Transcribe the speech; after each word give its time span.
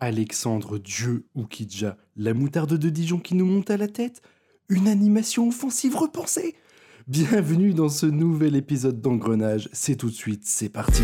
Alexandre 0.00 0.78
Dieu 0.78 1.26
ou 1.34 1.44
Kidja, 1.44 1.96
la 2.16 2.32
moutarde 2.32 2.78
de 2.78 2.88
Dijon 2.88 3.18
qui 3.18 3.34
nous 3.34 3.44
monte 3.44 3.70
à 3.70 3.76
la 3.76 3.86
tête 3.86 4.22
Une 4.70 4.88
animation 4.88 5.48
offensive 5.48 5.94
repensée. 5.94 6.54
Bienvenue 7.06 7.74
dans 7.74 7.90
ce 7.90 8.06
nouvel 8.06 8.56
épisode 8.56 9.00
d'Engrenage, 9.00 9.68
c'est 9.72 9.96
tout 9.96 10.08
de 10.08 10.14
suite, 10.14 10.42
c'est 10.44 10.70
parti 10.70 11.02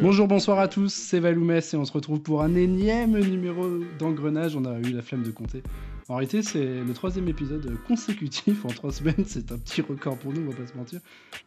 Bonjour, 0.00 0.28
bonsoir 0.28 0.58
à 0.58 0.68
tous, 0.68 0.92
c'est 0.92 1.20
Valoumès 1.20 1.74
et 1.74 1.76
on 1.76 1.84
se 1.84 1.92
retrouve 1.92 2.20
pour 2.20 2.42
un 2.42 2.54
énième 2.54 3.18
numéro 3.18 3.66
d'engrenage. 3.98 4.56
On 4.56 4.64
a 4.64 4.78
eu 4.78 4.92
la 4.92 5.02
flemme 5.02 5.22
de 5.22 5.30
compter. 5.30 5.62
En 6.08 6.16
réalité, 6.16 6.42
c'est 6.42 6.64
le 6.64 6.92
troisième 6.92 7.28
épisode 7.28 7.68
consécutif 7.86 8.64
en 8.64 8.68
trois 8.68 8.92
semaines. 8.92 9.24
C'est 9.26 9.50
un 9.52 9.58
petit 9.58 9.82
record 9.82 10.16
pour 10.18 10.32
nous, 10.32 10.42
on 10.42 10.50
va 10.50 10.56
pas 10.56 10.66
se 10.66 10.76
mentir, 10.76 11.00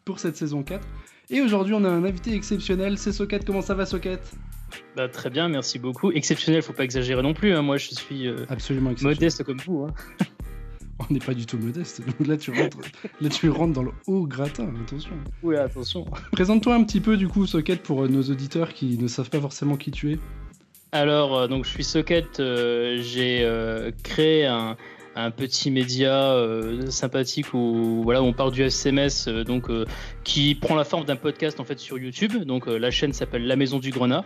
pour 0.03 0.19
cette 0.19 0.35
saison 0.35 0.63
4. 0.63 0.85
Et 1.29 1.41
aujourd'hui, 1.41 1.73
on 1.75 1.83
a 1.85 1.89
un 1.89 2.03
invité 2.03 2.33
exceptionnel. 2.33 2.97
C'est 2.97 3.11
Socket. 3.11 3.45
Comment 3.45 3.61
ça 3.61 3.75
va, 3.75 3.85
Socket? 3.85 4.19
Bah, 4.95 5.07
Très 5.07 5.29
bien, 5.29 5.47
merci 5.47 5.79
beaucoup. 5.79 6.11
Exceptionnel, 6.11 6.61
faut 6.61 6.73
pas 6.73 6.83
exagérer 6.83 7.21
non 7.21 7.33
plus. 7.33 7.53
Hein. 7.53 7.61
Moi, 7.61 7.77
je 7.77 7.89
suis 7.89 8.27
euh, 8.27 8.45
absolument 8.49 8.93
modeste 9.01 9.43
comme 9.43 9.59
vous. 9.65 9.85
Hein. 9.85 9.93
On 10.99 11.13
n'est 11.13 11.19
pas 11.19 11.33
du 11.33 11.45
tout 11.45 11.57
modeste. 11.57 12.01
Là 12.25 12.37
tu, 12.37 12.51
rentres, 12.51 12.77
là, 13.21 13.29
tu 13.29 13.49
rentres 13.49 13.73
dans 13.73 13.83
le 13.83 13.91
haut 14.07 14.25
gratin, 14.25 14.71
attention. 14.83 15.11
Oui, 15.43 15.55
attention. 15.55 16.05
Présente-toi 16.31 16.75
un 16.75 16.83
petit 16.83 16.99
peu, 16.99 17.17
du 17.17 17.27
coup, 17.27 17.45
Socket, 17.45 17.81
pour 17.81 18.03
euh, 18.03 18.07
nos 18.07 18.23
auditeurs 18.23 18.73
qui 18.73 18.97
ne 18.97 19.07
savent 19.07 19.29
pas 19.29 19.39
forcément 19.39 19.77
qui 19.77 19.91
tu 19.91 20.13
es. 20.13 20.19
Alors, 20.91 21.37
euh, 21.37 21.47
donc, 21.47 21.65
je 21.65 21.69
suis 21.69 21.83
Socket. 21.83 22.39
Euh, 22.39 22.99
j'ai 23.01 23.47
créé 24.03 24.45
un, 24.45 24.75
petit 25.35 25.69
média 25.69 26.33
sympathique 26.87 27.53
où, 27.53 28.03
voilà, 28.05 28.23
on 28.23 28.31
parle 28.31 28.53
du 28.53 28.61
SMS, 28.61 29.27
donc, 29.27 29.69
qui 30.23 30.55
prend 30.55 30.75
la 30.75 30.85
forme 30.85 31.03
d'un 31.03 31.17
podcast 31.17 31.59
en 31.59 31.65
fait 31.65 31.77
sur 31.77 31.97
YouTube. 31.97 32.45
Donc, 32.45 32.67
la 32.67 32.89
chaîne 32.89 33.11
s'appelle 33.11 33.45
La 33.45 33.57
Maison 33.57 33.79
du 33.79 33.89
Grenat. 33.89 34.23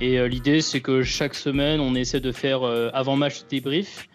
Et 0.00 0.28
l'idée, 0.28 0.60
c'est 0.60 0.80
que 0.80 1.02
chaque 1.02 1.34
semaine, 1.34 1.80
on 1.80 1.96
essaie 1.96 2.20
de 2.20 2.30
faire 2.30 2.62
avant-match 2.92 3.46
débrief 3.50 4.08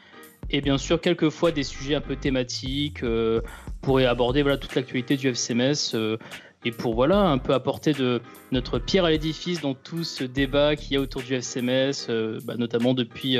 et 0.49 0.61
bien 0.61 0.77
sûr 0.77 0.99
quelquefois 1.01 1.51
des 1.51 1.63
sujets 1.63 1.95
un 1.95 2.01
peu 2.01 2.15
thématiques 2.15 3.03
euh, 3.03 3.41
pour 3.81 3.99
aborder 3.99 4.41
voilà, 4.41 4.57
toute 4.57 4.75
l'actualité 4.75 5.17
du 5.17 5.27
FCMS 5.29 5.95
euh, 5.95 6.17
et 6.65 6.71
pour 6.71 6.95
voilà 6.95 7.19
un 7.19 7.37
peu 7.37 7.53
apporter 7.53 7.93
de 7.93 8.21
notre 8.51 8.79
pierre 8.79 9.05
à 9.05 9.11
l'édifice 9.11 9.61
dans 9.61 9.73
tout 9.73 10.03
ce 10.03 10.23
débat 10.23 10.75
qu'il 10.75 10.93
y 10.93 10.97
a 10.97 11.01
autour 11.01 11.21
du 11.21 11.33
FCMS, 11.33 12.07
euh, 12.09 12.39
bah, 12.45 12.55
notamment 12.57 12.93
depuis 12.93 13.37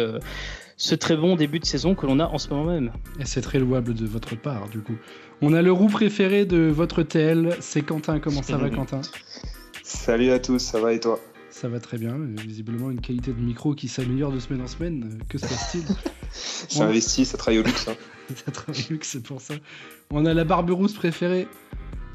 ce 0.76 0.96
très 0.96 1.16
bon 1.16 1.36
début 1.36 1.60
de 1.60 1.66
saison 1.66 1.96
que 1.96 2.06
l'on 2.06 2.20
a 2.20 2.26
en 2.26 2.38
ce 2.38 2.50
moment 2.50 2.72
même. 2.72 2.92
Et 3.20 3.26
c'est 3.26 3.42
très 3.42 3.60
louable 3.60 3.94
de 3.94 4.06
votre 4.06 4.36
part 4.36 4.68
du 4.70 4.80
coup. 4.80 4.96
On 5.42 5.54
a 5.54 5.62
le 5.62 5.72
roux 5.72 5.88
préféré 5.88 6.46
de 6.46 6.70
votre 6.70 7.04
TL, 7.04 7.56
c'est 7.60 7.82
Quentin. 7.82 8.20
Comment 8.20 8.42
ça 8.42 8.58
va 8.58 8.70
Quentin? 8.70 9.02
Salut 9.84 10.32
à 10.32 10.40
tous, 10.40 10.60
ça 10.60 10.80
va 10.80 10.94
et 10.94 11.00
toi? 11.00 11.20
Ça 11.54 11.70
va 11.70 11.80
très 11.80 12.00
bien. 12.00 12.18
Visiblement, 12.18 12.90
une 12.90 13.00
qualité 13.00 13.32
de 13.32 13.40
micro 13.40 13.76
qui 13.76 13.88
s'améliore 13.88 14.32
de 14.32 14.40
semaine 14.40 14.62
en 14.62 14.68
semaine. 14.68 15.20
Que 15.30 15.38
se 15.38 15.46
passe-t-il? 15.46 15.84
J'ai 16.70 16.82
investi, 16.82 17.26
ça 17.26 17.38
travaille 17.38 17.60
au 17.60 17.64
luxe. 17.64 17.88
Hein. 17.88 17.96
ça 18.46 18.52
travaille 18.52 18.86
au 18.90 18.94
luxe, 18.94 19.10
c'est 19.10 19.24
pour 19.24 19.42
ça. 19.42 19.56
On 20.12 20.26
a 20.26 20.34
la 20.34 20.44
barbe 20.44 20.72
rousse 20.72 20.94
préférée 20.94 21.48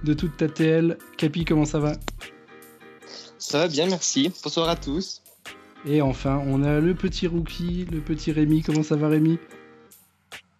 de 0.05 0.15
toute 0.15 0.37
ta 0.37 0.49
TL. 0.49 0.99
Capi, 1.17 1.45
comment 1.45 1.65
ça 1.65 1.79
va? 1.79 1.93
Ça 3.39 3.59
va 3.59 3.69
bien, 3.69 3.87
merci. 3.87 4.33
Bonsoir 4.43 4.69
à 4.69 4.77
tous. 4.77 5.23
Et 5.87 6.03
enfin, 6.03 6.43
on 6.47 6.63
a 6.65 6.81
le 6.81 6.95
petit 6.95 7.27
rookie, 7.27 7.87
le 7.91 8.01
petit 8.01 8.33
Rémi. 8.33 8.63
Comment 8.63 8.83
ça 8.83 8.97
va, 8.97 9.09
Rémi? 9.09 9.39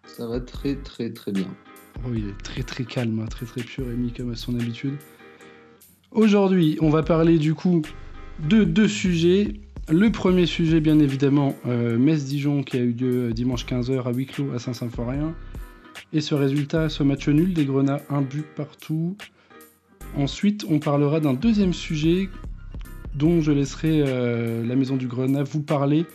Ça 0.05 0.27
va 0.27 0.39
très, 0.39 0.75
très, 0.75 1.11
très 1.11 1.31
bien. 1.31 1.47
Oh, 2.05 2.11
il 2.15 2.29
est 2.29 2.41
très, 2.41 2.63
très 2.63 2.85
calme, 2.85 3.19
hein. 3.19 3.27
très, 3.27 3.45
très 3.45 3.61
pur, 3.61 3.85
Rémi, 3.85 4.13
comme 4.13 4.31
à 4.31 4.35
son 4.35 4.57
habitude. 4.57 4.97
Aujourd'hui, 6.11 6.77
on 6.81 6.89
va 6.89 7.03
parler 7.03 7.37
du 7.37 7.53
coup 7.53 7.81
de 8.39 8.63
deux 8.63 8.87
sujets. 8.87 9.53
Le 9.91 10.11
premier 10.11 10.45
sujet, 10.45 10.81
bien 10.81 10.99
évidemment, 10.99 11.55
euh, 11.65 11.97
Metz-Dijon 11.97 12.61
qui 12.61 12.77
a 12.77 12.79
eu 12.79 12.91
lieu 12.91 13.29
euh, 13.29 13.33
dimanche 13.33 13.65
15h 13.65 14.03
à 14.07 14.11
huis 14.11 14.27
clos 14.27 14.51
à 14.53 14.59
Saint-Symphorien. 14.59 15.33
Et 16.13 16.21
ce 16.21 16.35
résultat, 16.35 16.89
ce 16.89 17.01
match 17.01 17.27
nul 17.27 17.55
des 17.55 17.65
Grenats, 17.65 18.01
un 18.11 18.21
but 18.21 18.45
partout. 18.55 19.17
Ensuite, 20.15 20.63
on 20.69 20.77
parlera 20.77 21.19
d'un 21.19 21.33
deuxième 21.33 21.73
sujet 21.73 22.29
dont 23.15 23.41
je 23.41 23.51
laisserai 23.51 24.03
euh, 24.05 24.63
la 24.63 24.75
maison 24.75 24.95
du 24.95 25.07
Grenat 25.07 25.41
vous 25.41 25.63
parler 25.63 26.05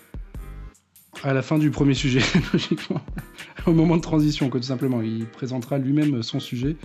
à 1.24 1.34
la 1.34 1.42
fin 1.42 1.58
du 1.58 1.72
premier 1.72 1.94
sujet, 1.94 2.20
logiquement. 2.52 3.00
Au 3.66 3.72
moment 3.72 3.96
de 3.96 4.02
transition, 4.02 4.50
tout 4.50 4.62
simplement. 4.62 5.02
Il 5.02 5.26
présentera 5.26 5.78
lui-même 5.78 6.22
son 6.22 6.38
sujet. 6.38 6.76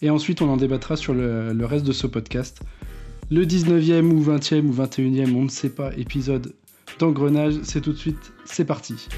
Et 0.00 0.08
ensuite, 0.08 0.40
on 0.40 0.48
en 0.48 0.56
débattra 0.56 0.96
sur 0.96 1.12
le 1.12 1.64
reste 1.66 1.84
de 1.84 1.92
ce 1.92 2.06
podcast 2.06 2.62
le 3.30 3.44
19e 3.44 4.10
ou 4.10 4.22
20e 4.22 4.66
ou 4.66 4.72
21e, 4.72 5.34
on 5.34 5.44
ne 5.44 5.48
sait 5.48 5.70
pas, 5.70 5.90
épisode 5.96 6.54
d'engrenage. 6.98 7.54
C'est 7.62 7.80
tout 7.80 7.92
de 7.92 7.98
suite, 7.98 8.32
c'est 8.44 8.64
parti. 8.64 9.08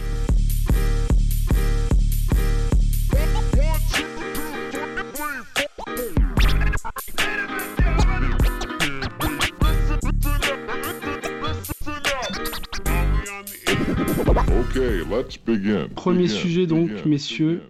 Premier 15.94 16.28
sujet 16.28 16.66
donc, 16.66 17.04
messieurs, 17.04 17.62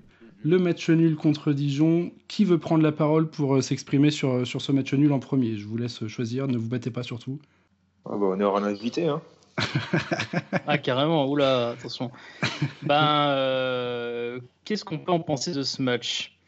le 0.43 0.59
match 0.59 0.89
nul 0.91 1.17
contre 1.17 1.53
Dijon. 1.53 2.13
Qui 2.29 2.45
veut 2.45 2.59
prendre 2.59 2.83
la 2.83 2.93
parole 2.93 3.29
pour 3.29 3.57
euh, 3.57 3.61
s'exprimer 3.61 4.11
sur, 4.11 4.31
euh, 4.31 4.45
sur 4.45 4.61
ce 4.61 4.73
match 4.73 4.93
nul 4.95 5.13
en 5.13 5.19
premier? 5.19 5.57
Je 5.57 5.67
vous 5.67 5.77
laisse 5.77 6.07
choisir, 6.07 6.49
ne 6.49 6.57
vous 6.57 6.69
battez 6.69 6.91
pas 6.91 7.03
surtout. 7.03 7.39
Ah 8.05 8.17
bah, 8.17 8.27
on 8.27 8.41
est 8.41 8.45
un 8.45 8.65
invité, 8.65 9.09
hein 9.09 9.21
ah 10.67 10.79
carrément, 10.79 11.29
oula, 11.29 11.71
attention. 11.71 12.11
Ben, 12.83 13.29
euh, 13.31 14.41
qu'est-ce 14.65 14.85
qu'on 14.85 14.99
peut 14.99 15.13
en 15.13 15.21
penser 15.21 15.53
de 15.53 15.63
ce 15.63 15.83
match? 15.83 16.39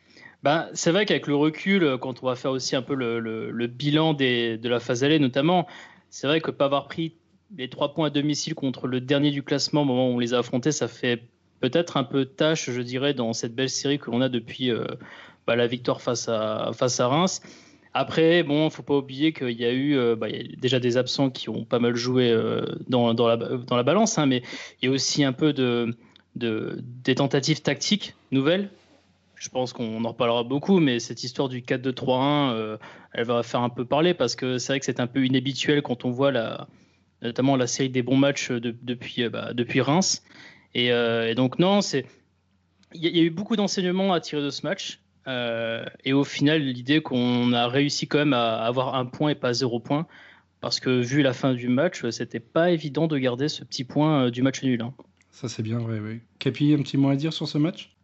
Ben, 0.43 0.69
c'est 0.73 0.93
vrai 0.93 1.05
qu'avec 1.05 1.27
le 1.27 1.37
recul, 1.37 1.99
quand 2.01 2.23
on 2.23 2.27
va 2.27 2.37
faire 2.37 2.53
aussi 2.53 2.75
un 2.75 2.81
peu 2.81 2.95
le, 2.95 3.21
le, 3.21 3.67
bilan 3.67 4.15
des, 4.15 4.57
de 4.57 4.69
la 4.69 4.81
phase 4.81 5.05
allée 5.05 5.19
notamment, 5.19 5.67
c'est 6.09 6.27
vrai 6.27 6.41
que 6.41 6.51
pas 6.51 6.65
avoir 6.65 6.89
pris 6.89 7.15
les 7.57 7.69
trois 7.69 7.93
points 7.93 8.07
à 8.07 8.11
domicile 8.11 8.55
contre 8.55 8.87
le 8.87 9.01
dernier 9.01 9.31
du 9.31 9.43
classement 9.43 9.83
au 9.83 9.85
moment 9.85 10.09
où 10.09 10.15
on 10.15 10.19
les 10.19 10.33
a 10.33 10.39
affrontés, 10.39 10.73
ça 10.73 10.89
fait 10.89 11.23
peut-être 11.63 11.97
un 11.97 12.05
peu 12.05 12.27
tâche, 12.27 12.71
je 12.71 12.83
dirais, 12.83 13.15
dans 13.15 13.33
cette 13.33 13.55
belle 13.55 13.71
série 13.71 13.99
que 13.99 14.11
l'on 14.11 14.21
a 14.21 14.29
depuis 14.29 14.71
euh, 14.71 14.85
bah, 15.47 15.57
la 15.57 15.69
victoire 15.69 16.03
face 16.03 16.29
à, 16.29 16.73
face 16.75 16.99
à 17.01 17.07
Reims. 17.07 17.41
Après, 17.95 18.43
bon, 18.43 18.69
faut 18.69 18.83
pas 18.83 18.97
oublier 18.97 19.33
qu'il 19.33 19.53
y 19.53 19.65
a 19.65 19.71
eu 19.71 19.97
euh, 19.97 20.17
bah, 20.17 20.27
déjà 20.59 20.81
des 20.81 20.97
absents 20.97 21.31
qui 21.31 21.49
ont 21.49 21.65
pas 21.65 21.79
mal 21.79 21.95
joué 21.95 22.31
euh, 22.31 22.65
dans, 22.89 23.15
dans, 23.15 23.29
la, 23.29 23.37
dans 23.37 23.77
la 23.77 23.83
balance, 23.85 24.19
hein, 24.19 24.27
mais 24.27 24.43
il 24.81 24.87
y 24.87 24.89
a 24.89 24.91
aussi 24.91 25.23
un 25.23 25.33
peu 25.33 25.53
de, 25.53 25.95
de, 26.35 26.79
des 27.05 27.15
tentatives 27.15 27.63
tactiques 27.63 28.15
nouvelles. 28.33 28.69
Je 29.37 29.49
pense 29.49 29.73
qu'on 29.73 30.05
en 30.05 30.09
reparlera 30.09 30.43
beaucoup, 30.43 30.81
mais 30.81 30.99
cette 30.99 31.23
histoire 31.23 31.49
du 31.49 31.61
4-2-3-1, 31.61 32.79
elle 33.13 33.25
va 33.25 33.43
faire 33.43 33.61
un 33.61 33.71
peu 33.71 33.85
parler 33.85 34.15
parce 34.15 34.37
que 34.37 34.59
c'est 34.59 34.73
vrai 34.73 34.81
que 34.81 34.87
c'est 34.87 35.01
un 35.01 35.09
peu 35.09 35.27
inhabituel 35.27 35.83
quand 35.83 36.05
on 36.05 36.11
voit 36.11 36.31
la, 36.31 36.69
notamment 37.23 37.57
la 37.57 37.67
série 37.67 37.89
des 37.89 38.03
bons 38.03 38.17
matchs 38.17 38.53
depuis, 38.53 39.29
bah, 39.29 39.53
depuis 39.53 39.81
Reims. 39.81 40.23
Euh, 40.77 41.29
et, 41.29 41.35
donc, 41.35 41.59
non, 41.59 41.81
c'est. 41.81 42.07
Il 42.95 43.05
y, 43.05 43.21
a 43.21 43.23
eu 43.23 43.31
beaucoup 43.31 43.57
d'enseignements 43.57 44.13
à 44.13 44.21
tirer 44.21 44.43
de 44.43 44.51
ce 44.51 44.67
match. 44.67 45.01
Euh, 45.27 45.85
et 46.05 46.13
au 46.13 46.25
final, 46.25 46.61
l'idée 46.61 47.01
qu'on 47.01 47.53
a 47.55 47.67
réussi 47.67 48.07
quand 48.07 48.19
même 48.19 48.35
à 48.35 48.57
avoir 48.57 48.97
un 48.97 49.07
point 49.07 49.31
et 49.31 49.35
pas 49.35 49.55
zéro 49.55 49.81
point. 49.81 50.07
Parce 50.61 50.79
que 50.79 51.01
vu 51.01 51.23
la 51.23 51.33
fin 51.33 51.55
du 51.55 51.69
match, 51.69 52.09
c'était 52.11 52.39
pas 52.39 52.71
évident 52.71 53.07
de 53.07 53.17
garder 53.17 53.49
ce 53.49 53.65
petit 53.65 53.85
point 53.85 54.25
euh, 54.27 54.31
du 54.31 54.43
match 54.43 54.63
nul. 54.63 54.83
Hein. 54.83 54.93
Ça, 55.31 55.49
c'est 55.49 55.63
bien 55.63 55.79
vrai, 55.79 56.01
oui. 56.01 56.21
Capi, 56.39 56.75
un 56.75 56.83
petit 56.83 56.99
mot 56.99 57.09
à 57.09 57.17
dire 57.17 57.33
sur 57.33 57.49
ce 57.49 57.57
match? 57.57 57.97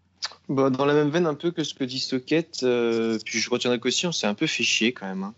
Bah, 0.48 0.70
Dans 0.70 0.86
la 0.86 0.94
même 0.94 1.10
veine 1.10 1.26
un 1.26 1.34
peu 1.34 1.50
que 1.50 1.62
ce 1.62 1.74
que 1.74 1.84
dit 1.84 2.00
Socket, 2.00 2.64
puis 3.24 3.38
je 3.38 3.50
retiens 3.50 3.70
la 3.70 3.78
caution, 3.78 4.10
c'est 4.10 4.26
un 4.26 4.34
peu 4.34 4.46
fait 4.46 4.64
chier 4.64 4.92
quand 4.92 5.06
même. 5.06 5.22
Hein 5.22 5.34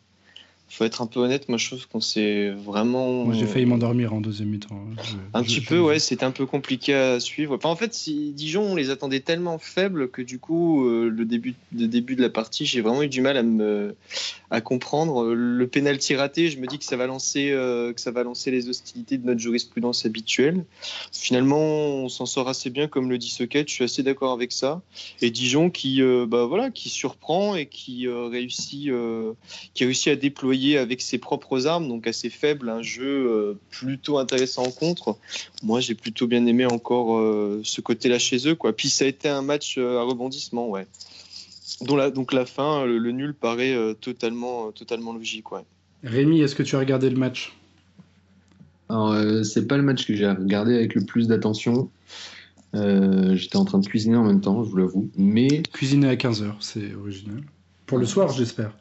faut 0.71 0.85
être 0.85 1.03
un 1.03 1.07
peu 1.07 1.19
honnête, 1.19 1.49
moi 1.49 1.59
je 1.59 1.67
trouve 1.67 1.89
qu'on 1.89 2.01
s'est 2.01 2.51
vraiment. 2.51 3.25
Moi 3.25 3.35
j'ai 3.35 3.47
failli 3.47 3.67
m'endormir 3.67 4.15
en 4.15 4.21
deuxième 4.21 4.51
mi-temps. 4.51 4.77
Hein. 4.77 5.03
Un 5.35 5.43
petit 5.43 5.61
peu, 5.61 5.81
ouais, 5.81 5.99
c'était 5.99 6.25
un 6.25 6.31
peu 6.31 6.47
compliqué 6.47 6.95
à 6.95 7.19
suivre. 7.19 7.59
en 7.61 7.77
fait, 7.77 7.93
si 7.93 8.31
Dijon, 8.31 8.63
on 8.63 8.77
les 8.77 8.91
attendait 8.91 9.19
tellement 9.19 9.59
faibles 9.59 10.11
que 10.11 10.23
du 10.23 10.39
coup, 10.39 10.87
euh, 10.87 11.09
le, 11.09 11.25
début, 11.25 11.55
le 11.77 11.89
début 11.89 12.15
de 12.15 12.23
la 12.23 12.31
partie, 12.31 12.67
j'ai 12.67 12.83
vraiment 12.83 13.03
eu 13.03 13.09
du 13.09 13.21
mal 13.21 13.37
à 13.37 13.43
me 13.43 13.97
à 14.53 14.61
comprendre. 14.61 15.33
Le 15.35 15.67
penalty 15.67 16.15
raté, 16.15 16.51
je 16.51 16.59
me 16.59 16.67
dis 16.67 16.79
que 16.79 16.85
ça 16.85 16.97
va 16.97 17.07
lancer, 17.07 17.51
euh, 17.51 17.93
que 17.93 18.01
ça 18.01 18.13
va 18.13 18.23
lancer 18.23 18.53
les 18.53 18.69
hostilités 18.69 19.19
de 19.19 19.27
notre 19.27 19.41
jurisprudence 19.41 20.07
habituelle. 20.07 20.65
Finalement, 21.13 21.59
on 21.59 22.09
s'en 22.09 22.27
sort 22.27 22.49
assez 22.49 22.71
bien, 22.71 22.87
comme 22.87 23.11
le 23.11 23.19
dit 23.19 23.31
Socket, 23.31 23.69
je 23.69 23.75
suis 23.75 23.85
assez 23.85 24.03
d'accord 24.05 24.33
avec 24.33 24.53
ça. 24.53 24.83
Et 25.21 25.31
Dijon 25.31 25.71
qui, 25.71 26.01
euh, 26.01 26.27
bah, 26.27 26.47
voilà, 26.47 26.71
qui 26.71 26.91
surprend 26.91 27.57
et 27.57 27.67
qui 27.67 28.09
réussit, 28.09 28.91
qui 29.75 29.85
réussit 29.85 30.13
à 30.13 30.17
déployer 30.17 30.60
avec 30.77 31.01
ses 31.01 31.19
propres 31.19 31.67
armes, 31.67 31.89
donc 31.89 32.07
assez 32.07 32.31
faible, 32.31 32.69
un 32.69 32.83
jeu 32.83 33.29
euh, 33.31 33.55
plutôt 33.71 34.19
intéressant 34.19 34.65
en 34.65 34.71
contre. 34.71 35.17
Moi, 35.63 35.81
j'ai 35.81 35.95
plutôt 35.95 36.27
bien 36.27 36.45
aimé 36.47 36.67
encore 36.67 37.19
euh, 37.19 37.61
ce 37.65 37.81
côté-là 37.81 38.19
chez 38.19 38.49
eux. 38.49 38.55
Quoi. 38.55 38.73
Puis 38.73 38.91
ça 38.91 39.05
a 39.05 39.09
été 39.09 39.29
un 39.29 39.43
match 39.43 39.77
euh, 39.79 39.99
à 39.99 40.03
rebondissement, 40.03 40.69
ouais. 40.69 40.87
Dont 41.83 41.97
la, 41.97 42.11
donc 42.11 42.33
la 42.33 42.47
fin, 42.47 42.85
le, 42.85 42.99
le 42.99 43.13
nul 43.13 43.33
paraît 43.33 43.75
totalement, 44.01 44.71
totalement 44.73 45.15
logique. 45.15 45.51
Ouais. 45.53 45.63
Rémi, 46.03 46.41
est-ce 46.41 46.55
que 46.55 46.63
tu 46.63 46.77
as 46.77 46.79
regardé 46.79 47.09
le 47.09 47.17
match? 47.17 47.55
Alors, 48.91 49.13
euh, 49.13 49.45
c'est 49.45 49.69
pas 49.69 49.77
le 49.77 49.85
match 49.85 50.05
que 50.05 50.15
j'ai 50.15 50.29
regardé 50.29 50.75
avec 50.75 50.97
le 50.97 51.05
plus 51.05 51.29
d'attention. 51.29 51.91
Euh, 52.75 53.37
J'étais 53.37 53.57
en 53.57 53.65
train 53.65 53.79
de 53.79 53.87
cuisiner 53.87 54.17
en 54.17 54.25
même 54.25 54.41
temps, 54.41 54.65
je 54.65 54.71
vous 54.71 54.77
l'avoue. 54.77 55.11
Mais, 55.17 55.63
Cuisiner 55.73 56.09
à 56.09 56.17
15h, 56.17 56.55
c'est 56.59 56.93
original. 56.95 57.43
Pour 57.87 57.99
le 57.99 58.07
soir, 58.07 58.33
j'espère. 58.33 58.73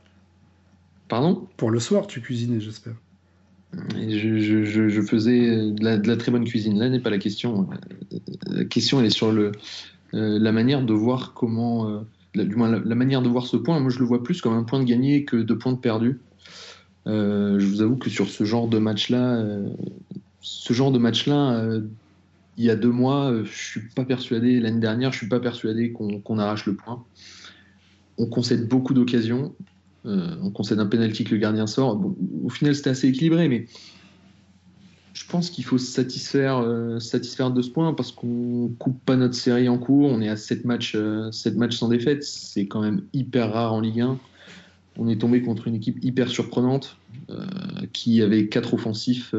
Pardon 1.10 1.48
Pour 1.58 1.72
le 1.72 1.80
soir, 1.80 2.08
tu 2.08 2.22
cuisinais, 2.22 2.62
j'espère. 2.62 2.94
je, 3.74 4.40
je- 4.40 4.64
je- 4.64 4.90
je 4.90 5.02
faisais 5.02 5.72
de 5.72 5.84
la, 5.84 5.98
de 5.98 6.08
la 6.08 6.16
très 6.18 6.32
bonne 6.32 6.46
cuisine. 6.46 6.80
Là 6.80 6.90
n'est 6.90 7.00
pas 7.02 7.10
la 7.10 7.18
question. 7.20 7.68
La 8.48 8.64
question, 8.66 9.00
elle 9.00 9.08
est 9.08 9.10
sur 9.12 9.32
le, 9.32 9.52
euh, 10.14 10.40
la 10.40 10.52
manière 10.52 10.84
de 10.84 10.94
voir 10.94 11.34
comment. 11.34 11.90
euh, 11.90 12.00
la, 12.36 12.46
du 12.46 12.56
moins, 12.56 12.70
la, 12.70 12.80
la 12.80 12.96
manière 12.96 13.22
de 13.22 13.30
voir 13.30 13.46
ce 13.48 13.58
point. 13.58 13.80
Moi, 13.80 13.90
je 13.92 14.00
le 14.00 14.06
vois 14.06 14.24
plus 14.24 14.40
comme 14.42 14.54
un 14.54 14.64
point 14.64 14.80
de 14.80 14.86
gagné 14.86 15.26
que 15.26 15.36
de 15.36 15.54
points 15.54 15.74
de 15.74 15.80
perdu. 15.80 16.20
Euh, 17.08 17.60
je 17.60 17.66
vous 17.66 17.82
avoue 17.82 17.96
que 17.98 18.10
sur 18.10 18.30
ce 18.30 18.44
genre 18.44 18.68
de 18.68 18.78
match-là, 18.78 19.44
ce 20.42 20.74
genre 20.74 20.92
de 20.92 21.00
match-là, 21.00 21.64
il 22.58 22.64
y 22.66 22.70
a 22.70 22.76
deux 22.76 22.92
mois, 22.92 23.34
je 23.44 23.52
suis 23.52 23.82
pas 23.96 24.06
persuadé. 24.06 24.60
L'année 24.60 24.80
dernière, 24.80 25.12
je 25.12 25.18
suis 25.18 25.28
pas 25.30 25.40
persuadé 25.40 25.92
qu'on 25.92 26.20
qu'on 26.20 26.38
arrache 26.40 26.66
le 26.68 26.76
point. 26.76 27.04
On 28.18 28.28
concède 28.28 28.68
beaucoup 28.68 28.94
d'occasions. 28.94 29.56
Euh, 30.06 30.36
on 30.42 30.50
concède 30.50 30.80
un 30.80 30.86
penalty 30.86 31.24
que 31.24 31.32
le 31.32 31.38
gardien 31.38 31.68
sort. 31.68 32.02
Au 32.44 32.50
final, 32.50 32.76
c'était 32.76 32.90
assez 32.90 33.08
équilibré, 33.08 33.50
mais 33.50 33.66
je 35.14 35.26
pense 35.28 35.50
qu'il 35.50 35.66
faut 35.66 35.78
se 35.78 35.88
satisfaire, 35.88 36.60
euh, 36.60 37.00
satisfaire 37.00 37.52
de 37.52 37.62
ce 37.62 37.70
point 37.70 37.94
parce 37.94 38.12
qu'on 38.12 38.72
coupe 38.80 39.00
pas 39.04 39.16
notre 39.16 39.36
série 39.36 39.68
en 39.68 39.78
cours. 39.78 40.10
On 40.10 40.22
est 40.22 40.30
à 40.30 40.38
7 40.38 40.66
matchs, 40.66 40.94
euh, 40.96 41.32
7 41.32 41.58
matchs 41.58 41.78
sans 41.78 41.90
défaite. 41.90 42.24
C'est 42.24 42.68
quand 42.68 42.82
même 42.82 43.04
hyper 43.14 43.52
rare 43.52 43.74
en 43.74 43.82
Ligue 43.82 44.02
1. 44.02 44.20
On 44.98 45.08
est 45.08 45.20
tombé 45.20 45.42
contre 45.42 45.68
une 45.68 45.76
équipe 45.76 46.04
hyper 46.04 46.30
surprenante 46.30 46.98
qui 47.94 48.22
avait 48.22 48.48
quatre 48.48 48.74
offensifs 48.74 49.34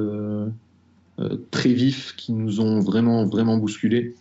très 1.50 1.72
vifs 1.74 2.14
qui 2.16 2.32
nous 2.32 2.60
ont 2.60 2.80
vraiment, 2.80 3.26
vraiment 3.26 3.58
bousculés. 3.58 4.14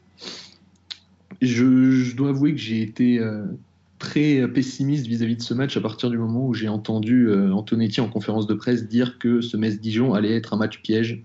Je, 1.42 2.14
dois 2.14 2.30
avouer 2.30 2.52
que 2.52 2.58
j'ai 2.58 2.82
été 2.82 3.22
très 4.00 4.48
pessimiste 4.48 5.06
vis-à-vis 5.06 5.36
de 5.36 5.42
ce 5.42 5.54
match 5.54 5.76
à 5.78 5.82
partir 5.82 6.10
du 6.10 6.18
moment 6.18 6.48
où 6.48 6.54
j'ai 6.54 6.70
entendu 6.70 7.28
euh, 7.28 7.52
Antonetti 7.52 8.00
en 8.00 8.10
conférence 8.10 8.48
de 8.48 8.54
presse 8.54 8.88
dire 8.88 9.20
que 9.20 9.42
ce 9.42 9.58
Metz-Dijon 9.58 10.14
allait 10.14 10.34
être 10.34 10.54
un 10.54 10.58
match 10.58 10.82
piège. 10.82 11.22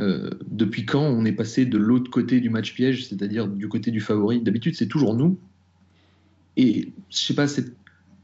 Euh, 0.00 0.30
depuis 0.48 0.86
quand 0.86 1.02
on 1.02 1.24
est 1.24 1.32
passé 1.32 1.66
de 1.66 1.76
l'autre 1.76 2.10
côté 2.10 2.40
du 2.40 2.50
match 2.50 2.72
piège, 2.74 3.06
c'est-à-dire 3.06 3.48
du 3.48 3.68
côté 3.68 3.90
du 3.90 4.00
favori? 4.00 4.40
D'habitude, 4.40 4.76
c'est 4.76 4.86
toujours 4.86 5.14
nous. 5.14 5.38
Et 6.56 6.92
je 7.10 7.16
sais 7.16 7.34
pas, 7.34 7.48
cette, 7.48 7.74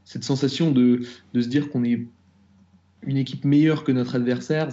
sensation 0.05 0.71
de, 0.71 1.01
se 1.33 1.47
dire 1.47 1.69
qu'on 1.69 1.83
est 1.83 2.07
une 3.03 3.17
équipe 3.17 3.45
meilleure 3.45 3.83
que 3.83 3.91
notre 3.91 4.15
adversaire, 4.15 4.69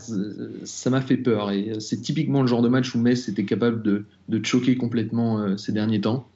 ça 0.64 0.90
m'a 0.90 1.00
fait 1.00 1.16
peur. 1.16 1.50
Et 1.50 1.70
euh, 1.70 1.80
c'est 1.80 2.00
typiquement 2.00 2.42
le 2.42 2.46
genre 2.46 2.62
de 2.62 2.68
match 2.68 2.94
où 2.94 3.00
Metz 3.00 3.28
était 3.28 3.44
capable 3.44 3.82
de, 3.82 4.04
choquer 4.44 4.76
complètement 4.76 5.56
ces 5.56 5.72
derniers 5.72 6.00
temps. 6.00 6.28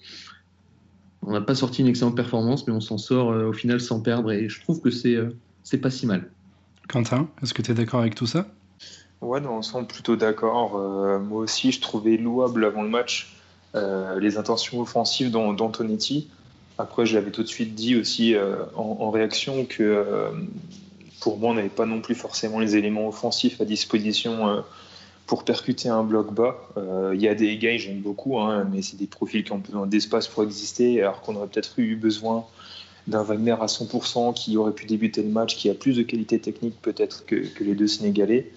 On 1.23 1.33
n'a 1.33 1.41
pas 1.41 1.55
sorti 1.55 1.83
une 1.83 1.89
excellente 1.89 2.17
performance, 2.17 2.67
mais 2.67 2.73
on 2.73 2.81
s'en 2.81 2.99
sort 2.99 3.31
euh, 3.31 3.49
au 3.49 3.53
final 3.53 3.81
sans 3.81 4.01
perdre. 4.01 4.33
Et 4.33 4.49
je 4.49 4.61
trouve 4.61 4.81
que 4.81 4.91
c'est 4.91 5.15
euh, 5.15 5.31
c'est 5.63 5.79
pas 5.79 5.91
si 5.91 6.07
mal. 6.07 6.31
Quentin, 6.89 7.29
est-ce 7.43 7.55
que 7.55 7.63
tu 7.63 7.71
es 7.71 7.75
d'accord 7.75 8.01
avec 8.01 8.15
tout 8.15 8.27
ça? 8.27 8.47
Ouais, 9.21 9.41
dans 9.41 9.51
l'ensemble, 9.51 9.87
plutôt 9.87 10.17
d'accord. 10.17 10.77
Euh, 10.77 11.21
moi 11.21 11.43
aussi, 11.43 11.71
je 11.71 11.81
trouvais 11.81 12.17
louable 12.17 12.65
avant 12.65 12.83
le 12.83 12.89
match 12.89 13.37
euh, 13.77 14.19
les 14.19 14.37
intentions 14.37 14.81
offensives 14.81 15.31
d'An- 15.31 15.53
d'Antonetti. 15.53 16.29
Après, 16.77 17.07
je 17.07 17.15
l'avais 17.15 17.31
tout 17.31 17.43
de 17.43 17.49
suite 17.49 17.75
dit 17.75 17.97
aussi 17.97 18.35
euh, 18.35 18.65
en, 18.75 18.97
en 19.01 19.11
réaction 19.11 19.65
que 19.65 19.83
euh, 19.83 20.31
pour 21.21 21.39
moi, 21.39 21.53
on 21.53 21.55
n'avait 21.55 21.69
pas 21.69 21.87
non 21.87 22.01
plus 22.01 22.17
forcément 22.17 22.59
les 22.59 22.75
éléments 22.75 23.07
offensifs 23.07 23.61
à 23.61 23.65
disposition 23.65 24.49
euh, 24.49 24.61
pour 25.33 25.45
percuter 25.45 25.89
un 25.89 26.05
bloc 26.05 26.35
bas. 26.35 26.69
Euh, 26.77 27.13
Il 27.15 27.23
y 27.23 27.27
a 27.27 27.35
des 27.35 27.57
gars, 27.57 27.79
j'aime 27.79 28.01
beaucoup, 28.01 28.39
hein, 28.39 28.69
mais 28.71 28.83
c'est 28.83 28.99
des 28.99 29.07
profils 29.07 29.43
qui 29.43 29.51
ont 29.53 29.61
besoin 29.67 29.87
d'espace 29.87 30.29
pour 30.29 30.43
exister, 30.43 31.01
alors 31.01 31.23
qu'on 31.23 31.35
aurait 31.37 31.47
peut-être 31.47 31.73
eu 31.79 31.97
besoin 31.97 32.45
d'un 33.07 33.23
Wagner 33.23 33.57
à 33.59 33.65
100% 33.65 34.35
qui 34.35 34.59
aurait 34.59 34.75
pu 34.75 34.85
débuter 34.85 35.23
le 35.23 35.31
match, 35.31 35.57
qui 35.57 35.71
a 35.71 35.75
plus 35.75 35.97
de 35.97 36.03
qualité 36.03 36.39
technique 36.39 36.75
peut-être 36.83 37.25
que, 37.25 37.47
les 37.61 37.75
deux 37.75 37.87
Sénégalais. 37.87 38.51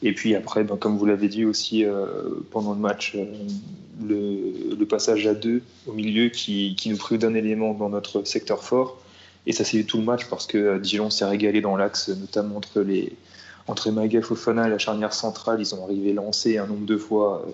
Et 0.00 0.12
puis 0.12 0.36
après, 0.36 0.62
ben, 0.62 0.76
comme 0.76 0.96
vous 0.96 1.06
l'avez 1.06 1.26
dit 1.26 1.44
aussi 1.44 1.84
euh, 1.84 2.06
pendant 2.52 2.74
le 2.74 2.78
match, 2.78 3.16
euh, 3.16 3.24
le, 4.06 4.84
passage 4.84 5.26
à 5.26 5.34
deux 5.34 5.60
au 5.88 5.92
milieu 5.92 6.28
qui, 6.28 6.76
nous 6.86 6.96
prive 6.98 7.18
d'un 7.18 7.34
élément 7.34 7.74
dans 7.74 7.88
notre 7.88 8.22
secteur 8.22 8.62
fort. 8.62 9.02
Et 9.44 9.50
ça 9.50 9.64
s'est 9.64 9.78
vu 9.78 9.84
tout 9.84 9.98
le 9.98 10.04
match 10.04 10.26
parce 10.30 10.46
que 10.46 10.56
euh, 10.56 10.78
Dijon 10.78 11.10
s'est 11.10 11.24
régalé 11.24 11.60
dans 11.60 11.76
l'axe, 11.76 12.10
notamment 12.10 12.58
entre 12.58 12.82
les 12.82 13.12
entre 13.66 13.90
Maguel 13.90 14.22
Fofana 14.22 14.66
et 14.66 14.70
la 14.70 14.78
charnière 14.78 15.12
centrale. 15.12 15.60
Ils 15.60 15.74
ont 15.74 15.84
arrivé 15.84 16.12
lancés 16.12 16.58
un 16.58 16.66
nombre 16.66 16.86
de 16.86 16.96
fois 16.96 17.44
euh, 17.46 17.50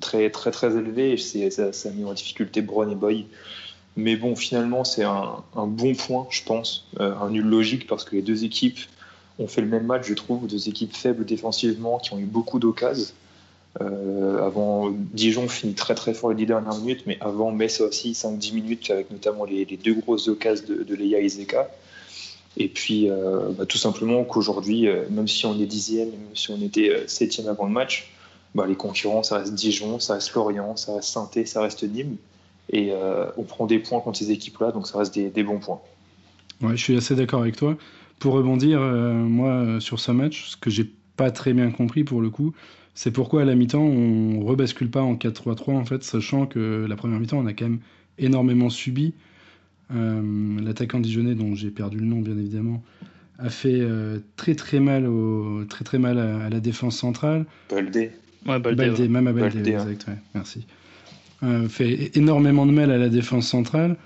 très 0.00 0.30
très 0.30 0.50
très 0.50 0.76
élevé. 0.76 1.16
Ça, 1.16 1.88
a 1.88 1.92
mis 1.92 2.04
en 2.04 2.12
difficulté 2.12 2.62
Brown 2.62 2.90
et 2.90 2.94
Boy. 2.94 3.26
Mais 3.96 4.16
bon, 4.16 4.36
finalement, 4.36 4.84
c'est 4.84 5.04
un, 5.04 5.42
bon 5.54 5.94
point, 5.94 6.26
je 6.28 6.42
pense, 6.42 6.86
euh, 7.00 7.14
un 7.18 7.30
nul 7.30 7.46
logique 7.46 7.86
parce 7.86 8.04
que 8.04 8.14
les 8.14 8.22
deux 8.22 8.44
équipes 8.44 8.78
ont 9.38 9.48
fait 9.48 9.62
le 9.62 9.66
même 9.66 9.86
match, 9.86 10.06
je 10.06 10.14
trouve, 10.14 10.46
deux 10.46 10.68
équipes 10.68 10.94
faibles 10.94 11.24
défensivement 11.24 11.98
qui 11.98 12.12
ont 12.12 12.18
eu 12.18 12.26
beaucoup 12.26 12.58
d'occasions. 12.58 13.14
Euh, 13.80 14.46
avant, 14.46 14.90
Dijon 14.90 15.48
finit 15.48 15.74
très 15.74 15.94
très 15.94 16.14
fort 16.14 16.30
les 16.30 16.36
dix 16.36 16.46
dernières 16.46 16.76
minutes, 16.78 17.04
mais 17.06 17.18
avant 17.20 17.52
Metz 17.52 17.80
aussi 17.80 18.12
5-10 18.12 18.54
minutes 18.54 18.90
avec 18.90 19.10
notamment 19.10 19.44
les, 19.44 19.64
les 19.64 19.76
deux 19.76 19.94
grosses 19.94 20.28
occasions 20.28 20.64
de, 20.68 20.82
de 20.82 20.94
Leia 20.94 21.18
et 21.20 21.28
Zeka. 21.28 21.68
Et 22.56 22.68
puis 22.68 23.08
euh, 23.10 23.50
bah, 23.56 23.66
tout 23.66 23.78
simplement 23.78 24.24
qu'aujourd'hui, 24.24 24.88
euh, 24.88 25.04
même 25.10 25.28
si 25.28 25.44
on 25.46 25.58
est 25.60 25.66
dixième, 25.66 26.08
même 26.08 26.34
si 26.34 26.50
on 26.50 26.60
était 26.60 26.90
euh, 26.90 27.06
septième 27.06 27.48
avant 27.48 27.66
le 27.66 27.72
match, 27.72 28.10
bah, 28.54 28.66
les 28.66 28.74
concurrents, 28.74 29.22
ça 29.22 29.38
reste 29.38 29.54
Dijon, 29.54 29.98
ça 29.98 30.14
reste 30.14 30.32
Lorient, 30.32 30.76
ça 30.76 30.94
reste 30.94 31.08
saint 31.08 31.28
ça 31.44 31.60
reste 31.60 31.82
Nîmes. 31.84 32.16
Et 32.72 32.92
on 33.36 33.44
prend 33.44 33.66
des 33.66 33.78
points 33.78 34.00
contre 34.00 34.18
ces 34.18 34.32
équipes-là, 34.32 34.72
donc 34.72 34.88
ça 34.88 34.98
reste 34.98 35.14
des, 35.14 35.30
des 35.30 35.44
bons 35.44 35.60
points. 35.60 35.80
Ouais, 36.60 36.76
je 36.76 36.82
suis 36.82 36.96
assez 36.96 37.14
d'accord 37.14 37.42
avec 37.42 37.54
toi. 37.54 37.76
Pour 38.18 38.34
rebondir, 38.34 38.80
moi, 38.80 39.78
sur 39.78 40.00
ce 40.00 40.10
match, 40.10 40.48
ce 40.48 40.56
que 40.56 40.68
j'ai 40.68 40.90
pas 41.16 41.30
très 41.30 41.52
bien 41.52 41.70
compris 41.70 42.02
pour 42.02 42.20
le 42.20 42.28
coup, 42.28 42.54
c'est 42.92 43.12
pourquoi 43.12 43.42
à 43.42 43.44
la 43.44 43.54
mi-temps 43.54 43.84
on 43.84 44.44
rebascule 44.44 44.90
pas 44.90 45.02
en 45.02 45.14
4-3-3 45.14 45.70
en 45.74 45.84
fait, 45.84 46.02
sachant 46.02 46.46
que 46.46 46.86
la 46.88 46.96
première 46.96 47.20
mi-temps 47.20 47.38
on 47.38 47.46
a 47.46 47.52
quand 47.52 47.66
même 47.66 47.80
énormément 48.18 48.68
subi. 48.68 49.14
Euh, 49.94 50.60
L'attaquant 50.62 51.00
dijonnais, 51.00 51.34
dont 51.34 51.54
j'ai 51.54 51.70
perdu 51.70 51.98
le 51.98 52.06
nom 52.06 52.20
bien 52.20 52.36
évidemment, 52.36 52.82
a 53.38 53.50
fait 53.50 53.78
euh, 53.80 54.18
très 54.36 54.54
très 54.54 54.80
mal 54.80 55.06
au 55.06 55.64
très 55.68 55.84
très 55.84 55.98
mal 55.98 56.18
à, 56.18 56.44
à 56.46 56.48
la 56.48 56.60
défense 56.60 56.96
centrale. 56.98 57.46
Baldé. 57.70 58.10
Ouais, 58.46 58.58
Baldé, 58.58 58.74
Baldé, 58.86 59.02
ouais. 59.02 59.08
même 59.08 59.26
à 59.26 59.32
Baldé, 59.32 59.54
Baldé, 59.56 59.74
hein. 59.74 59.82
exact, 59.82 60.08
ouais, 60.08 60.16
merci. 60.34 60.66
Euh, 61.42 61.68
fait 61.68 62.16
énormément 62.16 62.64
de 62.66 62.72
mal 62.72 62.90
à 62.90 62.98
la 62.98 63.08
défense 63.08 63.46
centrale. 63.48 63.96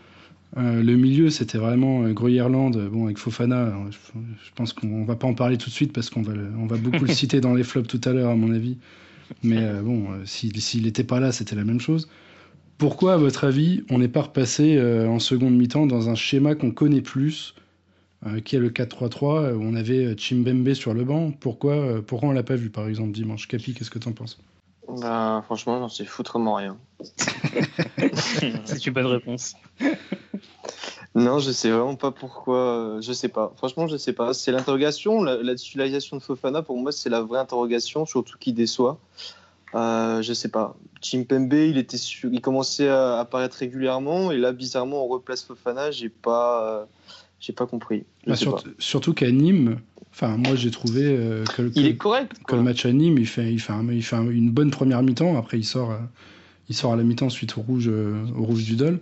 Euh, 0.57 0.83
le 0.83 0.97
milieu, 0.97 1.31
c'était 1.31 1.59
vraiment 1.59 2.03
euh, 2.03 2.13
Gruyerland, 2.13 2.75
euh, 2.77 2.89
bon, 2.89 3.05
avec 3.07 3.19
Fofana. 3.19 3.67
alors, 3.69 3.87
je, 3.93 3.97
je 4.45 4.51
pense 4.57 4.73
qu'on 4.73 5.05
va 5.05 5.15
pas 5.15 5.29
en 5.29 5.35
parler 5.35 5.57
tout 5.57 5.71
de 5.71 5.75
suite 5.75 5.93
parce 5.93 6.11
qu'on 6.11 6.23
va, 6.23 6.35
le- 6.35 6.51
on 6.59 6.67
va 6.67 6.77
beaucoup 6.77 7.05
le 7.05 7.13
citer 7.15 7.41
dans 7.41 7.55
les 7.55 7.63
flops 7.63 7.87
tout 7.89 8.01
à 8.09 8.13
l'heure, 8.13 8.31
à 8.31 8.35
mon 8.37 8.51
avis. 8.53 8.77
Mais 9.45 9.59
euh, 9.59 9.81
bon, 9.81 10.07
euh, 10.11 10.23
s'il 10.25 10.61
s'il 10.61 10.89
était 10.89 11.05
pas 11.05 11.21
là, 11.21 11.31
c'était 11.31 11.55
la 11.55 11.63
même 11.65 11.81
chose. 11.81 12.09
Pourquoi, 12.81 13.13
à 13.13 13.17
votre 13.19 13.45
avis, 13.45 13.85
on 13.91 13.99
n'est 13.99 14.09
pas 14.09 14.23
repassé 14.23 14.79
euh, 14.79 15.07
en 15.07 15.19
seconde 15.19 15.55
mi-temps 15.55 15.85
dans 15.85 16.09
un 16.09 16.15
schéma 16.15 16.55
qu'on 16.55 16.71
connaît 16.71 17.03
plus, 17.03 17.55
euh, 18.25 18.41
qui 18.41 18.57
est 18.57 18.59
le 18.59 18.71
4-3-3, 18.71 19.43
euh, 19.43 19.55
où 19.55 19.63
on 19.63 19.75
avait 19.75 20.17
Chimbembe 20.17 20.73
sur 20.73 20.95
le 20.95 21.05
banc? 21.05 21.31
Pourquoi, 21.31 21.75
euh, 21.75 22.01
pourquoi 22.01 22.31
on 22.31 22.33
l'a 22.33 22.43
pas 22.43 22.57
vu, 22.57 22.71
par 22.71 22.89
exemple, 22.89 23.11
dimanche? 23.13 23.49
Capi, 23.49 23.75
qu'est-ce 23.75 23.91
que 23.91 23.99
t'en 23.99 24.13
penses? 24.13 24.39
Bah, 24.89 25.43
franchement, 25.45 25.79
j'en 25.79 25.91
sais 25.91 26.07
foutrement 26.07 26.55
rien. 26.55 26.79
C'est 28.65 28.87
une 28.87 28.95
bonne 28.95 29.07
réponse. 29.07 29.57
Non, 31.15 31.39
je 31.39 31.51
sais 31.51 31.71
vraiment 31.71 31.97
pas 31.97 32.13
pourquoi. 32.13 32.97
Je 33.03 33.13
sais 33.13 33.29
pas. 33.29 33.53
Franchement, 33.59 33.89
je 33.89 33.99
sais 33.99 34.15
pas. 34.15 34.33
C'est 34.33 34.53
l'interrogation. 34.53 35.23
La, 35.23 35.37
la 35.43 35.55
titularisation 35.55 36.17
de 36.17 36.23
Fofana, 36.23 36.63
pour 36.63 36.79
moi, 36.79 36.93
c'est 36.93 37.11
la 37.11 37.21
vraie 37.21 37.41
interrogation, 37.41 38.07
surtout 38.07 38.39
qui 38.39 38.55
déçoit. 38.55 38.99
Euh, 39.75 40.21
je 40.23 40.33
sais 40.33 40.49
pas. 40.49 40.77
Chimpembe, 41.03 41.53
il 41.53 41.79
était 41.79 41.97
sur- 41.97 42.31
il 42.33 42.41
commençait 42.41 42.89
à 42.89 43.19
apparaître 43.21 43.57
régulièrement 43.57 44.33
et 44.33 44.39
là, 44.39 44.53
bizarrement, 44.53 45.05
on 45.05 45.09
replace 45.09 45.45
Fofana. 45.45 45.91
J'ai 45.91 46.09
pas, 46.09 46.81
euh, 46.81 46.85
j'ai 47.41 47.53
pas 47.53 47.67
compris. 47.67 48.05
Bah, 48.27 48.37
surtout 48.37 48.65
pas. 48.65 48.71
surtout 48.79 49.15
qu'à 49.15 49.31
Nîmes, 49.31 49.77
enfin 50.12 50.37
moi 50.37 50.57
j'ai 50.57 50.71
trouvé 50.71 51.03
euh, 51.05 51.45
que, 51.45 51.62
le- 51.62 51.73
Il 51.77 51.85
que- 51.85 51.89
est 51.89 51.97
correct. 51.97 52.33
que 52.39 52.43
quoi. 52.43 52.59
le 52.59 52.65
match 52.65 52.85
à 52.85 52.93
Nîmes, 52.93 53.17
il 53.19 53.27
fait, 53.27 53.50
il 53.53 53.61
fait, 53.61 53.73
un- 53.73 53.87
il 53.91 54.03
fait 54.03 54.17
un- 54.17 54.29
une 54.29 54.50
bonne 54.50 54.71
première 54.71 55.03
mi-temps. 55.03 55.39
Après 55.39 55.59
il 55.59 55.65
sort, 55.65 55.93
euh, 55.93 55.99
il 56.69 56.75
sort 56.75 56.93
à 56.93 56.97
la 56.97 57.05
mi-temps 57.05 57.31
suite 57.31 57.57
au 57.57 57.62
rouge, 57.62 57.89
au 57.89 58.43
rouge 58.43 58.65
du 58.65 58.77
Dol. 58.77 58.99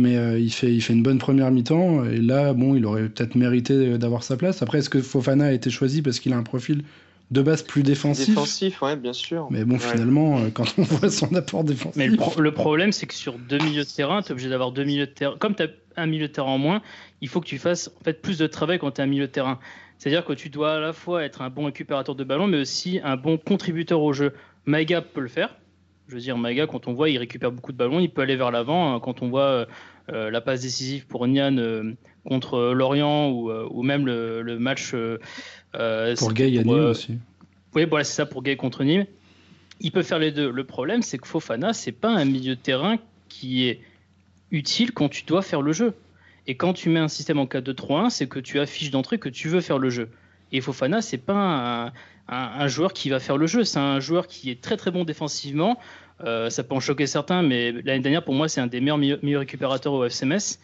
Mais 0.00 0.14
il, 0.40 0.50
fait, 0.52 0.72
il 0.72 0.80
fait 0.80 0.92
une 0.92 1.02
bonne 1.02 1.18
première 1.18 1.50
mi-temps. 1.50 2.04
Et 2.04 2.18
là, 2.18 2.52
bon, 2.52 2.76
il 2.76 2.86
aurait 2.86 3.08
peut-être 3.08 3.34
mérité 3.34 3.98
d'avoir 3.98 4.22
sa 4.22 4.36
place. 4.36 4.62
Après, 4.62 4.78
est-ce 4.78 4.88
que 4.90 5.02
Fofana 5.02 5.46
a 5.46 5.52
été 5.52 5.70
choisi 5.70 6.02
parce 6.02 6.20
qu'il 6.20 6.32
a 6.32 6.36
un 6.36 6.44
profil 6.44 6.84
de 7.30 7.42
base 7.42 7.62
plus 7.62 7.82
défensif 7.82 8.28
Défensif, 8.28 8.80
ouais, 8.82 8.96
bien 8.96 9.12
sûr. 9.12 9.48
Mais 9.50 9.64
bon, 9.64 9.74
Ouais. 9.74 9.80
finalement, 9.80 10.38
euh, 10.38 10.48
quand 10.52 10.64
on 10.78 10.82
voit 10.84 11.10
son 11.10 11.34
apport 11.34 11.62
défensif. 11.64 11.96
Mais 11.96 12.06
le, 12.08 12.16
pro- 12.16 12.40
le 12.40 12.52
problème, 12.52 12.90
c'est 12.92 13.06
que 13.06 13.14
sur 13.14 13.38
deux 13.38 13.58
milieux 13.58 13.84
de 13.84 13.88
terrain, 13.88 14.22
tu 14.22 14.28
es 14.28 14.32
obligé 14.32 14.48
d'avoir 14.48 14.72
deux 14.72 14.84
milieux 14.84 15.06
de 15.06 15.12
terrain. 15.12 15.34
Comme 15.38 15.54
tu 15.54 15.62
as 15.64 15.68
un 15.96 16.06
milieu 16.06 16.28
de 16.28 16.32
terrain 16.32 16.52
en 16.52 16.58
moins, 16.58 16.80
il 17.20 17.28
faut 17.28 17.40
que 17.40 17.46
tu 17.46 17.58
fasses 17.58 17.90
en 18.00 18.04
fait 18.04 18.22
plus 18.22 18.38
de 18.38 18.46
travail 18.46 18.78
quand 18.78 18.92
tu 18.92 19.00
es 19.00 19.04
un 19.04 19.08
milieu 19.08 19.26
de 19.26 19.32
terrain. 19.32 19.58
C'est-à-dire 19.98 20.24
que 20.24 20.32
tu 20.32 20.48
dois 20.48 20.74
à 20.76 20.78
la 20.78 20.92
fois 20.92 21.24
être 21.24 21.42
un 21.42 21.50
bon 21.50 21.64
récupérateur 21.64 22.14
de 22.14 22.22
ballon, 22.24 22.46
mais 22.46 22.58
aussi 22.60 23.00
un 23.02 23.16
bon 23.16 23.36
contributeur 23.36 24.00
au 24.00 24.12
jeu. 24.12 24.32
Maïga 24.64 25.02
peut 25.02 25.20
le 25.20 25.28
faire. 25.28 25.56
Je 26.06 26.14
veux 26.14 26.20
dire, 26.20 26.38
Maïga, 26.38 26.66
quand 26.66 26.86
on 26.88 26.94
voit, 26.94 27.10
il 27.10 27.18
récupère 27.18 27.52
beaucoup 27.52 27.72
de 27.72 27.76
ballons, 27.76 27.98
il 28.00 28.08
peut 28.08 28.22
aller 28.22 28.36
vers 28.36 28.50
l'avant. 28.50 28.94
hein. 28.94 29.00
Quand 29.00 29.20
on 29.22 29.28
voit 29.28 29.42
euh, 29.42 29.66
la 30.08 30.40
passe 30.40 30.62
décisive 30.62 31.06
pour 31.06 31.26
Nian 31.26 31.56
euh, 31.58 31.92
contre 32.24 32.54
euh, 32.54 32.72
Lorient 32.74 33.30
ou, 33.30 33.50
euh, 33.50 33.66
ou 33.70 33.82
même 33.82 34.06
le, 34.06 34.42
le 34.42 34.58
match 34.58 34.92
euh, 34.94 35.18
euh, 35.74 36.14
Pour 36.16 36.32
Gay, 36.32 36.48
il 36.48 36.54
y 36.54 36.58
a 36.58 36.62
Nîmes 36.64 36.74
euh, 36.74 36.90
aussi. 36.90 37.18
oui, 37.74 37.84
voilà, 37.84 38.04
c'est 38.04 38.14
ça 38.14 38.26
pour 38.26 38.42
Gay 38.42 38.56
contre 38.56 38.84
Nîmes. 38.84 39.06
Il 39.80 39.92
peut 39.92 40.02
faire 40.02 40.18
les 40.18 40.32
deux. 40.32 40.50
Le 40.50 40.64
problème, 40.64 41.02
c'est 41.02 41.18
que 41.18 41.28
Fofana, 41.28 41.72
c'est 41.72 41.92
pas 41.92 42.10
un 42.10 42.24
milieu 42.24 42.56
de 42.56 42.60
terrain 42.60 42.96
qui 43.28 43.66
est 43.68 43.80
utile 44.50 44.92
quand 44.92 45.08
tu 45.08 45.24
dois 45.24 45.42
faire 45.42 45.62
le 45.62 45.72
jeu. 45.72 45.94
Et 46.46 46.56
quand 46.56 46.72
tu 46.72 46.88
mets 46.88 46.98
un 46.98 47.08
système 47.08 47.38
en 47.38 47.44
4-2-3-1, 47.44 48.10
c'est 48.10 48.26
que 48.26 48.40
tu 48.40 48.58
affiches 48.58 48.90
d'entrée 48.90 49.18
que 49.18 49.28
tu 49.28 49.48
veux 49.48 49.60
faire 49.60 49.78
le 49.78 49.90
jeu. 49.90 50.08
Et 50.50 50.60
Fofana, 50.62 51.02
c'est 51.02 51.18
pas 51.18 51.34
un, 51.34 51.86
un- 51.86 51.92
un 52.28 52.66
joueur 52.68 52.92
qui 52.94 53.10
va 53.10 53.20
faire 53.20 53.36
le 53.36 53.46
jeu. 53.46 53.64
C'est 53.64 53.78
un 53.78 54.00
joueur 54.00 54.26
qui 54.26 54.50
est 54.50 54.60
très 54.60 54.76
très 54.78 54.90
bon 54.90 55.04
défensivement. 55.04 55.78
Euh, 56.24 56.50
ça 56.50 56.62
peut 56.64 56.74
en 56.74 56.80
choquer 56.80 57.06
certains, 57.06 57.42
mais 57.42 57.72
l'année 57.72 58.00
dernière, 58.00 58.24
pour 58.24 58.34
moi, 58.34 58.48
c'est 58.48 58.60
un 58.60 58.66
des 58.66 58.80
meilleurs 58.80 58.98
milieux, 58.98 59.38
récupérateurs 59.38 59.92
au 59.92 60.04
FCMS. 60.04 60.58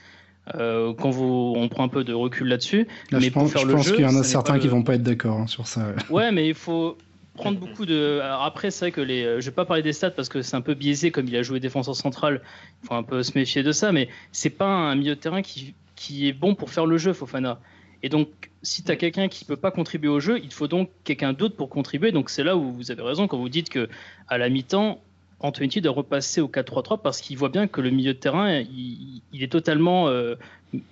Euh, 0.56 0.92
quand 0.92 1.10
vous, 1.10 1.54
on 1.56 1.68
prend 1.68 1.84
un 1.84 1.88
peu 1.88 2.04
de 2.04 2.12
recul 2.12 2.48
là-dessus. 2.48 2.86
Là, 3.10 3.18
mais 3.18 3.26
je 3.26 3.30
pour 3.32 3.42
pense, 3.42 3.52
faire 3.52 3.62
je 3.62 3.66
le 3.66 3.72
pense 3.74 3.86
jeu, 3.86 3.94
qu'il 3.94 4.04
y 4.04 4.08
en 4.08 4.14
a 4.16 4.22
certains 4.22 4.58
qui 4.58 4.66
le- 4.66 4.72
vont 4.72 4.82
pas 4.82 4.96
être 4.96 5.02
d'accord 5.02 5.38
hein, 5.38 5.46
sur 5.46 5.66
ça. 5.66 5.94
Ouais, 6.10 6.32
mais 6.32 6.46
il 6.48 6.54
faut 6.54 6.98
prendre 7.34 7.58
beaucoup 7.58 7.86
de. 7.86 8.20
Alors 8.22 8.42
après, 8.42 8.70
c'est 8.70 8.80
vrai 8.86 8.92
que 8.92 9.00
les. 9.00 9.40
Je 9.40 9.46
vais 9.46 9.54
pas 9.54 9.64
parler 9.64 9.82
des 9.82 9.94
stats 9.94 10.10
parce 10.10 10.28
que 10.28 10.42
c'est 10.42 10.54
un 10.56 10.60
peu 10.60 10.74
biaisé 10.74 11.10
comme 11.10 11.26
il 11.28 11.36
a 11.36 11.42
joué 11.42 11.60
défenseur 11.60 11.96
central. 11.96 12.42
Il 12.82 12.88
faut 12.88 12.94
un 12.94 13.02
peu 13.02 13.22
se 13.22 13.32
méfier 13.38 13.62
de 13.62 13.72
ça, 13.72 13.90
mais 13.90 14.08
c'est 14.32 14.50
pas 14.50 14.66
un 14.66 14.94
milieu 14.96 15.14
de 15.14 15.20
terrain 15.20 15.40
qui, 15.40 15.74
qui 15.96 16.28
est 16.28 16.34
bon 16.34 16.54
pour 16.54 16.68
faire 16.68 16.84
le 16.84 16.98
jeu, 16.98 17.14
Fofana. 17.14 17.58
Et 18.02 18.10
donc, 18.10 18.28
si 18.60 18.82
tu 18.84 18.90
as 18.92 18.96
quelqu'un 18.96 19.28
qui 19.28 19.46
peut 19.46 19.56
pas 19.56 19.70
contribuer 19.70 20.10
au 20.10 20.20
jeu, 20.20 20.38
il 20.44 20.52
faut 20.52 20.68
donc 20.68 20.90
quelqu'un 21.04 21.32
d'autre 21.32 21.56
pour 21.56 21.70
contribuer. 21.70 22.12
Donc 22.12 22.28
c'est 22.28 22.44
là 22.44 22.54
où 22.54 22.70
vous 22.70 22.90
avez 22.90 23.00
raison 23.02 23.28
quand 23.28 23.38
vous 23.38 23.48
dites 23.48 23.70
que 23.70 23.88
à 24.28 24.36
la 24.36 24.50
mi-temps, 24.50 25.00
Antonetti 25.44 25.82
doit 25.82 25.92
repasser 25.92 26.40
au 26.40 26.48
4-3-3 26.48 27.02
parce 27.02 27.20
qu'il 27.20 27.36
voit 27.36 27.50
bien 27.50 27.66
que 27.66 27.82
le 27.82 27.90
milieu 27.90 28.14
de 28.14 28.18
terrain, 28.18 28.50
il, 28.60 29.20
est 29.34 29.52
totalement 29.52 30.08
euh, 30.08 30.36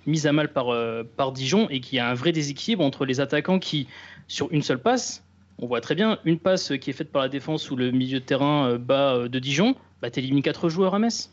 mis 0.05 0.27
à 0.27 0.31
mal 0.31 0.53
par, 0.53 0.69
euh, 0.69 1.03
par 1.17 1.31
Dijon 1.31 1.67
et 1.71 1.79
qu'il 1.79 1.97
y 1.97 1.99
a 1.99 2.07
un 2.07 2.13
vrai 2.13 2.31
déséquilibre 2.31 2.83
entre 2.83 3.05
les 3.05 3.19
attaquants 3.19 3.57
qui, 3.57 3.87
sur 4.27 4.51
une 4.51 4.61
seule 4.61 4.77
passe, 4.77 5.23
on 5.57 5.65
voit 5.65 5.81
très 5.81 5.95
bien 5.95 6.19
une 6.23 6.37
passe 6.37 6.71
qui 6.79 6.91
est 6.91 6.93
faite 6.93 7.11
par 7.11 7.23
la 7.23 7.29
défense 7.29 7.71
ou 7.71 7.75
le 7.75 7.89
milieu 7.89 8.19
de 8.19 8.25
terrain 8.25 8.69
euh, 8.69 8.77
bas 8.77 9.27
de 9.27 9.39
Dijon, 9.39 9.75
bah, 10.03 10.11
t'élimines 10.11 10.43
quatre 10.43 10.69
joueurs 10.69 10.93
à 10.93 10.99
Metz. 10.99 11.31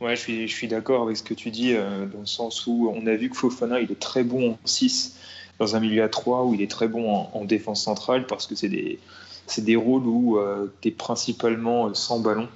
Ouais, 0.00 0.16
je 0.16 0.20
suis, 0.20 0.48
je 0.48 0.54
suis 0.54 0.68
d'accord 0.68 1.04
avec 1.04 1.16
ce 1.16 1.22
que 1.22 1.32
tu 1.32 1.50
dis, 1.50 1.72
dans 1.72 2.20
le 2.20 2.26
sens 2.26 2.66
où 2.66 2.92
on 2.94 3.06
a 3.06 3.14
vu 3.14 3.30
que 3.30 3.36
Fofana, 3.36 3.80
il 3.80 3.90
est 3.90 4.00
très 4.00 4.24
bon 4.24 4.50
en 4.50 4.58
6 4.66 5.18
dans 5.58 5.76
un 5.76 5.80
milieu 5.80 6.02
à 6.02 6.08
3, 6.08 6.44
où 6.44 6.52
il 6.52 6.60
est 6.60 6.70
très 6.70 6.88
bon 6.88 7.10
en 7.32 7.44
défense 7.44 7.84
centrale, 7.84 8.26
parce 8.26 8.46
que 8.46 8.56
c'est 8.56 8.68
des, 8.68 8.98
c'est 9.46 9.64
des 9.64 9.76
rôles 9.76 10.06
où 10.06 10.38
tu 10.80 10.88
es 10.88 10.90
principalement 10.90 11.88
euh, 11.88 11.94
sans 11.94 12.20
ballon. 12.20 12.48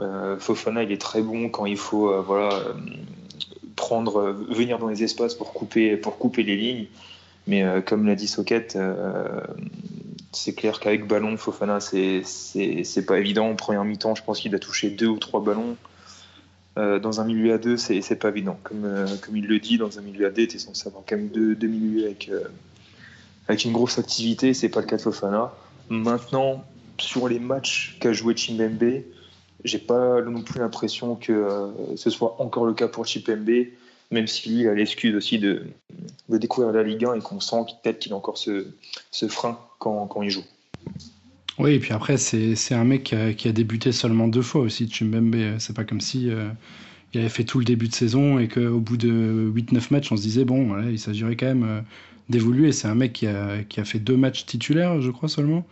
Euh, 0.00 0.38
Fofana, 0.38 0.82
il 0.82 0.92
est 0.92 1.00
très 1.00 1.22
bon 1.22 1.48
quand 1.50 1.66
il 1.66 1.76
faut 1.76 2.10
euh, 2.10 2.22
voilà, 2.22 2.54
euh, 2.54 2.72
prendre, 3.76 4.20
euh, 4.20 4.32
venir 4.48 4.78
dans 4.78 4.88
les 4.88 5.02
espaces 5.02 5.34
pour 5.34 5.52
couper, 5.52 5.96
pour 5.96 6.18
couper 6.18 6.42
les 6.42 6.56
lignes. 6.56 6.86
Mais 7.46 7.62
euh, 7.64 7.80
comme 7.80 8.06
l'a 8.06 8.14
dit 8.14 8.26
Socket, 8.26 8.76
euh, 8.76 9.40
c'est 10.32 10.54
clair 10.54 10.80
qu'avec 10.80 11.06
ballon, 11.06 11.36
Fofana, 11.36 11.80
c'est 11.80 12.22
pas 13.06 13.18
évident. 13.18 13.50
En 13.50 13.56
première 13.56 13.84
mi-temps, 13.84 14.14
je 14.14 14.22
pense 14.22 14.40
qu'il 14.40 14.54
a 14.54 14.58
touché 14.58 14.90
deux 14.90 15.08
ou 15.08 15.18
trois 15.18 15.42
ballons. 15.42 15.76
Euh, 16.78 16.98
dans 17.00 17.20
un 17.20 17.24
milieu 17.24 17.52
à 17.52 17.58
deux, 17.58 17.76
c'est 17.76 18.16
pas 18.16 18.28
évident. 18.28 18.58
Comme, 18.62 18.84
euh, 18.84 19.06
comme 19.22 19.36
il 19.36 19.46
le 19.46 19.58
dit, 19.58 19.76
dans 19.76 19.98
un 19.98 20.02
milieu 20.02 20.26
à 20.26 20.30
deux, 20.30 20.46
tu 20.46 20.56
es 20.56 20.58
censé 20.58 20.88
avoir 20.88 21.02
quand 21.06 21.16
même 21.16 21.28
deux, 21.28 21.54
deux 21.54 21.66
milieux 21.66 22.04
avec, 22.06 22.28
euh, 22.28 22.44
avec 23.48 23.64
une 23.64 23.72
grosse 23.72 23.98
activité. 23.98 24.54
C'est 24.54 24.68
pas 24.68 24.80
le 24.80 24.86
cas 24.86 24.96
de 24.96 25.02
Fofana. 25.02 25.52
Maintenant, 25.90 26.64
sur 26.98 27.28
les 27.28 27.40
matchs 27.40 27.96
qu'a 28.00 28.12
joué 28.12 28.36
Chimbembe, 28.36 29.02
j'ai 29.64 29.78
pas 29.78 30.22
non 30.22 30.42
plus 30.42 30.60
l'impression 30.60 31.16
que 31.16 31.32
euh, 31.32 31.96
ce 31.96 32.10
soit 32.10 32.40
encore 32.40 32.64
le 32.64 32.74
cas 32.74 32.88
pour 32.88 33.06
Chimbembe, 33.06 33.66
même 34.12 34.26
si 34.26 34.48
lui 34.48 34.60
il 34.60 34.68
a 34.68 34.74
l'excuse 34.74 35.14
aussi 35.16 35.38
de, 35.38 35.66
découvrir 36.28 36.72
la 36.72 36.84
Ligue 36.84 37.04
1 37.04 37.14
et 37.14 37.20
qu'on 37.20 37.40
sent 37.40 37.64
peut-être 37.82 37.98
qu'il 37.98 38.12
a 38.12 38.16
encore 38.16 38.38
ce, 38.38 38.64
frein 39.28 39.58
quand, 39.78 40.22
il 40.22 40.30
joue. 40.30 40.44
Oui, 41.58 41.72
et 41.72 41.78
puis 41.80 41.92
après, 41.92 42.16
c'est 42.16 42.74
un 42.74 42.84
mec 42.84 43.02
qui 43.04 43.14
a, 43.16 43.34
qui 43.34 43.48
a 43.48 43.52
débuté 43.52 43.90
seulement 43.92 44.28
deux 44.28 44.42
fois 44.42 44.62
aussi, 44.62 44.88
Chimbembe. 44.88 45.58
C'est 45.58 45.74
pas 45.74 45.84
comme 45.84 46.00
si 46.00 46.30
euh, 46.30 46.48
il 47.14 47.20
avait 47.20 47.28
fait 47.28 47.44
tout 47.44 47.58
le 47.58 47.64
début 47.64 47.88
de 47.88 47.94
saison 47.94 48.38
et 48.38 48.48
qu'au 48.48 48.80
bout 48.80 48.96
de 48.96 49.50
8-9 49.54 49.90
matchs, 49.90 50.12
on 50.12 50.16
se 50.16 50.22
disait, 50.22 50.44
bon, 50.44 50.66
voilà, 50.68 50.90
il 50.90 50.98
s'agirait 50.98 51.36
quand 51.36 51.46
même 51.46 51.64
euh, 51.64 51.80
d'évoluer. 52.28 52.72
C'est 52.72 52.88
un 52.88 52.94
mec 52.94 53.12
qui 53.12 53.26
a, 53.26 53.62
qui 53.64 53.80
a 53.80 53.84
fait 53.84 53.98
deux 53.98 54.16
matchs 54.16 54.46
titulaires, 54.46 55.00
je 55.00 55.10
crois, 55.10 55.28
seulement. 55.28 55.66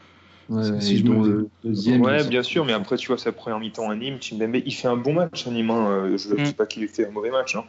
Ouais, 0.48 0.80
Si 0.80 0.98
je 0.98 1.04
me 1.04 1.14
le 1.28 1.50
deuxième. 1.62 2.02
ouais, 2.02 2.24
bien 2.24 2.42
sûr, 2.42 2.64
mais 2.64 2.72
après, 2.72 2.96
tu 2.96 3.08
vois, 3.08 3.18
sa 3.18 3.32
première 3.32 3.58
mi-temps 3.60 3.90
à 3.90 3.94
Nîmes, 3.96 4.20
Chimbembe, 4.20 4.56
il 4.64 4.74
fait 4.74 4.88
un 4.88 4.96
bon 4.96 5.12
match 5.12 5.46
à 5.46 5.50
Nîmes. 5.50 5.70
hein. 5.70 5.90
Euh, 5.90 6.16
Je 6.16 6.30
ne 6.30 6.38
Mm. 6.38 6.42
dis 6.42 6.54
pas 6.54 6.66
qu'il 6.66 6.88
fait 6.88 7.06
un 7.06 7.10
mauvais 7.10 7.30
match, 7.30 7.54
hein. 7.54 7.64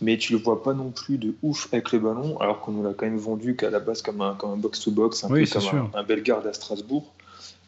mais 0.00 0.18
tu 0.18 0.32
le 0.32 0.38
vois 0.38 0.62
pas 0.62 0.74
non 0.74 0.90
plus 0.90 1.18
de 1.18 1.36
ouf 1.42 1.68
avec 1.72 1.92
le 1.92 2.00
ballon, 2.00 2.38
alors 2.40 2.60
qu'on 2.60 2.72
nous 2.72 2.82
l'a 2.82 2.94
quand 2.94 3.06
même 3.06 3.16
vendu 3.18 3.56
qu'à 3.56 3.70
la 3.70 3.80
base 3.80 4.02
comme 4.02 4.20
un, 4.22 4.34
comme 4.34 4.50
un 4.50 4.56
box-to-box, 4.56 5.24
un 5.24 5.28
Oui, 5.30 5.40
peu 5.40 5.46
comme 5.46 5.68
un, 5.68 5.90
un 5.94 6.02
Bellegarde 6.04 6.46
à 6.48 6.52
Strasbourg. 6.52 7.14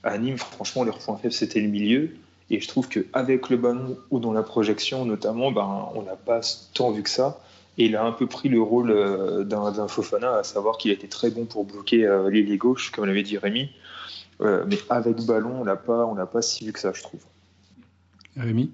À 0.02 0.18
Nîmes, 0.18 0.38
franchement, 0.38 0.84
leur 0.84 0.98
point 0.98 1.16
faible, 1.18 1.32
c'était 1.34 1.60
le 1.60 1.68
milieu. 1.68 2.10
Et 2.50 2.60
je 2.60 2.68
trouve 2.68 2.88
qu'avec 2.88 3.50
le 3.50 3.56
ballon 3.56 3.98
ou 4.10 4.20
dans 4.20 4.32
la 4.32 4.42
projection, 4.42 5.04
notamment, 5.04 5.52
ben, 5.52 5.88
on 5.94 6.02
n'a 6.02 6.16
pas 6.16 6.40
tant 6.74 6.90
vu 6.90 7.02
que 7.02 7.10
ça. 7.10 7.40
Et 7.76 7.86
il 7.86 7.96
a 7.96 8.04
un 8.04 8.12
peu 8.12 8.26
pris 8.26 8.48
le 8.48 8.60
rôle 8.60 8.90
euh, 8.90 9.44
d'un 9.44 9.86
Fofana, 9.86 10.36
à 10.36 10.42
savoir 10.42 10.78
qu'il 10.78 10.90
a 10.90 10.94
été 10.94 11.08
très 11.08 11.30
bon 11.30 11.44
pour 11.44 11.64
bloquer 11.64 12.06
euh, 12.06 12.28
l'ailier 12.30 12.56
gauche, 12.56 12.90
comme 12.90 13.04
l'avait 13.04 13.22
dit 13.22 13.38
Rémi. 13.38 13.70
Euh, 14.40 14.64
mais 14.68 14.78
avec 14.88 15.24
ballon, 15.24 15.60
on 15.60 15.64
n'a 15.64 15.76
pas, 15.76 16.06
on 16.06 16.14
n'a 16.14 16.26
pas 16.26 16.42
si 16.42 16.64
vu 16.64 16.72
que 16.72 16.78
ça, 16.78 16.92
je 16.94 17.02
trouve. 17.02 17.20
Rémi? 18.36 18.70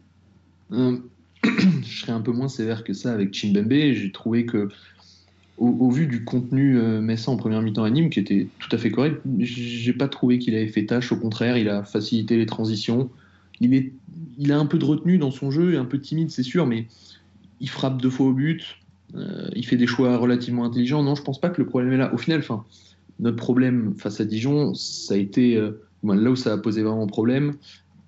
Euh, 0.73 0.99
je 1.45 2.01
serais 2.01 2.13
un 2.13 2.21
peu 2.21 2.33
moins 2.33 2.49
sévère 2.49 2.85
que 2.85 2.93
ça 2.93 3.13
avec 3.13 3.33
Chimbembe. 3.33 3.73
J'ai 3.73 4.13
trouvé 4.13 4.45
que, 4.47 4.69
au, 5.59 5.69
au 5.69 5.91
vu 5.91 6.07
du 6.07 6.25
contenu 6.25 6.79
euh, 6.79 7.01
messin 7.01 7.33
en 7.33 7.37
première 7.37 7.63
mi-temps 7.63 7.85
à 7.85 7.91
Nîmes, 7.91 8.11
qui 8.11 8.21
était 8.21 8.49
tout 8.59 8.69
à 8.73 8.79
fait 8.79 8.91
correct, 8.91 9.21
j'ai 9.39 9.93
pas 9.93 10.09
trouvé 10.09 10.39
qu'il 10.39 10.55
avait 10.55 10.69
fait 10.69 10.87
tâche. 10.87 11.13
Au 11.13 11.17
contraire, 11.17 11.57
il 11.57 11.69
a 11.69 11.83
facilité 11.83 12.37
les 12.37 12.47
transitions. 12.47 13.11
Il, 13.61 14.53
a 14.53 14.59
un 14.59 14.67
peu 14.67 14.79
de 14.79 14.85
retenue 14.85 15.19
dans 15.19 15.31
son 15.31 15.51
jeu, 15.51 15.79
un 15.79 15.85
peu 15.85 16.01
timide, 16.01 16.31
c'est 16.31 16.43
sûr, 16.43 16.67
mais 16.67 16.87
il 17.61 17.69
frappe 17.69 18.01
deux 18.01 18.11
fois 18.11 18.27
au 18.27 18.33
but. 18.33 18.79
euh, 19.15 19.49
il 19.55 19.65
fait 19.65 19.77
des 19.77 19.87
choix 19.87 20.17
relativement 20.17 20.65
intelligents. 20.65 21.03
Non, 21.03 21.15
je 21.15 21.23
pense 21.23 21.41
pas 21.41 21.51
que 21.51 21.61
le 21.61 21.67
problème 21.69 21.93
est 21.93 21.99
là. 21.99 22.13
Au 22.13 22.19
final, 22.19 22.41
enfin, 22.41 22.65
notre 23.21 23.37
problème 23.37 23.95
face 23.97 24.21
à 24.21 24.25
Dijon, 24.25 24.75
ça 24.75 25.15
a 25.15 25.17
été 25.17 25.57
euh, 25.57 25.81
là 26.03 26.31
où 26.31 26.37
ça 26.37 26.53
a 26.53 26.59
posé 26.59 26.83
vraiment 26.83 27.07
problème, 27.07 27.55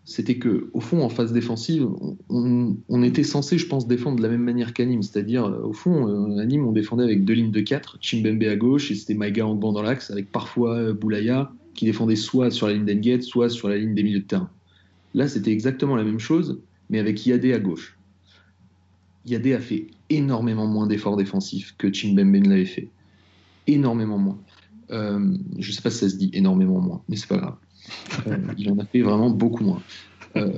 c'était 0.05 0.37
que 0.37 0.69
au 0.73 0.81
fond, 0.81 1.03
en 1.03 1.09
phase 1.09 1.33
défensive, 1.33 1.89
on, 2.29 3.03
était 3.03 3.25
censé, 3.25 3.59
je 3.59 3.67
pense, 3.67 3.87
défendre 3.89 4.19
de 4.19 4.23
la 4.23 4.29
même 4.29 4.43
manière 4.43 4.73
qu'à 4.73 4.85
Nîmes. 4.85 5.03
C'est-à-dire, 5.03 5.45
euh, 5.47 5.63
au 5.63 5.73
fond, 5.73 6.29
Nîmes, 6.45 6.67
on 6.67 6.73
défendait 6.73 7.05
avec 7.05 7.25
deux 7.25 7.35
lignes 7.35 7.53
de 7.53 7.61
4, 7.61 7.99
Chimbembe 8.01 8.43
à 8.45 8.57
gauche, 8.57 8.91
et 8.91 8.95
c'était 8.95 9.15
Maïga 9.15 9.47
en 9.47 9.55
banc 9.55 9.73
dans 9.73 9.83
l'axe, 9.83 10.11
avec 10.11 10.31
parfois 10.33 10.93
Boulaya, 10.93 11.53
qui 11.75 11.85
défendait 11.85 12.17
soit 12.17 12.51
sur 12.51 12.67
la 12.67 12.73
ligne 12.73 12.85
d'Enguet, 12.85 13.21
soit 13.21 13.49
sur 13.49 13.69
la 13.69 13.79
ligne 13.79 13.95
des 13.95 14.03
milieux 14.03 14.21
de 14.21 14.25
terrain. 14.25 14.51
Là, 15.17 15.27
c'était 15.29 15.51
exactement 15.51 15.97
la 15.97 16.05
même 16.05 16.21
chose, 16.21 16.61
mais 16.91 16.99
avec 16.99 17.25
Yadé 17.25 17.55
à 17.55 17.59
gauche. 17.59 17.97
Yadé 19.25 19.55
a 19.55 19.61
fait 19.61 19.89
énormément 20.11 20.67
moins 20.67 20.87
d'efforts 20.87 21.17
défensifs 21.17 21.75
que 21.79 21.91
Chimbembe 21.93 22.37
ne 22.37 22.51
l'avait 22.51 22.67
fait. 22.67 22.89
Énormément 23.67 24.19
moins. 24.19 24.39
Euh, 24.91 25.35
je 25.59 25.73
sais 25.73 25.81
pas 25.81 25.91
si 25.91 25.99
ça 26.01 26.11
se 26.11 26.17
dit 26.17 26.31
énormément 26.35 26.81
moins, 26.81 27.03
mais 27.09 27.17
c'est 27.17 27.29
pas 27.29 27.39
grave. 27.39 27.57
Euh, 28.27 28.37
il 28.59 28.71
en 28.71 28.79
a 28.79 28.85
fait 28.85 29.01
vraiment 29.01 29.31
beaucoup 29.31 29.65
moins. 29.65 29.83
Euh, 30.37 30.53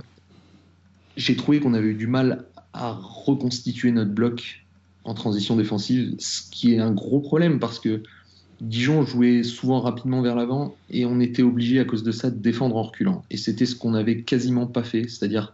J'ai 1.17 1.37
trouvé 1.37 1.61
qu'on 1.61 1.73
avait 1.73 1.91
eu 1.91 1.95
du 1.95 2.09
mal 2.09 2.45
à 2.73 2.93
reconstituer 2.93 3.93
notre 3.93 4.11
bloc 4.11 4.67
en 5.05 5.15
transition 5.15 5.55
défensive, 5.55 6.17
ce 6.19 6.43
qui 6.51 6.75
est 6.75 6.81
un 6.81 6.91
gros 6.91 7.21
problème 7.21 7.61
parce 7.61 7.79
que 7.79 8.03
Dijon 8.61 9.05
jouait 9.05 9.43
souvent 9.43 9.81
rapidement 9.81 10.21
vers 10.21 10.35
l'avant 10.35 10.77
et 10.91 11.07
on 11.07 11.21
était 11.21 11.43
obligé 11.43 11.79
à 11.81 11.85
cause 11.85 12.03
de 12.03 12.13
ça 12.13 12.31
de 12.31 12.39
défendre 12.39 12.77
en 12.77 12.83
reculant. 12.83 13.25
Et 13.31 13.37
c'était 13.37 13.67
ce 13.67 13.77
qu'on 13.77 13.95
avait 13.95 14.23
quasiment 14.23 14.67
pas 14.67 14.83
fait, 14.83 15.09
c'est-à-dire 15.09 15.53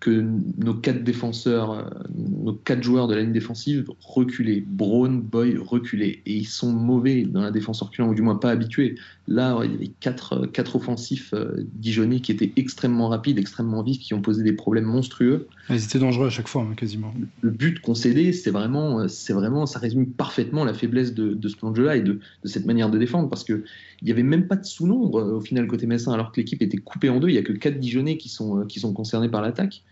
que 0.00 0.24
nos 0.58 0.74
quatre 0.74 1.02
défenseurs, 1.02 1.72
euh, 1.72 1.84
nos 2.14 2.52
quatre 2.52 2.82
joueurs 2.82 3.08
de 3.08 3.14
la 3.14 3.22
ligne 3.22 3.32
défensive 3.32 3.90
reculaient. 4.00 4.62
Braun, 4.64 5.20
Boy 5.20 5.56
reculaient. 5.56 6.22
Et 6.24 6.36
ils 6.36 6.46
sont 6.46 6.72
mauvais 6.72 7.22
dans 7.22 7.42
la 7.42 7.50
défense 7.50 7.82
en 7.82 7.86
reculant, 7.86 8.08
ou 8.08 8.14
du 8.14 8.22
moins 8.22 8.36
pas 8.36 8.50
habitués. 8.50 8.96
Là, 9.30 9.60
il 9.62 9.72
y 9.72 9.74
avait 9.74 9.90
quatre, 10.00 10.46
quatre 10.46 10.76
offensifs 10.76 11.34
euh, 11.34 11.66
Dijonais 11.74 12.20
qui 12.20 12.32
étaient 12.32 12.50
extrêmement 12.56 13.08
rapides, 13.08 13.38
extrêmement 13.38 13.82
vifs, 13.82 13.98
qui 13.98 14.14
ont 14.14 14.22
posé 14.22 14.42
des 14.42 14.54
problèmes 14.54 14.86
monstrueux. 14.86 15.48
Ils 15.68 15.84
étaient 15.84 15.98
dangereux 15.98 16.28
à 16.28 16.30
chaque 16.30 16.48
fois, 16.48 16.62
hein, 16.62 16.74
quasiment. 16.74 17.12
Le 17.42 17.50
but 17.50 17.78
concédé, 17.80 18.32
c'est 18.32 18.50
vraiment, 18.50 19.06
c'est 19.06 19.34
vraiment, 19.34 19.66
ça 19.66 19.80
résume 19.80 20.06
parfaitement 20.06 20.64
la 20.64 20.72
faiblesse 20.72 21.12
de, 21.12 21.34
de 21.34 21.48
ce 21.48 21.56
plan 21.56 21.70
de 21.70 21.76
jeu-là 21.76 21.96
et 21.96 22.00
de, 22.00 22.20
de, 22.42 22.48
cette 22.48 22.64
manière 22.64 22.88
de 22.88 22.96
défendre, 22.96 23.28
parce 23.28 23.44
qu'il 23.44 23.64
n'y 24.02 24.10
avait 24.10 24.22
même 24.22 24.46
pas 24.46 24.56
de 24.56 24.64
sous-nombre 24.64 25.20
euh, 25.20 25.36
au 25.36 25.40
final 25.42 25.66
côté 25.66 25.86
Messin, 25.86 26.14
alors 26.14 26.32
que 26.32 26.40
l'équipe 26.40 26.62
était 26.62 26.78
coupée 26.78 27.10
en 27.10 27.20
deux. 27.20 27.28
Il 27.28 27.32
n'y 27.32 27.38
a 27.38 27.42
que 27.42 27.52
quatre 27.52 27.78
Dijonais 27.78 28.16
qui 28.16 28.30
sont, 28.30 28.60
euh, 28.60 28.64
qui 28.64 28.80
sont 28.80 28.94
concernés 28.94 29.28
par 29.28 29.42
l'attaque. 29.42 29.82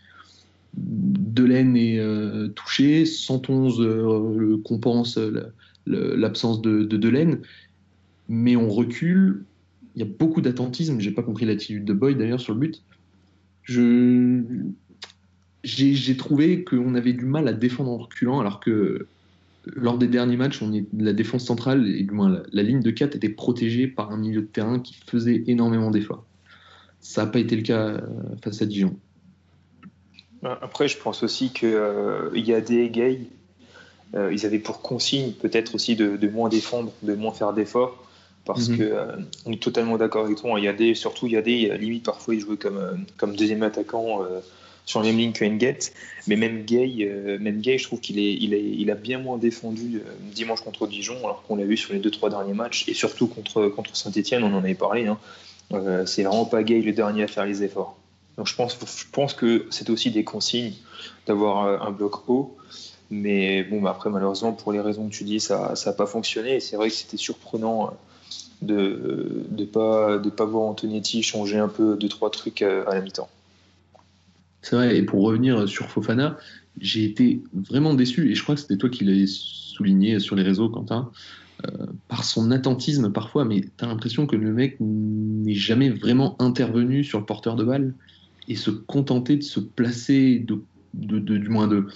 Delaine 0.77 1.77
est 1.77 1.99
euh, 1.99 2.49
touché, 2.49 3.05
111 3.05 3.81
euh, 3.81 4.61
compense 4.65 5.19
l'absence 5.87 6.61
de, 6.63 6.83
de 6.83 6.97
Delaine 6.97 7.41
mais 8.29 8.57
on 8.57 8.69
recule. 8.69 9.45
Il 9.95 10.01
y 10.01 10.03
a 10.03 10.09
beaucoup 10.19 10.41
d'attentisme. 10.41 11.01
J'ai 11.01 11.11
pas 11.11 11.23
compris 11.23 11.47
l'attitude 11.47 11.85
de 11.85 11.93
Boyd 11.93 12.19
d'ailleurs 12.19 12.41
sur 12.41 12.53
le 12.55 12.61
but. 12.61 12.83
Je 13.63 14.43
j'ai 15.67 16.17
trouvé 16.17 16.63
qu'on 16.63 16.95
avait 16.95 17.13
du 17.13 17.25
mal 17.25 17.49
à 17.49 17.53
défendre 17.53 17.91
en 17.91 17.99
reculant, 17.99 18.39
alors 18.39 18.61
que 18.61 19.09
lors 19.75 19.99
des 19.99 20.07
derniers 20.07 20.37
matchs, 20.37 20.63
la 20.97 21.13
défense 21.13 21.45
centrale, 21.45 21.89
et 21.89 22.05
du 22.05 22.13
moins 22.13 22.43
la, 22.53 22.63
ligne 22.63 22.81
de 22.81 22.91
4 22.91 23.17
était 23.17 23.29
protégée 23.29 23.89
par 23.89 24.13
un 24.13 24.17
milieu 24.17 24.43
de 24.43 24.47
terrain 24.47 24.79
qui 24.79 24.95
faisait 24.95 25.43
énormément 25.49 25.91
d'efforts. 25.91 26.25
Ça 27.01 27.25
n'a 27.25 27.31
pas 27.31 27.41
été 27.41 27.57
le 27.57 27.63
cas 27.63 27.89
euh, 27.89 28.01
face 28.43 28.63
à 28.63 28.67
Dijon. 28.67 28.97
Après, 30.43 30.87
je 30.87 30.99
pense 30.99 31.25
aussi 31.25 31.51
qu'il 31.51 31.69
euh, 31.69 32.31
y 32.35 32.53
a 32.53 32.61
des 32.61 32.89
gays. 32.91 33.23
Euh, 34.15 34.33
ils 34.33 34.47
avaient 34.47 34.61
pour 34.61 34.83
consigne 34.83 35.33
peut-être 35.33 35.75
aussi 35.75 35.97
de, 35.97 36.29
moins 36.29 36.49
défendre, 36.49 36.93
de 37.03 37.15
moins 37.15 37.33
faire 37.33 37.53
d'efforts 37.53 38.05
parce 38.47 38.69
mm 38.69 38.75
-hmm. 38.75 38.79
que 38.79 38.83
euh, 38.83 39.17
on 39.45 39.53
est 39.53 39.63
totalement 39.63 39.99
d'accord 39.99 40.25
avec 40.25 40.39
toi. 40.39 40.59
Il 40.59 40.65
y 40.65 40.69
a 40.69 40.73
des, 40.73 40.95
surtout 40.95 41.27
il 41.27 41.33
y 41.33 41.37
a 41.37 41.43
des 41.43 41.77
limite 41.77 42.05
parfois 42.05 42.35
il 42.35 42.41
jouait 42.41 42.57
comme 42.57 42.79
euh, 42.79 42.95
comme 43.19 43.37
deuxième 43.37 43.63
attaquant 43.63 44.23
euh, 44.23 44.41
sur 44.87 45.01
la 45.01 45.07
même 45.09 45.19
ligne 45.19 45.33
que 45.33 45.45
Nguet, 45.45 45.81
mais 46.29 46.37
même 46.37 46.63
Gay, 46.65 46.89
même 47.41 47.59
Gay, 47.61 47.77
je 47.77 47.85
trouve 47.89 47.99
qu'il 47.99 48.21
est, 48.21 48.35
il 48.45 48.55
est, 48.55 48.63
il 48.83 48.89
a 48.93 48.95
bien 48.95 49.19
moins 49.19 49.37
défendu 49.37 50.01
dimanche 50.39 50.61
contre 50.61 50.87
Dijon, 50.87 51.19
alors 51.27 51.43
qu'on 51.43 51.57
l'a 51.57 51.65
vu 51.65 51.77
sur 51.77 51.93
les 51.93 51.99
deux 51.99 52.13
trois 52.19 52.31
derniers 52.31 52.55
matchs 52.63 52.85
et 52.91 52.95
surtout 52.95 53.27
contre 53.27 53.67
contre 53.77 53.97
Saint-Etienne, 53.97 54.45
on 54.45 54.55
en 54.55 54.63
avait 54.63 54.81
parlé. 54.87 55.03
Hein. 55.09 55.19
c'est 56.07 56.23
vraiment 56.23 56.49
pas 56.55 56.63
Gay 56.63 56.81
le 56.83 56.93
dernier 56.93 57.25
à 57.25 57.31
faire 57.35 57.47
les 57.47 57.59
efforts. 57.65 57.97
Donc 58.37 58.47
je 58.47 58.55
pense, 58.55 58.73
je 59.03 59.07
pense 59.19 59.33
que 59.35 59.51
c'est 59.75 59.91
aussi 59.91 60.09
des 60.19 60.23
consignes 60.23 60.75
d'avoir 61.27 61.55
un 61.89 61.93
bloc 61.99 62.15
haut. 62.29 62.57
Mais 63.11 63.65
bon, 63.69 63.79
bah 63.83 63.91
après, 63.91 64.11
malheureusement, 64.17 64.53
pour 64.61 64.71
les 64.73 64.83
raisons 64.89 65.05
que 65.09 65.15
tu 65.19 65.25
dis, 65.25 65.41
ça 65.41 65.75
n'a 65.85 65.93
pas 66.03 66.07
fonctionné. 66.07 66.51
Et 66.59 66.61
c'est 66.61 66.77
vrai 66.77 66.89
que 66.91 66.95
c'était 66.95 67.23
surprenant 67.29 67.77
de 68.63 69.45
ne 69.51 69.65
pas, 69.65 70.19
de 70.19 70.31
pas 70.31 70.45
voir 70.45 70.65
Antonetti 70.65 71.23
changer 71.23 71.59
un 71.59 71.69
peu 71.69 71.97
deux, 71.97 72.09
trois 72.09 72.31
trucs 72.31 72.63
à, 72.63 72.95
la 72.95 73.01
mi-temps. 73.01 73.29
C'est 74.63 74.77
vrai, 74.77 74.97
et 74.97 75.03
pour 75.03 75.23
revenir 75.23 75.69
sur 75.69 75.89
Fofana, 75.89 76.37
j'ai 76.81 77.05
été 77.05 77.43
vraiment 77.53 77.95
déçu, 77.95 78.31
et 78.31 78.35
je 78.35 78.43
crois 78.43 78.55
que 78.55 78.61
c'était 78.61 78.77
toi 78.77 78.91
qui 78.91 79.05
l'avais 79.05 79.27
souligné 79.27 80.19
sur 80.19 80.35
les 80.37 80.43
réseaux, 80.43 80.69
Quentin, 80.69 81.11
euh, 81.67 81.87
par 82.09 82.25
son 82.25 82.51
attentisme 82.51 83.13
parfois, 83.13 83.45
mais 83.45 83.61
tu 83.61 83.85
as 83.85 83.87
l'impression 83.87 84.27
que 84.27 84.37
le 84.37 84.53
mec 84.53 84.77
n'est 84.81 85.55
jamais 85.55 85.91
vraiment 85.91 86.37
intervenu 86.41 87.05
sur 87.05 87.19
le 87.19 87.25
porteur 87.25 87.57
de 87.57 87.65
balle 87.65 87.95
et 88.49 88.57
se 88.57 88.71
contentait 88.71 89.37
de 89.37 89.43
se 89.43 89.61
placer, 89.61 90.39
de, 90.39 90.61
du 90.95 91.49
moins 91.49 91.69
de, 91.69 91.87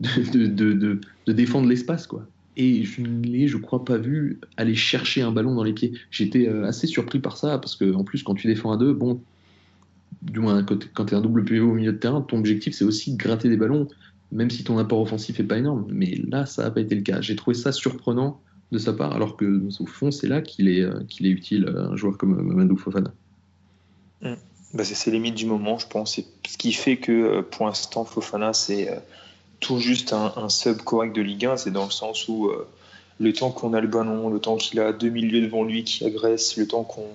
de 0.00 1.32
défendre 1.32 1.68
l'espace, 1.68 2.06
quoi 2.06 2.26
et 2.58 2.82
je 2.82 3.00
ne 3.00 3.22
l'ai, 3.22 3.46
je 3.46 3.56
crois, 3.56 3.84
pas 3.84 3.96
vu 3.96 4.40
aller 4.56 4.74
chercher 4.74 5.22
un 5.22 5.30
ballon 5.30 5.54
dans 5.54 5.62
les 5.62 5.72
pieds. 5.72 5.92
J'étais 6.10 6.48
assez 6.48 6.88
surpris 6.88 7.20
par 7.20 7.36
ça, 7.36 7.58
parce 7.58 7.76
que 7.76 7.94
en 7.94 8.02
plus, 8.02 8.24
quand 8.24 8.34
tu 8.34 8.48
défends 8.48 8.72
à 8.72 8.76
deux, 8.76 8.92
bon, 8.92 9.22
du 10.22 10.40
moins 10.40 10.64
quand 10.64 10.76
tu 10.76 11.14
es 11.14 11.16
un 11.16 11.20
double 11.20 11.44
pivot 11.44 11.70
au 11.70 11.74
milieu 11.74 11.92
de 11.92 11.98
terrain, 11.98 12.20
ton 12.20 12.38
objectif 12.38 12.74
c'est 12.74 12.84
aussi 12.84 13.12
de 13.12 13.16
gratter 13.16 13.48
des 13.48 13.56
ballons, 13.56 13.86
même 14.32 14.50
si 14.50 14.64
ton 14.64 14.76
apport 14.78 15.00
offensif 15.00 15.38
est 15.38 15.44
pas 15.44 15.56
énorme. 15.56 15.86
Mais 15.90 16.20
là, 16.28 16.44
ça 16.46 16.64
n'a 16.64 16.70
pas 16.72 16.80
été 16.80 16.96
le 16.96 17.02
cas. 17.02 17.20
J'ai 17.20 17.36
trouvé 17.36 17.54
ça 17.54 17.70
surprenant 17.70 18.40
de 18.72 18.78
sa 18.78 18.92
part, 18.92 19.14
alors 19.14 19.36
que 19.36 19.62
au 19.80 19.86
fond, 19.86 20.10
c'est 20.10 20.26
là 20.26 20.42
qu'il 20.42 20.68
est, 20.68 20.84
qu'il 21.06 21.26
est 21.26 21.30
utile, 21.30 21.72
un 21.74 21.96
joueur 21.96 22.18
comme 22.18 22.42
Mamadou 22.42 22.76
Fofana. 22.76 23.12
Mmh. 24.20 24.34
Bah 24.74 24.84
c'est 24.84 25.10
les 25.10 25.16
limites 25.16 25.36
du 25.36 25.46
moment, 25.46 25.78
je 25.78 25.86
pense. 25.86 26.20
Ce 26.46 26.58
qui 26.58 26.72
fait 26.72 26.98
que 26.98 27.40
pour 27.40 27.66
l'instant, 27.66 28.04
Fofana, 28.04 28.52
c'est 28.52 28.90
tout 29.60 29.78
juste 29.78 30.12
un, 30.12 30.32
un, 30.36 30.48
sub 30.48 30.78
correct 30.78 31.14
de 31.14 31.22
Ligue 31.22 31.46
1, 31.46 31.56
c'est 31.56 31.70
dans 31.70 31.84
le 31.84 31.90
sens 31.90 32.28
où 32.28 32.46
euh, 32.46 32.66
le 33.18 33.32
temps 33.32 33.50
qu'on 33.50 33.74
a 33.74 33.80
le 33.80 33.88
ballon, 33.88 34.28
le 34.28 34.38
temps 34.38 34.56
qu'il 34.56 34.80
a 34.80 34.92
deux 34.92 35.08
milieux 35.08 35.40
devant 35.40 35.64
lui 35.64 35.84
qui 35.84 36.04
agressent, 36.04 36.56
le 36.56 36.66
temps 36.66 36.84
qu'on 36.84 37.08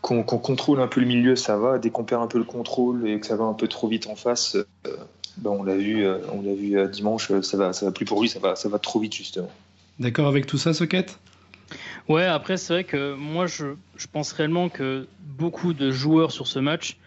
qu'on 0.00 0.24
qu 0.24 0.36
contrôle 0.38 0.80
un 0.80 0.88
peu 0.88 1.00
le 1.00 1.06
milieu, 1.06 1.36
ça 1.36 1.56
va. 1.56 1.78
Dès 1.78 1.90
qu'on 1.90 2.02
perd 2.02 2.22
un 2.22 2.26
peu 2.26 2.38
le 2.38 2.44
contrôle 2.44 3.08
et 3.08 3.20
que 3.20 3.26
ça 3.26 3.36
va 3.36 3.44
un 3.44 3.54
peu 3.54 3.68
trop 3.68 3.86
vite 3.86 4.08
en 4.08 4.16
face, 4.16 4.56
euh, 4.56 4.96
ben 5.36 5.50
on 5.50 5.62
l'a 5.62 5.76
vu, 5.76 6.04
euh, 6.04 6.18
on 6.32 6.42
l'a 6.42 6.54
vu 6.54 6.90
dimanche, 6.90 7.30
ça 7.42 7.56
va, 7.56 7.72
ça 7.72 7.86
va 7.86 7.92
plus 7.92 8.04
pour 8.04 8.20
lui, 8.20 8.28
ça 8.28 8.40
va, 8.40 8.56
ça 8.56 8.68
va 8.68 8.80
trop 8.80 8.98
vite 8.98 9.14
justement. 9.14 9.50
D'accord 10.00 10.26
avec 10.26 10.46
tout 10.46 10.58
ça, 10.58 10.74
Socket? 10.74 11.18
Ouais, 12.08 12.24
après 12.24 12.56
c'est 12.56 12.72
vrai 12.72 12.84
que 12.84 13.14
moi 13.14 13.46
je, 13.46 13.74
je, 13.96 14.06
pense 14.08 14.32
réellement 14.32 14.68
que 14.68 15.06
beaucoup 15.20 15.72
de 15.72 15.92
joueurs 15.92 16.32
sur 16.32 16.48
ce 16.48 16.58
match 16.58 16.98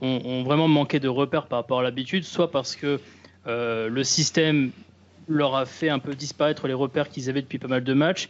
ont, 0.00 0.20
ont 0.24 0.42
vraiment 0.42 0.68
manqué 0.68 1.00
de 1.00 1.08
repères 1.08 1.46
par 1.46 1.58
rapport 1.58 1.80
à 1.80 1.82
l'habitude, 1.82 2.24
soit 2.24 2.50
parce 2.50 2.74
que 2.74 2.98
euh, 3.48 3.88
le 3.88 4.04
système 4.04 4.70
leur 5.28 5.56
a 5.56 5.66
fait 5.66 5.88
un 5.88 5.98
peu 5.98 6.14
disparaître 6.14 6.66
les 6.68 6.74
repères 6.74 7.08
qu'ils 7.08 7.28
avaient 7.28 7.42
depuis 7.42 7.58
pas 7.58 7.68
mal 7.68 7.84
de 7.84 7.94
matchs. 7.94 8.28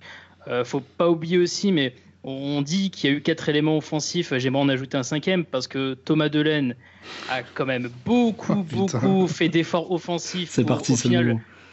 Euh, 0.48 0.64
faut 0.64 0.80
pas 0.80 1.08
oublier 1.08 1.38
aussi, 1.38 1.72
mais 1.72 1.94
on 2.24 2.62
dit 2.62 2.90
qu'il 2.90 3.10
y 3.10 3.12
a 3.12 3.16
eu 3.16 3.20
quatre 3.20 3.48
éléments 3.48 3.76
offensifs. 3.76 4.32
J'aimerais 4.36 4.62
en 4.62 4.68
ajouter 4.68 4.96
un 4.96 5.02
cinquième 5.02 5.44
parce 5.44 5.68
que 5.68 5.94
Thomas 5.94 6.28
Delaine 6.28 6.74
a 7.30 7.42
quand 7.42 7.66
même 7.66 7.90
beaucoup, 8.04 8.52
oh, 8.52 8.76
beaucoup 8.76 9.26
fait 9.28 9.48
d'efforts 9.48 9.90
offensifs. 9.92 10.50
C'est 10.50 10.64
parti, 10.64 10.96
c'est 10.96 11.08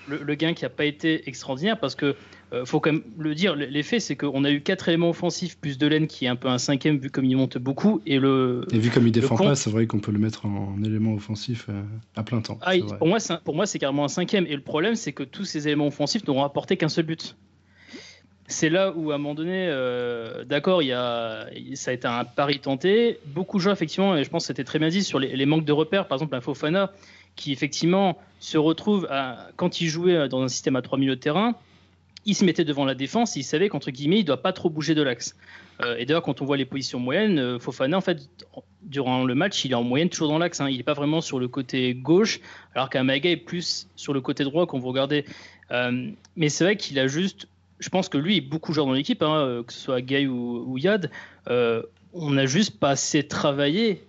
le, 0.08 0.24
le, 0.24 0.36
gain 0.36 0.54
qui 0.54 0.64
n'a 0.64 0.70
pas 0.70 0.86
été 0.86 1.28
extraordinaire 1.28 1.80
parce 1.80 1.96
que 1.96 2.16
euh, 2.54 2.66
faut 2.66 2.80
quand 2.80 2.92
même 2.92 3.04
le 3.18 3.34
dire, 3.34 3.56
l'effet 3.56 4.00
c'est 4.00 4.16
qu'on 4.16 4.44
a 4.44 4.52
eu 4.52 4.62
quatre 4.62 4.88
éléments 4.88 5.10
offensifs 5.10 5.58
plus 5.58 5.78
Delaine 5.78 6.08
qui 6.08 6.26
est 6.26 6.28
un 6.28 6.36
peu 6.36 6.48
un 6.48 6.58
cinquième 6.58 6.98
vu 6.98 7.10
comme 7.10 7.26
il 7.26 7.36
monte 7.36 7.58
beaucoup 7.58 8.02
et 8.06 8.20
le. 8.20 8.66
Et 8.72 8.78
vu 8.78 8.92
comme 8.92 9.08
il 9.08 9.12
défend 9.12 9.36
pas, 9.36 9.56
c'est 9.56 9.70
vrai 9.70 9.88
qu'on 9.88 10.00
peut 10.00 10.12
le 10.12 10.20
mettre 10.20 10.46
en, 10.46 10.76
en 10.78 10.84
élément 10.84 11.14
offensif 11.14 11.66
euh, 11.70 11.82
à 12.16 12.24
plein 12.24 12.42
temps. 12.42 12.60
Ah, 12.62 12.74
pour 12.98 13.08
moi, 13.08 13.18
pour 13.44 13.56
moi 13.56 13.66
c'est 13.66 13.80
carrément 13.80 14.06
un 14.06 14.10
cinquième 14.10 14.46
et 14.48 14.56
le 14.56 14.62
problème 14.62 14.96
c'est 14.96 15.12
que 15.12 15.24
tous 15.24 15.46
ces 15.46 15.68
éléments 15.68 15.88
offensifs 15.88 16.26
n'auront 16.28 16.44
apporté 16.44 16.78
qu'un 16.78 16.90
seul 16.90 17.06
but. 17.06 17.36
C'est 18.48 18.70
là 18.70 18.94
où 18.96 19.10
à 19.10 19.16
un 19.16 19.18
moment 19.18 19.34
donné, 19.34 19.68
euh, 19.70 20.44
d'accord, 20.46 20.84
il 20.84 20.90
y 20.90 20.94
a, 20.94 21.48
ça 21.74 21.90
a 21.90 21.94
été 21.96 22.08
un 22.08 22.26
pari 22.26 22.60
tenté. 22.60 23.18
Beaucoup 23.26 23.58
de 23.58 23.64
gens 23.64 23.72
effectivement, 23.72 24.16
et 24.16 24.24
je 24.24 24.30
pense 24.30 24.44
que 24.44 24.48
c'était 24.48 24.64
très 24.64 24.78
bien 24.78 24.90
dit 24.90 25.04
sur 25.04 25.18
les, 25.18 25.36
les 25.36 25.46
manques 25.48 25.66
de 25.66 25.72
repères, 25.72 26.08
par 26.08 26.18
exemple 26.18 26.36
un 26.36 26.42
Fofana 26.42 26.92
qui 27.36 27.52
effectivement 27.52 28.18
se 28.40 28.58
retrouve 28.58 29.08
quand 29.56 29.82
il 29.82 29.88
jouait 29.88 30.30
dans 30.30 30.42
un 30.42 30.48
système 30.48 30.76
à 30.76 30.82
trois 30.82 30.98
milieux 30.98 31.16
de 31.16 31.22
terrain 31.22 31.56
il 32.26 32.36
se 32.36 32.44
mettait 32.44 32.66
devant 32.66 32.86
la 32.86 32.96
défense, 32.96 33.36
il 33.36 33.44
savait 33.44 33.70
qu'entre 33.70 33.92
guillemets, 33.92 34.18
il 34.18 34.22
ne 34.22 34.28
doit 34.28 34.42
pas 34.42 34.52
trop 34.52 34.70
bouger 34.70 34.96
de 34.96 35.02
l'axe. 35.04 35.36
Euh, 35.82 35.96
et 35.98 36.06
d'ailleurs, 36.06 36.24
quand 36.24 36.42
on 36.42 36.46
voit 36.46 36.58
les 36.58 36.66
positions 36.66 37.00
moyennes, 37.00 37.38
euh, 37.38 37.60
Fofana, 37.60 37.98
en 37.98 38.02
fait, 38.02 38.30
durant 38.82 39.24
le 39.24 39.36
match, 39.36 39.64
il 39.64 39.72
est 39.72 39.76
en 39.76 39.84
moyenne 39.84 40.10
toujours 40.10 40.30
dans 40.30 40.40
l'axe. 40.40 40.60
Hein. 40.60 40.70
Il 40.70 40.78
n'est 40.78 40.84
pas 40.84 40.94
vraiment 40.94 41.22
sur 41.22 41.40
le 41.40 41.48
côté 41.48 41.94
gauche, 41.94 42.40
alors 42.74 42.90
qu'Amaga 42.90 43.30
est 43.30 43.38
plus 43.38 43.88
sur 43.96 44.14
le 44.14 44.22
côté 44.22 44.44
droit 44.44 44.66
quand 44.66 44.80
vous 44.80 44.88
regardez. 44.88 45.26
Euh, 45.72 46.10
mais 46.36 46.50
c'est 46.50 46.64
vrai 46.64 46.78
qu'il 46.78 46.98
a 47.00 47.08
juste. 47.08 47.48
Je 47.80 47.90
pense 47.90 48.10
que 48.10 48.18
lui 48.18 48.38
est 48.38 48.42
beaucoup 48.42 48.74
joueur 48.74 48.88
dans 48.88 48.94
l'équipe, 48.94 49.22
hein, 49.22 49.64
que 49.68 49.74
ce 49.74 49.80
soit 49.80 50.02
Gay 50.02 50.28
ou, 50.28 50.64
ou 50.66 50.78
Yad. 50.78 51.12
Euh, 51.50 51.84
on 52.14 52.32
n'a 52.32 52.46
juste 52.46 52.80
pas 52.80 52.92
assez 52.92 53.28
travaillé 53.28 54.02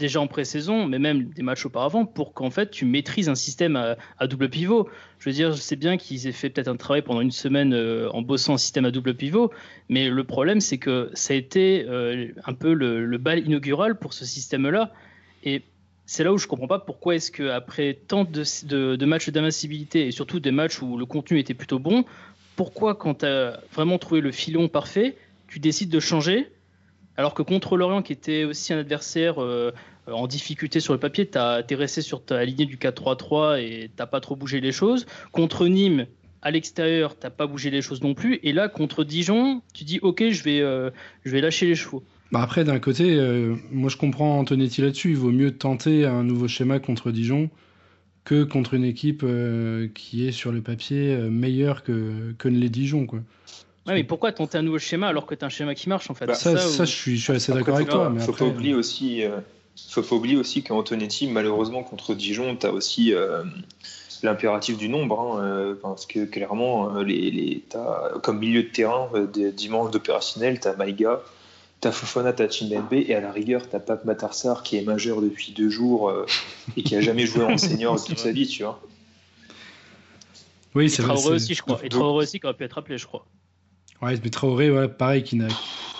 déjà 0.00 0.20
en 0.20 0.26
pré-saison, 0.26 0.86
mais 0.86 0.98
même 0.98 1.24
des 1.24 1.42
matchs 1.42 1.66
auparavant, 1.66 2.04
pour 2.04 2.34
qu'en 2.34 2.50
fait 2.50 2.70
tu 2.70 2.84
maîtrises 2.84 3.28
un 3.28 3.36
système 3.36 3.76
à, 3.76 4.26
double 4.26 4.48
pivot. 4.48 4.88
Je 5.20 5.28
veux 5.28 5.34
dire, 5.34 5.52
je 5.52 5.60
sais 5.60 5.76
bien 5.76 5.96
qu'ils 5.96 6.26
aient 6.26 6.32
fait 6.32 6.50
peut-être 6.50 6.68
un 6.68 6.76
travail 6.76 7.02
pendant 7.02 7.20
une 7.20 7.30
semaine 7.30 7.72
euh, 7.74 8.08
en 8.10 8.22
bossant 8.22 8.54
un 8.54 8.58
système 8.58 8.86
à 8.86 8.90
double 8.90 9.14
pivot, 9.14 9.52
mais 9.88 10.08
le 10.08 10.24
problème 10.24 10.60
c'est 10.60 10.78
que 10.78 11.10
ça 11.14 11.34
a 11.34 11.36
été 11.36 11.84
euh, 11.86 12.28
un 12.44 12.54
peu 12.54 12.72
le, 12.72 13.18
bal 13.18 13.46
inaugural 13.46 13.98
pour 13.98 14.14
ce 14.14 14.24
système-là. 14.24 14.92
Et 15.44 15.62
c'est 16.06 16.24
là 16.24 16.32
où 16.32 16.38
je 16.38 16.48
comprends 16.48 16.66
pas 16.66 16.80
pourquoi 16.80 17.14
est-ce 17.14 17.30
qu'après 17.30 17.94
tant 17.94 18.24
de, 18.24 18.42
de, 18.66 18.96
de 18.96 19.06
matchs 19.06 19.28
d'invincibilité 19.28 20.06
et 20.06 20.10
surtout 20.10 20.40
des 20.40 20.50
matchs 20.50 20.82
où 20.82 20.96
le 20.96 21.06
contenu 21.06 21.38
était 21.38 21.54
plutôt 21.54 21.78
bon, 21.78 22.04
pourquoi 22.56 22.94
quand 22.94 23.20
tu 23.20 23.26
as 23.26 23.60
vraiment 23.72 23.98
trouvé 23.98 24.20
le 24.20 24.32
filon 24.32 24.68
parfait, 24.68 25.16
tu 25.46 25.60
décides 25.60 25.90
de 25.90 26.00
changer 26.00 26.48
alors 27.20 27.34
que 27.34 27.42
contre 27.42 27.76
Lorient, 27.76 28.00
qui 28.00 28.14
était 28.14 28.44
aussi 28.44 28.72
un 28.72 28.78
adversaire 28.78 29.42
euh, 29.42 29.72
en 30.12 30.26
difficulté 30.26 30.80
sur 30.80 30.92
le 30.92 31.00
papier, 31.00 31.28
tu 31.28 31.38
es 31.38 31.74
resté 31.74 32.02
sur 32.02 32.24
ta 32.24 32.44
lignée 32.44 32.66
du 32.66 32.76
4-3-3 32.76 33.60
et 33.60 33.90
t'as 33.94 34.06
pas 34.06 34.20
trop 34.20 34.36
bougé 34.36 34.60
les 34.60 34.72
choses. 34.72 35.06
Contre 35.32 35.66
Nîmes, 35.66 36.06
à 36.42 36.50
l'extérieur, 36.50 37.16
t'as 37.16 37.30
pas 37.30 37.46
bougé 37.46 37.70
les 37.70 37.82
choses 37.82 38.02
non 38.02 38.14
plus. 38.14 38.40
Et 38.42 38.52
là, 38.52 38.68
contre 38.68 39.04
Dijon, 39.04 39.62
tu 39.74 39.84
dis 39.84 39.98
ok, 40.00 40.30
je 40.30 40.42
vais, 40.42 40.60
euh, 40.60 40.90
je 41.24 41.30
vais 41.30 41.40
lâcher 41.40 41.66
les 41.66 41.74
chevaux. 41.74 42.02
Bah 42.32 42.40
après, 42.42 42.64
d'un 42.64 42.78
côté, 42.78 43.16
euh, 43.16 43.56
moi 43.72 43.90
je 43.90 43.96
comprends 43.96 44.38
Antonetti 44.38 44.82
là-dessus. 44.82 45.10
Il 45.10 45.16
vaut 45.16 45.32
mieux 45.32 45.56
tenter 45.56 46.06
un 46.06 46.22
nouveau 46.22 46.48
schéma 46.48 46.78
contre 46.78 47.10
Dijon 47.10 47.50
que 48.24 48.44
contre 48.44 48.74
une 48.74 48.84
équipe 48.84 49.22
euh, 49.24 49.88
qui 49.94 50.26
est 50.26 50.32
sur 50.32 50.52
le 50.52 50.60
papier 50.60 51.16
meilleure 51.16 51.82
que, 51.82 52.32
que 52.38 52.48
les 52.48 52.68
Dijon. 52.68 53.06
Quoi. 53.06 53.20
Ouais, 53.86 53.94
mais 53.94 54.04
pourquoi 54.04 54.30
tenter 54.32 54.58
un 54.58 54.62
nouveau 54.62 54.78
schéma 54.78 55.08
alors 55.08 55.26
que 55.26 55.34
tu 55.34 55.44
as 55.44 55.46
un 55.46 55.50
schéma 55.50 55.74
qui 55.74 55.88
marche 55.88 56.08
en 56.10 56.14
fait? 56.14 56.26
Bah, 56.26 56.34
Ça, 56.34 56.56
ça, 56.56 56.84
je, 56.84 56.90
suis, 56.90 57.16
je 57.16 57.22
suis 57.22 57.32
assez 57.32 57.52
d'accord 57.52 57.76
avec 57.76 57.88
toi. 57.88 58.12
Il 58.14 58.20
faut 58.20 58.32
pas 58.32 58.44
oublier 58.44 58.74
aussi, 58.74 59.24
faut 59.88 60.02
pas 60.02 60.16
oublier 60.16 60.36
aussi 60.36 60.62
qu'Antonetti, 60.62 61.26
malheureusement 61.28 61.82
contre 61.82 62.14
Dijon, 62.14 62.56
tu 62.56 62.66
as 62.66 62.72
aussi 62.72 63.12
l'impératif 64.22 64.76
du 64.76 64.88
nombre, 64.88 65.20
hein, 65.20 65.76
parce 65.82 66.06
que 66.06 66.24
clairement, 66.24 67.00
les, 67.00 67.30
les 67.30 67.64
comme 68.22 68.38
milieu 68.38 68.62
de 68.62 68.68
terrain, 68.68 69.08
des 69.32 69.52
dimanches 69.52 69.90
d'opérationnel, 69.90 70.60
tu 70.60 70.68
as 70.68 70.74
Maïga, 70.74 71.20
T'as 71.80 71.92
Fofana, 71.92 72.34
t'as 72.34 72.48
Chimbembe, 72.50 72.92
et 72.92 73.14
à 73.14 73.20
la 73.20 73.32
rigueur, 73.32 73.66
t'as 73.66 73.80
Pape 73.80 74.04
Matarsar 74.04 74.62
qui 74.62 74.76
est 74.76 74.82
majeur 74.82 75.22
depuis 75.22 75.52
deux 75.52 75.70
jours 75.70 76.10
euh, 76.10 76.26
et 76.76 76.82
qui 76.82 76.94
a 76.94 77.00
jamais 77.00 77.24
joué 77.24 77.42
en 77.44 77.56
senior 77.58 78.02
toute 78.04 78.18
sa 78.18 78.32
vie, 78.32 78.46
tu 78.46 78.64
vois. 78.64 78.82
Oui, 80.74 80.90
c'est 80.90 81.00
vrai. 81.00 81.14
Traoré 81.14 81.36
aussi, 81.36 81.54
je 81.54 81.62
crois. 81.62 81.80
Et 81.82 81.88
Traoré 81.88 82.24
aussi 82.24 82.38
qui 82.38 82.44
aurait 82.44 82.54
pu 82.54 82.64
être 82.64 82.76
appelé, 82.76 82.98
je 82.98 83.06
crois. 83.06 83.24
Ouais, 84.02 84.14
mais 84.22 84.28
Traoré, 84.28 84.70
ouais, 84.70 84.88
pareil, 84.88 85.22
qui 85.22 85.36
n'a 85.36 85.48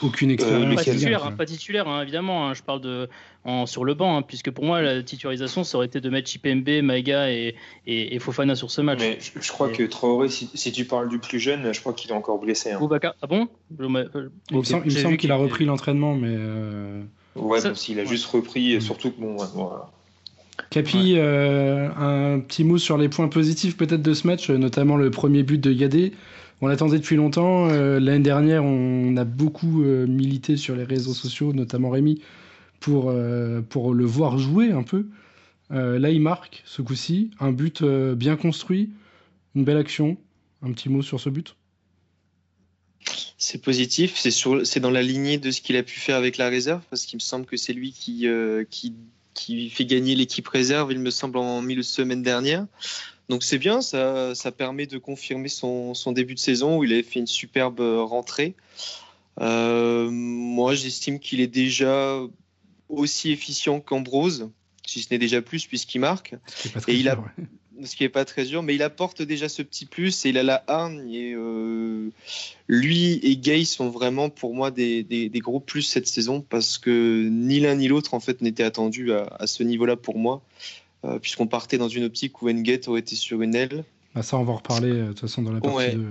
aucune 0.03 0.31
euh, 0.31 0.35
expérience. 0.35 0.75
pas, 0.75 0.85
titulaire, 0.85 1.25
hein, 1.25 1.33
pas 1.33 1.47
titulaire, 1.47 1.89
hein, 1.89 2.03
évidemment. 2.03 2.49
Hein, 2.49 2.55
je 2.55 2.63
parle 2.63 2.83
de 2.83 3.09
en, 3.45 3.67
sur 3.67 3.85
le 3.85 3.95
banc, 3.95 4.23
puisque 4.23 4.51
pour 4.51 4.65
moi, 4.65 4.83
la 4.83 5.03
titularisation, 5.03 5.65
ça 5.65 5.79
aurait 5.79 5.87
été 5.87 6.01
de 6.01 6.11
mettre 6.11 6.29
Chipembe, 6.29 6.69
Maïga 6.83 7.31
et, 7.31 7.55
et, 7.87 8.19
Fofana 8.19 8.55
sur 8.55 8.71
ce 8.71 8.81
match. 8.81 8.99
Mais 9.01 9.19
je, 9.21 9.51
crois 9.51 9.69
que 9.69 9.83
Traoré, 9.85 10.29
si, 10.29 10.51
si, 10.53 10.73
tu 10.73 10.85
parles 10.85 11.09
du 11.09 11.19
plus 11.19 11.39
jeune, 11.39 11.73
je 11.73 11.81
crois 11.81 11.93
qu'il 11.93 12.11
est 12.11 12.15
encore 12.15 12.39
blessé. 12.39 12.73
Ah 12.73 13.27
bon? 13.27 13.49
Il 13.79 13.89
me 13.89 14.63
semble, 14.63 15.17
qu'il 15.17 15.33
a 15.33 15.37
repris 15.37 15.65
l'entraînement, 15.65 16.15
mais. 16.15 16.29
Euh... 16.31 17.03
Ouais, 17.37 17.61
ça... 17.61 17.75
s'il 17.75 17.99
a 18.01 18.05
juste 18.05 18.27
repris, 18.27 18.77
mm. 18.77 18.81
surtout 18.81 19.11
que 19.11 19.21
bon, 19.21 19.37
voilà. 19.37 19.91
Capi, 20.69 21.15
euh, 21.17 21.89
un 21.97 22.41
petit 22.41 22.65
mot 22.65 22.77
sur 22.77 22.99
les 22.99 23.09
points 23.09 23.29
positifs 23.29 23.77
peut-être 23.77 24.03
de 24.03 24.13
ce 24.13 24.27
match, 24.27 24.51
notamment 24.51 24.97
le 24.97 25.11
premier 25.11 25.43
but 25.43 25.59
de 25.59 25.73
Gadé. 25.73 26.13
On 26.61 26.67
l'attendait 26.67 26.99
depuis 26.99 27.17
longtemps. 27.17 27.69
Euh, 27.71 27.99
l'année 27.99 28.23
dernière, 28.23 28.63
on 28.65 29.17
a 29.17 29.25
beaucoup 29.25 29.83
euh, 29.83 30.07
milité 30.07 30.57
sur 30.57 30.77
les 30.77 30.85
réseaux 30.85 31.15
sociaux, 31.15 31.55
notamment 31.55 31.89
Rémi, 31.89 32.21
pour, 32.81 33.11
euh, 33.11 33.61
pour 33.61 33.95
le 33.95 34.05
voir 34.05 34.39
jouer 34.39 34.73
un 34.73 34.83
peu. 34.83 35.07
là, 35.71 36.11
il 36.11 36.21
marque 36.21 36.63
ce 36.65 36.83
coup-ci. 36.83 37.31
Un 37.39 37.53
but 37.53 37.85
bien 37.85 38.37
construit, 38.37 38.91
une 39.55 39.65
belle 39.65 39.77
action. 39.77 40.17
Un 40.63 40.73
petit 40.73 40.89
mot 40.89 41.03
sur 41.03 41.21
ce 41.21 41.31
but? 41.31 41.57
C'est 43.39 43.63
positif, 43.63 44.17
c'est 44.17 44.81
dans 44.81 44.91
la 44.91 45.03
lignée 45.03 45.39
de 45.39 45.51
ce 45.51 45.63
qu'il 45.63 45.77
a 45.77 45.83
pu 45.83 45.99
faire 45.99 46.17
avec 46.17 46.37
la 46.37 46.51
réserve, 46.51 46.83
parce 46.91 47.07
qu'il 47.07 47.17
me 47.17 47.21
semble 47.21 47.47
que 47.47 47.57
c'est 47.57 47.73
lui 47.73 47.93
qui, 47.93 48.27
qui, 48.69 48.95
qui, 49.33 49.71
fait 49.71 49.87
gagner 49.87 50.15
l'équipe 50.15 50.47
réserve, 50.47 50.93
il 50.93 50.99
me 50.99 51.09
semble, 51.11 51.39
en 51.39 51.63
milieu 51.63 51.81
de 51.81 51.87
semaine 51.87 52.23
dernière. 52.23 52.67
Donc 53.31 53.43
c'est 53.43 53.57
bien, 53.57 53.81
ça, 53.81 54.35
ça, 54.35 54.53
permet 54.53 54.87
de 54.87 54.99
confirmer 54.99 55.49
son, 55.49 55.95
son, 55.95 56.13
début 56.13 56.35
de 56.35 56.41
saison 56.41 56.79
où 56.79 56.85
il 56.85 56.93
avait 56.93 57.03
fait 57.03 57.21
une 57.21 57.27
superbe 57.27 57.81
rentrée. 57.81 58.55
Euh, 59.41 60.11
moi, 60.11 60.75
j'estime 60.75 61.19
qu'il 61.19 61.41
est 61.41 61.47
déjà 61.47 62.21
aussi 62.91 63.31
efficient 63.31 63.81
qu'Ambrose, 63.81 64.51
si 64.87 65.03
ce 65.03 65.09
n'est 65.13 65.19
déjà 65.19 65.43
plus 65.43 65.67
puisqu'il 65.67 66.01
marque. 66.01 66.35
Et 66.89 66.95
il 66.95 67.09
a, 67.09 67.23
ce 67.85 67.97
qui 67.97 68.03
n'est 68.03 68.09
pas 68.09 68.25
très 68.25 68.45
dur, 68.45 68.63
mais 68.63 68.75
il 68.75 68.83
apporte 68.83 69.23
déjà 69.23 69.49
ce 69.49 69.63
petit 69.63 69.87
plus 69.87 70.25
et 70.27 70.31
il 70.31 70.39
a 70.39 70.43
la 70.43 70.65
hargne. 70.67 71.11
Et 71.13 71.35
euh, 71.35 72.11
lui 72.69 73.15
et 73.23 73.37
Gay 73.37 73.65
sont 73.65 73.91
vraiment 73.91 74.31
pour 74.31 74.55
moi 74.55 74.71
des, 74.71 75.03
des, 75.03 75.29
des, 75.29 75.39
gros 75.39 75.61
plus 75.61 75.83
cette 75.83 76.07
saison 76.07 76.41
parce 76.41 76.79
que 76.79 77.29
ni 77.31 77.61
l'un 77.61 77.77
ni 77.77 77.89
l'autre 77.89 78.15
en 78.15 78.21
fait 78.21 78.41
n'était 78.43 78.65
attendu 78.65 79.13
à, 79.13 79.27
à 79.39 79.47
ce 79.47 79.63
niveau-là 79.63 79.97
pour 79.97 80.19
moi. 80.19 80.43
Euh, 81.05 81.19
puisqu'on 81.19 81.47
partait 81.47 81.79
dans 81.79 81.89
une 81.89 82.05
optique 82.05 82.43
où 82.43 82.51
Engate 82.51 82.87
aurait 82.89 83.01
été 83.01 83.17
sur 83.17 83.41
une 83.41 83.55
aile. 83.55 83.85
Bah 84.15 84.23
ça, 84.23 84.37
on 84.37 84.45
va 84.45 84.53
en 84.53 84.57
reparler 84.57 84.91
euh, 84.91 85.03
de 85.05 85.09
toute 85.09 85.21
façon 85.21 85.41
dans 85.41 85.53
la 85.53 85.61
partie 85.61 85.95
de, 85.97 86.09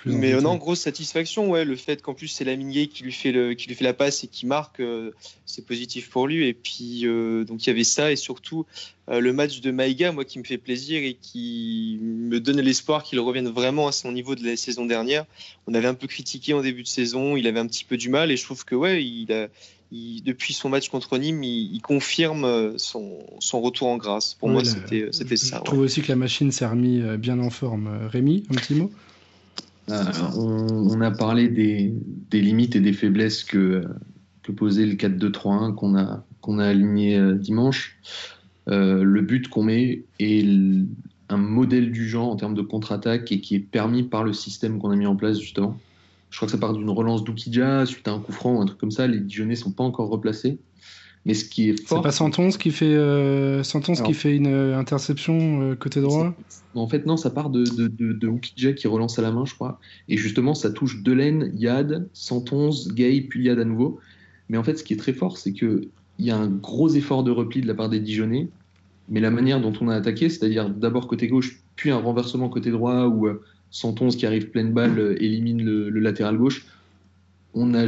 plus 0.00 0.12
Mais 0.12 0.32
non, 0.40 0.56
grosse 0.56 0.80
satisfaction, 0.80 1.50
ouais, 1.50 1.64
le 1.64 1.76
fait 1.76 2.02
qu'en 2.02 2.14
plus 2.14 2.28
c'est 2.28 2.44
la 2.44 2.56
Gay 2.56 2.86
qui 2.86 3.02
lui 3.02 3.12
fait 3.12 3.32
le, 3.32 3.54
qui 3.54 3.68
lui 3.68 3.74
fait 3.74 3.84
la 3.84 3.94
passe 3.94 4.24
et 4.24 4.28
qui 4.28 4.46
marque, 4.46 4.80
euh, 4.80 5.12
c'est 5.46 5.66
positif 5.66 6.10
pour 6.10 6.26
lui. 6.26 6.46
Et 6.46 6.54
puis 6.54 7.02
donc 7.46 7.64
il 7.64 7.66
y 7.66 7.70
avait 7.70 7.84
ça 7.84 8.12
et 8.12 8.16
surtout 8.16 8.66
le 9.08 9.32
match 9.32 9.60
de 9.60 9.70
Maïga, 9.70 10.12
moi 10.12 10.24
qui 10.24 10.38
me 10.38 10.44
fait 10.44 10.58
plaisir 10.58 11.02
et 11.02 11.16
qui 11.20 11.98
me 12.00 12.38
donne 12.38 12.60
l'espoir 12.60 13.02
qu'il 13.02 13.18
revienne 13.18 13.48
vraiment 13.48 13.88
à 13.88 13.92
son 13.92 14.12
niveau 14.12 14.34
de 14.34 14.44
la 14.44 14.56
saison 14.56 14.86
dernière. 14.86 15.26
On 15.66 15.74
avait 15.74 15.88
un 15.88 15.94
peu 15.94 16.06
critiqué 16.06 16.54
en 16.54 16.62
début 16.62 16.82
de 16.82 16.88
saison, 16.88 17.36
il 17.36 17.46
avait 17.46 17.60
un 17.60 17.66
petit 17.66 17.84
peu 17.84 17.96
du 17.96 18.08
mal 18.08 18.30
et 18.30 18.36
je 18.36 18.44
trouve 18.44 18.64
que 18.64 18.76
ouais, 18.76 19.04
il 19.04 19.32
a, 19.32 19.48
depuis 19.92 20.54
son 20.54 20.68
match 20.68 20.88
contre 20.88 21.18
Nîmes, 21.18 21.42
il, 21.42 21.80
confirme 21.80 22.44
euh, 22.44 22.72
son, 22.76 23.18
son, 23.40 23.60
retour 23.60 23.88
en 23.88 23.96
grâce. 23.96 24.34
Pour 24.34 24.48
moi, 24.48 24.62
c'était 24.64 25.36
ça. 25.36 25.58
Je 25.58 25.64
trouve 25.64 25.80
aussi 25.80 26.02
que 26.02 26.08
la 26.08 26.16
machine 26.16 26.52
s'est 26.52 26.66
remis 26.66 27.00
euh, 27.00 27.16
bien 27.16 27.38
en 27.40 27.50
forme. 27.50 27.88
Euh, 27.88 28.08
Rémi, 28.08 28.44
un 28.50 28.54
petit 28.54 28.74
mot? 28.74 28.90
On, 30.36 31.00
a 31.00 31.10
parlé 31.10 31.48
des, 31.48 31.92
limites 32.32 32.76
et 32.76 32.80
des 32.80 32.92
faiblesses 32.92 33.44
que, 33.44 33.84
posait 34.56 34.86
le 34.86 34.94
4-2-3-1 34.94 35.76
qu'on 35.76 35.96
a, 35.96 36.24
qu'on 36.40 36.58
a 36.58 36.66
aligné 36.66 37.20
dimanche. 37.34 38.00
le 38.66 39.20
but 39.20 39.46
qu'on 39.46 39.62
met 39.62 40.02
est 40.18 40.44
un 41.28 41.36
modèle 41.36 41.92
du 41.92 42.08
genre 42.08 42.30
en 42.30 42.36
termes 42.36 42.54
de 42.54 42.62
contre-attaque 42.62 43.30
et 43.30 43.40
qui 43.40 43.54
est 43.54 43.60
permis 43.60 44.02
par 44.02 44.24
le 44.24 44.32
système 44.32 44.80
qu'on 44.80 44.90
a 44.90 44.96
mis 44.96 45.06
en 45.06 45.14
place 45.14 45.38
justement. 45.38 45.78
Je 46.30 46.36
crois 46.36 46.46
que 46.46 46.52
ça 46.52 46.58
part 46.58 46.72
d'une 46.72 46.90
relance 46.90 47.24
d'Oukidja 47.24 47.86
suite 47.86 48.06
à 48.08 48.12
un 48.12 48.20
coup 48.20 48.32
franc 48.32 48.56
ou 48.56 48.60
un 48.60 48.66
truc 48.66 48.78
comme 48.78 48.90
ça. 48.90 49.06
Les 49.06 49.18
Dijonais 49.18 49.56
sont 49.56 49.72
pas 49.72 49.84
encore 49.84 50.08
replacés. 50.08 50.58
Mais 51.26 51.34
ce 51.34 51.44
qui 51.44 51.68
est 51.68 51.86
fort. 51.86 51.98
C'est 51.98 52.02
pas 52.02 52.12
Santons 52.12 52.50
qui 52.50 52.70
fait, 52.70 52.94
euh, 52.94 53.62
qui 53.62 54.14
fait 54.14 54.34
une 54.34 54.46
euh, 54.46 54.78
interception 54.78 55.62
euh, 55.62 55.74
côté 55.74 56.00
droit 56.00 56.34
En 56.74 56.88
fait, 56.88 57.04
non, 57.04 57.18
ça 57.18 57.28
part 57.30 57.50
de, 57.50 57.64
de, 57.64 57.88
de, 57.88 58.72
qui 58.72 58.88
relance 58.88 59.18
à 59.18 59.22
la 59.22 59.30
main, 59.30 59.44
je 59.44 59.54
crois. 59.54 59.78
Et 60.08 60.16
justement, 60.16 60.54
ça 60.54 60.70
touche 60.70 61.02
Delaine, 61.02 61.52
Yad, 61.54 62.08
Santons, 62.14 62.70
Gay, 62.94 63.20
puis 63.28 63.44
Yad 63.44 63.58
à 63.58 63.64
nouveau. 63.64 63.98
Mais 64.48 64.56
en 64.56 64.64
fait, 64.64 64.76
ce 64.78 64.84
qui 64.84 64.94
est 64.94 64.98
très 64.98 65.12
fort, 65.12 65.36
c'est 65.36 65.52
qu'il 65.52 65.88
y 66.18 66.30
a 66.30 66.36
un 66.36 66.48
gros 66.48 66.88
effort 66.88 67.22
de 67.22 67.30
repli 67.30 67.60
de 67.60 67.66
la 67.66 67.74
part 67.74 67.90
des 67.90 68.00
Dijonais. 68.00 68.48
Mais 69.10 69.20
la 69.20 69.30
manière 69.30 69.60
dont 69.60 69.72
on 69.80 69.88
a 69.88 69.94
attaqué, 69.94 70.28
c'est-à-dire 70.30 70.70
d'abord 70.70 71.06
côté 71.06 71.28
gauche, 71.28 71.60
puis 71.76 71.90
un 71.90 71.98
renversement 71.98 72.48
côté 72.48 72.70
droit, 72.70 73.06
où 73.06 73.28
Santons 73.70 74.08
qui 74.08 74.26
arrive 74.26 74.50
pleine 74.50 74.72
balle 74.72 74.98
euh, 74.98 75.22
élimine 75.22 75.62
le, 75.62 75.88
latéral 76.00 76.36
gauche. 76.36 76.66
On 77.52 77.66
n'a 77.66 77.86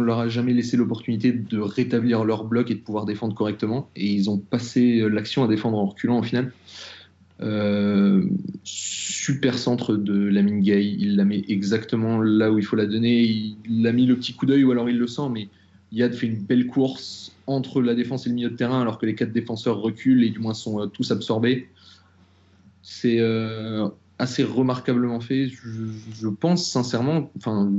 leur 0.00 0.18
a 0.18 0.28
jamais 0.28 0.54
laissé 0.54 0.76
l'opportunité 0.76 1.32
de 1.32 1.58
rétablir 1.58 2.24
leur 2.24 2.44
bloc 2.44 2.70
et 2.70 2.74
de 2.74 2.80
pouvoir 2.80 3.04
défendre 3.04 3.34
correctement. 3.34 3.90
Et 3.96 4.06
ils 4.06 4.30
ont 4.30 4.38
passé 4.38 5.00
euh, 5.00 5.08
l'action 5.08 5.44
à 5.44 5.48
défendre 5.48 5.78
en 5.78 5.86
reculant 5.86 6.18
au 6.18 6.22
final. 6.22 6.52
Euh, 7.40 8.24
super 8.64 9.58
centre 9.58 9.94
de 9.94 10.14
Lamine 10.14 10.64
il 10.64 11.16
la 11.16 11.24
met 11.24 11.44
exactement 11.48 12.20
là 12.20 12.50
où 12.50 12.58
il 12.58 12.64
faut 12.64 12.76
la 12.76 12.86
donner. 12.86 13.22
Il 13.68 13.86
a 13.86 13.92
mis 13.92 14.06
le 14.06 14.16
petit 14.16 14.32
coup 14.32 14.46
d'œil 14.46 14.64
ou 14.64 14.72
alors 14.72 14.88
il 14.88 14.98
le 14.98 15.06
sent, 15.06 15.28
mais 15.30 15.48
Yad 15.92 16.14
fait 16.14 16.26
une 16.26 16.38
belle 16.38 16.66
course 16.66 17.32
entre 17.46 17.82
la 17.82 17.94
défense 17.94 18.26
et 18.26 18.30
le 18.30 18.34
milieu 18.34 18.50
de 18.50 18.56
terrain 18.56 18.80
alors 18.80 18.98
que 18.98 19.06
les 19.06 19.14
quatre 19.14 19.32
défenseurs 19.32 19.80
reculent 19.80 20.24
et 20.24 20.30
du 20.30 20.38
moins 20.38 20.54
sont 20.54 20.88
tous 20.88 21.10
absorbés. 21.10 21.68
C'est 22.82 23.20
assez 24.18 24.42
remarquablement 24.42 25.20
fait. 25.20 25.48
Je, 25.48 26.28
pense 26.28 26.70
sincèrement, 26.70 27.30
enfin, 27.36 27.70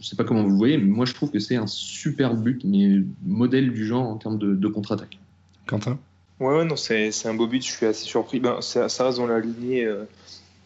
je 0.00 0.06
sais 0.06 0.16
pas 0.16 0.24
comment 0.24 0.42
vous 0.42 0.50
le 0.50 0.56
voyez, 0.56 0.78
mais 0.78 0.84
moi 0.90 1.04
je 1.06 1.14
trouve 1.14 1.30
que 1.30 1.40
c'est 1.40 1.56
un 1.56 1.66
super 1.66 2.34
but, 2.34 2.62
mais 2.64 3.02
modèle 3.24 3.72
du 3.72 3.86
genre 3.86 4.08
en 4.08 4.16
termes 4.16 4.38
de, 4.38 4.68
contre-attaque. 4.68 5.18
Quentin? 5.66 5.98
Ouais, 6.40 6.56
ouais, 6.56 6.64
non, 6.64 6.76
c'est 6.76 7.26
un 7.26 7.34
beau 7.34 7.46
but, 7.46 7.64
je 7.64 7.70
suis 7.70 7.86
assez 7.86 8.04
surpris. 8.04 8.40
Ben, 8.40 8.60
ça, 8.60 8.86
reste 8.86 9.18
dans 9.18 9.26
la 9.26 9.40
lignée 9.40 9.84
euh, 9.84 10.04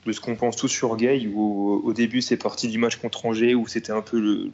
de 0.07 0.12
ce 0.12 0.20
qu'on 0.20 0.37
pense 0.37 0.57
tous 0.57 0.68
sur 0.68 0.96
Gay, 0.96 1.29
où 1.33 1.83
au 1.85 1.92
début 1.92 2.22
c'est 2.22 2.37
parti 2.37 2.68
du 2.68 2.79
match 2.79 2.96
contre 2.96 3.26
Angers, 3.26 3.55
où 3.55 3.66
c'était 3.66 3.92
un 3.92 4.02
peu 4.02 4.20
le, 4.20 4.50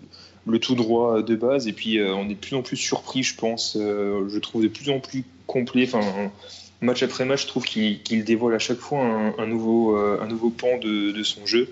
le, 0.47 0.59
tout 0.59 0.75
droit 0.75 1.23
de 1.23 1.37
base, 1.37 1.69
et 1.69 1.73
puis 1.73 1.99
euh, 1.99 2.15
on 2.15 2.29
est 2.29 2.35
de 2.35 2.41
plus 2.41 2.57
en 2.57 2.63
plus 2.63 2.77
surpris, 2.77 3.23
je 3.23 3.37
pense. 3.37 3.77
Euh, 3.81 4.29
je 4.29 4.39
trouve 4.39 4.63
de 4.63 4.69
plus 4.69 4.91
en 4.91 5.01
plus 5.01 5.25
complet. 5.47 5.85
Enfin, 5.87 6.31
match 6.83 7.03
après 7.03 7.25
match, 7.25 7.43
je 7.43 7.47
trouve 7.47 7.65
qu'il 7.65 8.25
dévoile 8.25 8.55
à 8.55 8.59
chaque 8.59 8.79
fois 8.79 9.01
un, 9.39 9.47
nouveau, 9.47 9.97
euh, 9.97 10.25
nouveau 10.27 10.51
pan 10.51 10.79
de, 10.79 11.23
son 11.23 11.47
jeu. 11.47 11.69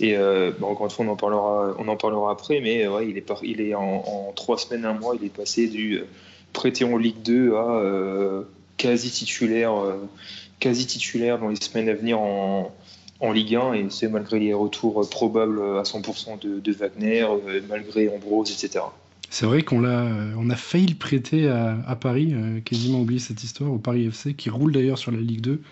Et 0.00 0.16
euh, 0.16 0.50
encore 0.62 0.86
une 0.86 0.90
fois, 0.90 1.04
on 1.04 1.88
en 1.88 1.96
parlera, 1.96 2.30
après, 2.30 2.60
mais 2.60 2.86
ouais, 2.86 3.08
il 3.08 3.60
est, 3.60 3.74
en, 3.74 4.32
trois 4.34 4.58
semaines, 4.58 4.84
un 4.84 4.94
mois, 4.94 5.14
il 5.18 5.26
est 5.26 5.34
passé 5.34 5.68
du 5.68 5.98
euh, 5.98 6.06
prêté 6.52 6.84
en 6.84 6.96
Ligue 6.96 7.22
2 7.22 7.54
à 7.54 7.82
quasi 8.76 9.10
titulaire, 9.10 9.72
quasi 10.58 10.86
titulaire 10.86 11.38
dans 11.38 11.48
les 11.48 11.60
semaines 11.60 11.88
à 11.88 11.94
venir 11.94 12.18
en, 12.18 12.72
Ligue 13.32 13.54
1, 13.54 13.74
et 13.74 13.86
c'est 13.90 14.08
malgré 14.08 14.40
les 14.40 14.54
retours 14.54 15.08
probables 15.10 15.60
à 15.78 15.82
100% 15.82 16.40
de, 16.40 16.58
de 16.58 16.72
Wagner, 16.72 17.26
malgré 17.68 18.08
Ambrose, 18.08 18.50
etc. 18.50 18.84
C'est 19.32 19.46
vrai 19.46 19.62
qu'on 19.62 19.80
l'a, 19.80 20.06
a 20.06 20.56
failli 20.56 20.88
le 20.88 20.94
prêter 20.96 21.48
à, 21.48 21.96
Paris, 21.96 22.32
euh, 22.34 22.60
quasiment 22.60 23.00
oublié 23.00 23.20
cette 23.20 23.44
histoire, 23.44 23.72
au 23.72 23.78
Paris 23.78 24.06
FC, 24.06 24.34
qui 24.34 24.50
roule 24.50 24.72
d'ailleurs 24.72 24.98
sur 24.98 25.12
la 25.12 25.20
Ligue 25.20 25.40
2, 25.40 25.62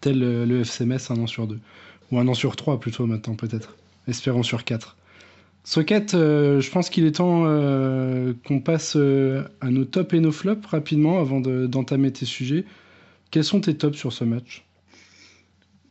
tel 0.00 0.22
euh, 0.22 0.46
le 0.46 0.60
FC 0.60 0.86
Metz 0.86 1.10
un 1.10 1.16
an 1.16 1.26
sur 1.26 1.48
deux. 1.48 1.58
Ou 2.12 2.20
un 2.20 2.28
an 2.28 2.34
sur 2.34 2.54
trois 2.54 2.78
plutôt 2.78 3.06
maintenant 3.06 3.34
peut-être. 3.34 3.76
Espérons 4.06 4.44
sur 4.44 4.64
quatre. 4.64 4.96
Socket, 5.64 6.14
euh, 6.14 6.60
je 6.60 6.70
pense 6.70 6.88
qu'il 6.88 7.04
est 7.04 7.16
temps 7.16 7.42
qu'on 8.46 8.60
passe 8.60 8.96
à 8.96 9.70
nos 9.70 9.84
tops 9.84 10.14
et 10.14 10.20
nos 10.20 10.32
flops 10.32 10.64
rapidement 10.66 11.18
avant 11.18 11.40
d'entamer 11.40 12.12
tes 12.12 12.26
sujets. 12.26 12.64
Quels 13.32 13.44
sont 13.44 13.60
tes 13.60 13.76
tops 13.76 13.98
sur 13.98 14.12
ce 14.12 14.22
match? 14.22 14.63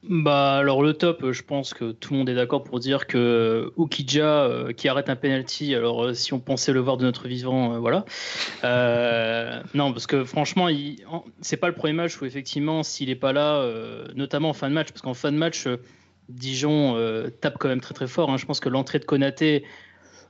Bah 0.09 0.57
alors 0.57 0.83
le 0.83 0.93
top, 0.93 1.31
je 1.31 1.43
pense 1.43 1.73
que 1.73 1.93
tout 1.93 2.11
le 2.11 2.19
monde 2.19 2.29
est 2.29 2.35
d'accord 2.35 2.63
pour 2.65 2.81
dire 2.81 3.07
que 3.07 3.71
Ukija 3.77 4.25
euh, 4.25 4.73
qui 4.73 4.89
arrête 4.89 5.09
un 5.09 5.15
penalty. 5.15 5.75
Alors 5.75 6.03
euh, 6.03 6.13
si 6.13 6.33
on 6.33 6.41
pensait 6.41 6.73
le 6.73 6.81
voir 6.81 6.97
de 6.97 7.05
notre 7.05 7.29
vivant, 7.29 7.75
euh, 7.75 7.79
voilà. 7.79 8.03
non 9.73 9.93
parce 9.93 10.05
que 10.05 10.25
franchement, 10.25 10.67
c'est 11.39 11.55
pas 11.55 11.67
le 11.67 11.73
premier 11.73 11.93
match 11.93 12.19
où 12.19 12.25
effectivement 12.25 12.83
s'il 12.83 13.09
est 13.09 13.15
pas 13.15 13.31
là, 13.31 13.65
notamment 14.13 14.49
en 14.49 14.53
fin 14.53 14.69
de 14.69 14.73
match, 14.73 14.89
parce 14.89 15.01
qu'en 15.01 15.13
fin 15.13 15.31
de 15.31 15.37
match, 15.37 15.67
Dijon 16.27 16.97
tape 17.39 17.57
quand 17.57 17.69
même 17.69 17.81
très 17.81 17.93
très 17.93 18.07
fort. 18.07 18.29
Hein. 18.29 18.37
Je 18.37 18.45
pense 18.45 18.59
que 18.59 18.69
l'entrée 18.69 18.99
de 18.99 19.05
Konaté 19.05 19.63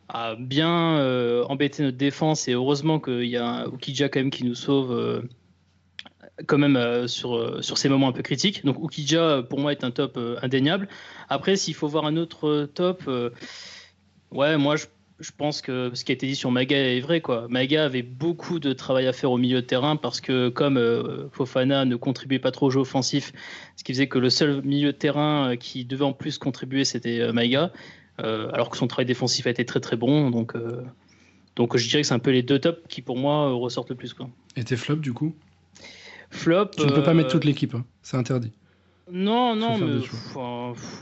a 0.07 0.36
bien 0.36 1.43
embêté 1.45 1.81
notre 1.81 1.97
défense 1.97 2.47
et 2.47 2.53
heureusement 2.53 2.99
qu'il 2.99 3.25
y 3.25 3.38
a 3.38 3.65
Ukija 3.73 4.09
quand 4.09 4.19
même 4.19 4.29
qui 4.29 4.45
nous 4.45 4.55
sauve 4.55 5.23
quand 6.48 6.58
même 6.58 6.76
euh, 6.76 7.08
sur, 7.08 7.36
euh, 7.36 7.62
sur 7.62 7.78
ces 7.78 7.89
moments 7.89 8.08
un 8.08 8.12
peu 8.12 8.22
critiques. 8.22 8.65
Donc 8.65 8.78
Ukija, 8.84 9.43
pour 9.43 9.60
moi, 9.60 9.72
est 9.72 9.84
un 9.84 9.91
top 9.91 10.17
euh, 10.17 10.38
indéniable. 10.41 10.88
Après, 11.30 11.56
s'il 11.56 11.74
faut 11.74 11.88
voir 11.88 12.06
un 12.06 12.17
autre 12.17 12.69
top, 12.74 13.10
ouais, 14.32 14.58
moi, 14.58 14.76
je, 14.76 14.86
je, 15.19 15.32
pense 15.36 15.62
que 15.62 15.91
ce 15.93 16.04
qui 16.04 16.12
a 16.12 16.15
été 16.15 16.28
dit 16.28 16.36
sur 16.36 16.52
Maga 16.52 16.78
est 16.78 17.00
vrai. 17.00 17.22
Quoi. 17.22 17.48
Maga 17.50 17.86
avait 17.86 18.02
beaucoup 18.02 18.60
de 18.60 18.74
travail 18.74 19.08
à 19.08 19.13
faire 19.13 19.32
au 19.32 19.38
milieu 19.38 19.62
de 19.62 19.65
terrain 19.65 19.96
parce 19.96 20.22
que 20.22 20.50
comme 20.50 21.30
Fofana 21.32 21.86
ne 21.86 21.96
contribuait 21.96 22.39
pas 22.39 22.52
trop 22.52 22.67
au 22.67 22.69
jeu 22.72 22.80
offensif, 22.80 23.32
ce 23.78 23.84
qui 23.84 23.93
faisait 23.93 24.08
que 24.08 24.19
le 24.19 24.30
seul 24.30 24.62
milieu 24.63 24.91
de 24.91 24.98
terrain 24.98 25.56
qui 25.56 25.86
devait 25.86 26.06
en 26.06 26.13
plus 26.13 26.38
contribuer, 26.38 26.84
c'était 26.84 27.32
Maga. 27.32 27.72
alors 28.17 28.69
que 28.69 28.78
son 28.78 28.88
travail 28.88 29.06
défensif 29.06 29.48
a 29.48 29.52
été 29.52 29.65
très 29.65 29.80
très 29.80 29.96
bon. 29.96 30.30
Donc, 30.30 30.56
donc 31.56 31.78
je 31.78 31.88
dirais 31.88 32.02
que 32.02 32.08
c'est 32.08 32.13
un 32.15 32.19
peu 32.19 32.32
les 32.32 32.43
deux 32.43 32.60
tops 32.60 32.82
qui 32.89 33.02
pour 33.02 33.17
moi 33.17 33.52
ressortent 33.54 33.89
le 33.89 33.96
plus. 33.96 34.13
Quoi. 34.13 34.30
Et 34.56 34.63
tes 34.63 34.76
flops 34.76 35.02
du 35.02 35.13
coup? 35.13 35.34
Flop. 36.34 36.72
Tu 36.78 36.86
ne 36.86 36.91
peux 36.91 37.04
pas 37.04 37.13
mettre 37.13 37.30
toute 37.30 37.46
euh, 37.46 37.48
l'équipe, 37.48 37.76
hein. 37.76 37.86
c'est 38.02 38.17
interdit. 38.17 38.52
Non, 39.12 39.56
non, 39.56 39.78
mais 39.78 40.02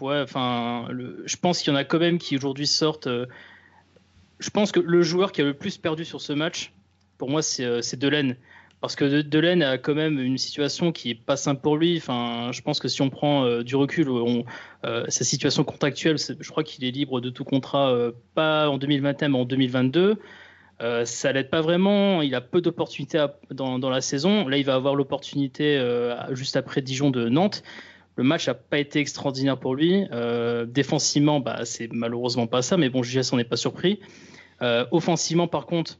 ouais, 0.01 0.21
enfin, 0.21 0.87
je 1.25 1.35
pense 1.37 1.59
qu'il 1.59 1.71
y 1.71 1.75
en 1.75 1.79
a 1.79 1.83
quand 1.83 1.99
même 1.99 2.17
qui 2.17 2.35
aujourd'hui 2.35 2.67
sortent. 2.67 3.07
Euh, 3.07 3.25
je 4.39 4.49
pense 4.49 4.71
que 4.71 4.79
le 4.79 5.01
joueur 5.03 5.31
qui 5.31 5.41
a 5.41 5.45
le 5.45 5.53
plus 5.53 5.77
perdu 5.77 6.03
sur 6.03 6.19
ce 6.19 6.33
match, 6.33 6.73
pour 7.17 7.29
moi, 7.29 7.41
c'est 7.41 7.63
euh, 7.63 7.81
Delaine. 7.93 8.35
Parce 8.81 8.95
que 8.95 9.21
Delaine 9.21 9.61
a 9.61 9.77
quand 9.77 9.93
même 9.93 10.19
une 10.19 10.39
situation 10.39 10.91
qui 10.91 11.11
est 11.11 11.15
pas 11.15 11.37
simple 11.37 11.61
pour 11.61 11.77
lui. 11.77 11.97
Enfin, 11.97 12.49
je 12.51 12.61
pense 12.61 12.79
que 12.79 12.87
si 12.87 13.03
on 13.03 13.11
prend 13.11 13.61
du 13.61 13.75
recul, 13.75 14.07
sa 14.83 15.23
situation 15.23 15.63
contractuelle, 15.63 16.17
je 16.17 16.49
crois 16.49 16.63
qu'il 16.63 16.83
est 16.83 16.89
libre 16.89 17.21
de 17.21 17.29
tout 17.29 17.43
contrat, 17.43 17.95
pas 18.33 18.69
en 18.69 18.79
2021 18.79 19.29
mais 19.29 19.37
en 19.37 19.45
2022. 19.45 20.17
Euh, 20.81 21.05
ça 21.05 21.31
l'aide 21.31 21.49
pas 21.49 21.61
vraiment. 21.61 22.21
Il 22.21 22.33
a 22.35 22.41
peu 22.41 22.61
d'opportunités 22.61 23.23
dans, 23.51 23.77
la 23.89 24.01
saison. 24.01 24.47
Là, 24.47 24.57
il 24.57 24.65
va 24.65 24.75
avoir 24.75 24.95
l'opportunité 24.95 25.77
euh, 25.77 26.15
juste 26.33 26.55
après 26.55 26.81
Dijon 26.81 27.11
de 27.11 27.29
Nantes. 27.29 27.63
Le 28.15 28.23
match 28.23 28.47
n'a 28.47 28.55
pas 28.55 28.79
été 28.79 28.99
extraordinaire 28.99 29.59
pour 29.59 29.75
lui. 29.75 30.05
Euh, 30.11 30.65
défensivement, 30.65 31.39
bah, 31.39 31.65
c'est 31.65 31.91
malheureusement 31.91 32.47
pas 32.47 32.61
ça, 32.61 32.77
mais 32.77 32.89
bon, 32.89 33.03
JS, 33.03 33.31
on 33.31 33.37
n'est 33.37 33.43
pas 33.43 33.57
surpris. 33.57 33.99
offensivement, 34.91 35.47
par 35.47 35.65
contre, 35.65 35.99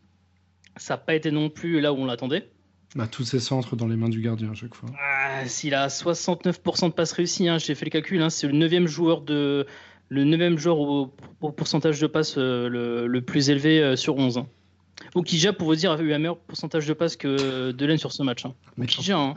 ça 0.77 0.95
n'a 0.95 0.97
pas 0.97 1.15
été 1.15 1.31
non 1.31 1.49
plus 1.49 1.79
là 1.79 1.93
où 1.93 1.97
on 1.97 2.05
l'attendait. 2.05 2.49
Bah, 2.95 3.07
tous 3.07 3.23
ses 3.23 3.39
centres 3.39 3.75
dans 3.75 3.87
les 3.87 3.95
mains 3.95 4.09
du 4.09 4.19
gardien 4.19 4.51
à 4.51 4.53
chaque 4.53 4.75
fois. 4.75 4.89
Ah, 4.99 5.45
s'il 5.45 5.73
a 5.73 5.87
69% 5.87 6.87
de 6.87 6.93
passes 6.93 7.13
réussies, 7.13 7.47
hein, 7.47 7.57
j'ai 7.57 7.75
fait 7.75 7.85
le 7.85 7.91
calcul, 7.91 8.21
hein, 8.21 8.29
c'est 8.29 8.47
le 8.47 8.53
neuvième 8.53 8.87
joueur 8.87 9.21
de 9.21 9.65
le 10.09 10.57
joueur 10.57 10.77
au, 10.79 11.07
pourcentage 11.55 12.01
de 12.01 12.07
passes 12.07 12.35
le, 12.37 13.19
plus 13.19 13.49
élevé 13.49 13.95
sur 13.95 14.17
11. 14.17 14.43
Okija, 15.15 15.53
pour 15.53 15.67
vous 15.67 15.75
dire, 15.75 15.91
avait 15.91 16.03
eu 16.03 16.13
un 16.13 16.19
meilleur 16.19 16.37
pourcentage 16.37 16.87
de 16.87 16.93
passes 16.93 17.15
que 17.15 17.71
Delaine 17.71 17.97
sur 17.97 18.11
ce 18.11 18.23
match. 18.23 18.45
Hein. 18.45 18.53
Okija, 18.79 19.17
hein. 19.17 19.35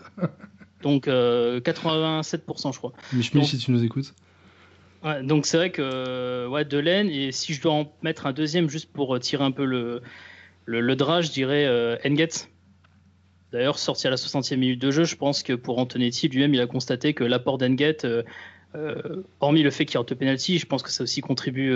donc 0.82 1.06
87%, 1.06 2.68
euh, 2.68 2.72
je 2.72 2.78
crois. 2.78 2.92
Michel, 3.12 3.44
si 3.44 3.58
tu 3.58 3.70
nous 3.70 3.84
écoutes. 3.84 4.14
donc 5.22 5.46
c'est 5.46 5.56
vrai 5.56 5.70
que 5.70 6.46
ouais, 6.48 6.64
Delaine, 6.64 7.08
et 7.08 7.32
si 7.32 7.54
je 7.54 7.62
dois 7.62 7.72
en 7.72 7.92
mettre 8.02 8.26
un 8.26 8.32
deuxième 8.32 8.68
juste 8.68 8.92
pour 8.92 9.18
tirer 9.20 9.44
un 9.44 9.50
peu 9.50 9.64
le, 9.64 10.02
le, 10.66 10.96
drage, 10.96 11.26
je 11.26 11.32
dirais 11.32 11.64
euh, 11.66 11.96
D'ailleurs, 13.52 13.78
sorti 13.78 14.08
à 14.08 14.10
la 14.10 14.16
60e 14.16 14.56
minute 14.56 14.80
de 14.80 14.90
jeu, 14.90 15.04
je 15.04 15.14
pense 15.14 15.44
que 15.44 15.52
pour 15.52 15.78
Antonetti, 15.78 16.28
lui-même, 16.28 16.54
il 16.54 16.60
a 16.60 16.66
constaté 16.66 17.14
que 17.14 17.22
l'apport 17.22 17.56
d'Enget, 17.56 17.98
euh, 18.04 18.24
euh, 18.74 19.22
hormis 19.38 19.62
le 19.62 19.70
fait 19.70 19.84
qu'il 19.84 19.96
rate 19.98 20.10
le 20.10 20.16
penalty, 20.16 20.58
je 20.58 20.66
pense 20.66 20.82
que 20.82 20.90
ça 20.90 21.04
aussi 21.04 21.20
contribue 21.20 21.72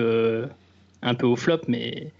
un 1.02 1.14
peu 1.14 1.26
au 1.26 1.36
flop, 1.36 1.60
mais 1.68 2.12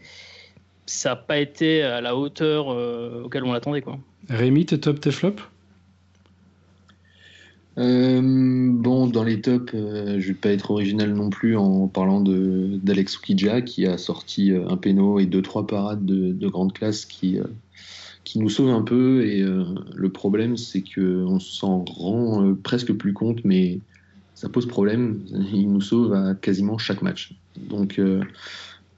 ça 0.88 1.11
n'a 1.11 1.16
pas 1.16 1.38
été 1.38 1.83
à 1.83 2.01
la 2.01 2.16
hauteur 2.16 2.72
euh, 2.72 3.22
auquel 3.24 3.44
on 3.44 3.53
l'attendait. 3.53 3.83
Quoi. 3.83 3.98
Rémi, 4.29 4.66
tes 4.66 4.81
top, 4.81 5.01
tes 5.01 5.12
flops 5.12 5.42
euh, 7.77 8.20
bon, 8.20 9.07
dans 9.07 9.22
les 9.22 9.40
tops, 9.40 9.72
euh, 9.72 10.18
je 10.18 10.29
vais 10.29 10.35
pas 10.35 10.48
être 10.48 10.72
original 10.72 11.14
non 11.14 11.31
plus 11.31 11.57
en 11.57 11.87
parlant 11.87 12.20
d'Alex 12.20 13.18
Ukidja 13.18 13.61
qui 13.61 13.87
a 13.87 13.96
sorti 13.98 14.51
un 14.53 14.77
péno 14.77 15.20
et 15.20 15.27
deux 15.27 15.42
trois 15.42 15.64
parades 15.64 16.05
de, 16.05 16.48
grande 16.48 16.72
classe 16.72 17.05
qui 17.05 17.38
qui 18.24 18.40
nous 18.40 18.48
sauvent 18.48 18.74
un 18.74 18.83
peu. 18.83 19.24
Et 19.24 19.44
le 19.94 20.09
problème, 20.09 20.57
c'est 20.57 20.83
que 20.83 21.24
on 21.24 21.38
s'en 21.38 21.85
rend 21.85 22.53
presque 22.64 22.92
plus 22.94 23.12
compte, 23.12 23.44
mais 23.44 23.79
ça 24.35 24.48
pose 24.48 24.66
problème. 24.66 25.20
Il 25.53 25.70
nous 25.70 25.81
sauve 25.81 26.14
à 26.14 26.35
quasiment 26.35 26.79
chaque 26.79 27.01
match. 27.01 27.33
Donc 27.70 28.01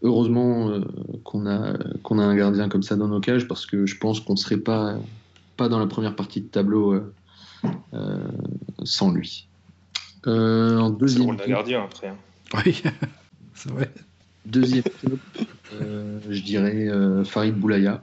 heureusement 0.02 0.70
euh, 0.70 0.80
qu'on 1.24 1.46
a, 1.46 1.76
qu'on 2.02 2.18
a 2.18 2.24
un 2.24 2.34
gardien 2.34 2.68
comme 2.68 2.82
ça 2.82 2.96
dans 2.96 3.08
nos 3.08 3.20
cages 3.20 3.46
parce 3.46 3.66
que 3.66 3.86
je 3.86 3.96
pense 3.98 4.20
qu'on 4.20 4.34
ne 4.34 4.38
serait 4.38 4.58
pas, 4.58 4.98
pas 5.56 5.68
dans 5.68 5.78
la 5.78 5.86
première 5.86 6.16
partie 6.16 6.40
de 6.40 6.46
tableau 6.46 6.92
euh, 6.92 7.12
euh, 7.94 8.18
sans 8.84 9.12
lui. 9.12 9.48
en 10.26 10.90
deuxième. 10.90 11.36
C'est 11.38 11.46
le 11.46 11.52
gardien 11.52 11.84
après. 11.84 12.08
Hein. 12.08 12.16
Oui, 12.64 12.82
c'est 13.54 13.70
vrai. 13.70 13.90
Deuxième 14.46 14.82
top, 14.82 15.18
je 16.28 16.42
dirais 16.42 16.88
Farid 17.24 17.54
Boulaya, 17.54 18.02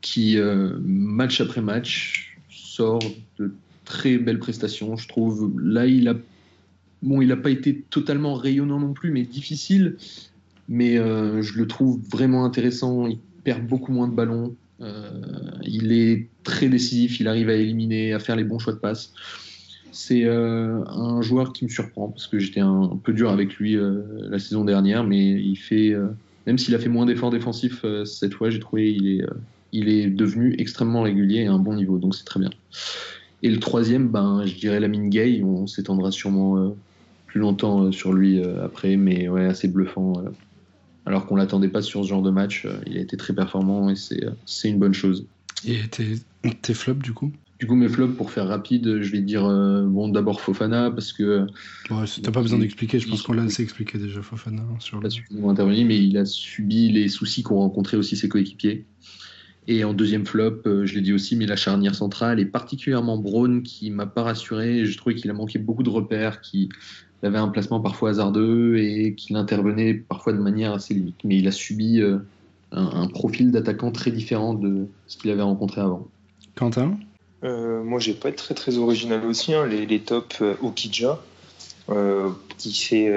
qui 0.00 0.36
match 0.80 1.40
après 1.40 1.60
match 1.60 2.36
sort 2.50 2.98
de 3.38 3.52
très 3.84 4.18
belles 4.18 4.40
prestations. 4.40 4.96
Je 4.96 5.06
trouve 5.06 5.52
là 5.62 5.86
il 5.86 6.08
a 6.08 6.14
bon 7.02 7.22
il 7.22 7.28
n'a 7.28 7.36
pas 7.36 7.50
été 7.50 7.80
totalement 7.80 8.34
rayonnant 8.34 8.80
non 8.80 8.92
plus, 8.92 9.12
mais 9.12 9.22
difficile 9.22 9.96
mais 10.70 10.96
euh, 10.96 11.42
je 11.42 11.58
le 11.58 11.66
trouve 11.66 12.00
vraiment 12.10 12.44
intéressant. 12.44 13.06
Il 13.08 13.18
perd 13.42 13.66
beaucoup 13.66 13.92
moins 13.92 14.06
de 14.06 14.14
ballons. 14.14 14.54
Euh, 14.80 15.20
il 15.66 15.92
est 15.92 16.28
très 16.44 16.68
décisif. 16.68 17.18
Il 17.18 17.26
arrive 17.26 17.50
à 17.50 17.54
éliminer, 17.54 18.14
à 18.14 18.20
faire 18.20 18.36
les 18.36 18.44
bons 18.44 18.60
choix 18.60 18.72
de 18.72 18.78
passe. 18.78 19.12
C'est 19.90 20.24
euh, 20.24 20.84
un 20.86 21.20
joueur 21.22 21.52
qui 21.52 21.64
me 21.64 21.68
surprend 21.68 22.08
parce 22.08 22.28
que 22.28 22.38
j'étais 22.38 22.60
un, 22.60 22.96
peu 23.02 23.12
dur 23.12 23.30
avec 23.30 23.56
lui 23.56 23.76
la 23.76 24.38
saison 24.38 24.64
dernière, 24.64 25.02
mais 25.02 25.32
il 25.32 25.56
fait, 25.56 25.92
même 26.46 26.56
s'il 26.56 26.76
a 26.76 26.78
fait 26.78 26.88
moins 26.88 27.04
d'efforts 27.04 27.30
défensifs 27.30 27.84
cette 28.04 28.34
fois, 28.34 28.50
j'ai 28.50 28.60
trouvé 28.60 28.92
il 28.92 29.08
est, 29.08 29.26
il 29.72 29.88
est 29.88 30.08
devenu 30.08 30.54
extrêmement 30.58 31.02
régulier 31.02 31.40
et 31.40 31.46
à 31.48 31.52
un 31.52 31.58
bon 31.58 31.74
niveau, 31.74 31.98
donc 31.98 32.14
c'est 32.14 32.24
très 32.24 32.38
bien. 32.38 32.50
Et 33.42 33.50
le 33.50 33.58
troisième, 33.58 34.08
ben, 34.08 34.44
je 34.46 34.54
dirais 34.54 34.78
Lamine 34.78 35.10
Gay. 35.10 35.42
On 35.42 35.66
s'étendra 35.66 36.12
sûrement 36.12 36.76
plus 37.26 37.40
longtemps 37.40 37.90
sur 37.90 38.12
lui 38.12 38.40
après, 38.62 38.96
mais 38.96 39.28
ouais, 39.28 39.46
assez 39.46 39.66
bluffant 39.66 40.22
alors 41.10 41.26
qu'on 41.26 41.34
l'attendait 41.34 41.68
pas 41.68 41.82
sur 41.82 42.04
ce 42.04 42.08
genre 42.08 42.22
de 42.22 42.30
match. 42.30 42.66
Euh, 42.66 42.78
il 42.86 42.96
a 42.96 43.00
été 43.00 43.16
très 43.16 43.34
performant 43.34 43.90
et 43.90 43.94
euh, 44.12 44.30
c'est 44.46 44.68
une 44.68 44.78
bonne 44.78 44.94
chose. 44.94 45.26
Et 45.66 45.80
tes, 45.90 46.20
tes 46.62 46.72
flops 46.72 47.02
du 47.02 47.12
coup? 47.12 47.32
Du 47.58 47.66
coup, 47.66 47.74
mes 47.74 47.88
flops, 47.88 48.16
pour 48.16 48.30
faire 48.30 48.46
rapide, 48.46 49.02
je 49.02 49.10
vais 49.10 49.20
dire 49.20 49.44
euh, 49.44 49.84
bon 49.84 50.08
d'abord 50.08 50.40
Fofana 50.40 50.90
parce 50.92 51.12
que. 51.12 51.46
Ouais, 51.90 52.04
t'as 52.22 52.30
pas 52.30 52.42
besoin 52.42 52.60
d'expliquer. 52.60 53.00
Je 53.00 53.08
pense 53.08 53.22
qu'on 53.22 53.32
l'a 53.32 53.42
assez 53.42 53.62
expliqué 53.62 53.98
déjà 53.98 54.22
Fofana 54.22 54.62
hein, 54.62 54.76
sur 54.78 55.00
le. 55.00 55.08
Intervenu, 55.48 55.84
mais 55.84 55.98
il 55.98 56.16
a 56.16 56.24
subi 56.24 56.90
les 56.90 57.08
soucis 57.08 57.42
qu'ont 57.42 57.58
rencontré 57.58 57.96
aussi 57.96 58.16
ses 58.16 58.28
coéquipiers. 58.28 58.86
Et 59.66 59.84
en 59.84 59.92
deuxième 59.92 60.24
flop, 60.24 60.62
je 60.64 60.94
l'ai 60.94 61.00
dit 61.00 61.12
aussi, 61.12 61.36
mais 61.36 61.46
la 61.46 61.56
charnière 61.56 61.94
centrale 61.94 62.40
et 62.40 62.46
particulièrement 62.46 63.18
Braun 63.18 63.62
qui 63.62 63.90
m'a 63.90 64.06
pas 64.06 64.22
rassuré. 64.22 64.86
Je 64.86 64.96
trouvais 64.96 65.14
qu'il 65.14 65.30
a 65.30 65.34
manqué 65.34 65.58
beaucoup 65.58 65.82
de 65.82 65.90
repères, 65.90 66.40
qui 66.40 66.70
il 67.22 67.26
avait 67.26 67.38
un 67.38 67.48
placement 67.48 67.80
parfois 67.80 68.10
hasardeux 68.10 68.78
et 68.78 69.14
qu'il 69.14 69.36
intervenait 69.36 69.94
parfois 69.94 70.32
de 70.32 70.38
manière 70.38 70.72
assez 70.72 70.94
limite. 70.94 71.16
Mais 71.24 71.36
il 71.36 71.46
a 71.48 71.52
subi 71.52 72.00
euh, 72.00 72.18
un, 72.72 73.06
profil 73.08 73.50
d'attaquant 73.50 73.90
très 73.90 74.10
différent 74.10 74.54
de 74.54 74.86
ce 75.06 75.18
qu'il 75.18 75.30
avait 75.30 75.42
rencontré 75.42 75.80
avant. 75.80 76.06
Quentin? 76.54 76.96
Euh, 77.44 77.82
Moi, 77.82 77.98
j'ai 77.98 78.14
pas 78.14 78.28
été 78.28 78.38
très 78.38 78.54
très 78.54 78.78
original 78.78 79.24
aussi. 79.26 79.54
Hein. 79.54 79.66
les, 79.66 79.86
les 79.86 80.00
tops 80.00 80.40
euh, 80.40 80.54
Okidja, 80.62 81.20
euh, 81.90 82.30
qui 82.56 82.72
fait, 82.74 83.12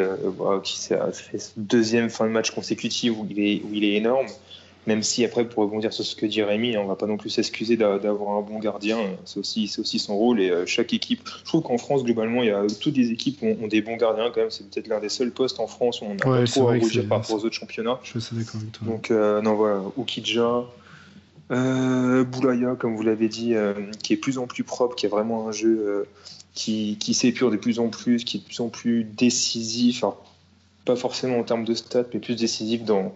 qui 0.63 0.79
fait 0.79 1.53
deuxième 1.57 2.09
fin 2.09 2.25
de 2.25 2.31
match 2.31 2.51
consécutive 2.51 3.19
où 3.19 3.27
il 3.29 3.39
est, 3.39 3.61
où 3.63 3.73
il 3.73 3.83
est 3.83 3.93
énorme. 3.93 4.27
Même 4.85 5.01
si 5.01 5.23
après, 5.23 5.47
pour 5.47 5.63
rebondir 5.63 5.93
sur 5.93 6.03
ce 6.03 6.15
que 6.15 6.25
dit 6.25 6.43
Rémi, 6.43 6.77
on 6.77 6.85
va 6.85 6.95
pas 6.95 7.05
non 7.05 7.15
plus 7.15 7.29
s'excuser 7.29 7.77
d'avoir 7.77 8.37
un 8.37 8.41
bon 8.41 8.59
gardien. 8.59 8.97
C'est 9.23 9.39
aussi, 9.39 9.67
c'est 9.67 9.79
aussi 9.79 9.97
son 9.97 10.17
rôle. 10.17 10.41
Et 10.41 10.49
euh, 10.49 10.65
chaque 10.65 10.93
équipe, 10.93 11.21
je 11.39 11.45
trouve 11.45 11.61
qu'en 11.61 11.77
France 11.77 12.03
globalement, 12.03 12.43
il 12.43 12.49
y 12.49 12.51
a 12.51 12.65
toutes 12.81 12.97
les 12.97 13.11
équipes 13.11 13.41
ont, 13.43 13.67
des 13.67 13.81
bons 13.81 13.95
gardiens 13.95 14.29
quand 14.33 14.41
même. 14.41 14.51
C'est 14.51 14.69
peut-être 14.69 14.87
l'un 14.87 14.99
des 14.99 15.09
seuls 15.09 15.31
postes 15.31 15.59
en 15.61 15.67
France 15.67 16.01
où 16.01 16.05
on 16.05 16.15
a 16.15 16.17
pas 16.17 16.43
trop 16.45 16.69
à 16.69 16.75
rougir 16.75 17.07
par 17.07 17.19
rapport 17.21 17.37
aux 17.37 17.45
autres 17.45 17.55
championnats. 17.55 17.99
Je 18.03 18.19
suis 18.19 18.35
d'accord 18.35 18.59
avec 18.59 18.71
toi. 18.73 18.87
Donc 18.87 19.11
euh, 19.11 19.41
non 19.41 19.55
voilà, 19.55 19.81
Ukidja, 19.97 20.65
euh, 21.51 22.23
Boulaya, 22.25 22.75
comme 22.75 22.95
vous 22.97 23.03
l'avez 23.03 23.29
dit, 23.29 23.53
qui 24.01 24.13
est 24.13 24.17
plus 24.17 24.37
en 24.37 24.47
plus 24.47 24.65
propre, 24.65 24.95
qui 24.95 25.05
a 25.05 25.09
vraiment 25.09 25.47
un 25.47 25.53
jeu 25.53 26.05
qui, 26.53 26.97
qui 26.99 27.13
s'épure 27.13 27.51
de 27.51 27.57
plus 27.57 27.79
en 27.79 27.87
plus, 27.87 28.25
qui 28.25 28.37
est 28.37 28.39
de 28.41 28.45
plus 28.45 28.59
en 28.59 28.67
plus 28.67 29.05
décisif, 29.05 30.03
pas 30.83 30.97
forcément 30.97 31.39
en 31.39 31.43
termes 31.43 31.63
de 31.63 31.73
stats, 31.73 32.03
mais 32.13 32.19
plus 32.19 32.35
décisif 32.35 32.83
dans, 32.83 33.13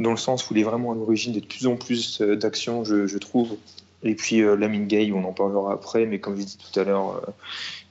dans 0.00 0.10
le 0.10 0.16
sens 0.16 0.50
où 0.50 0.54
il 0.54 0.60
est 0.60 0.64
vraiment 0.64 0.92
à 0.92 0.94
l'origine 0.94 1.32
de 1.32 1.40
plus 1.40 1.66
en 1.66 1.76
plus 1.76 2.20
euh, 2.20 2.34
d'actions, 2.34 2.84
je, 2.84 3.18
trouve. 3.18 3.56
Et 4.02 4.14
puis 4.14 4.40
euh, 4.40 4.56
Lamine 4.56 4.86
Gay, 4.86 5.12
on 5.12 5.24
en 5.24 5.32
parlera 5.32 5.74
après, 5.74 6.06
mais 6.06 6.18
comme 6.18 6.36
je 6.36 6.42
dit 6.42 6.58
tout 6.58 6.80
à 6.80 6.84
l'heure, 6.84 7.16
euh, 7.16 7.30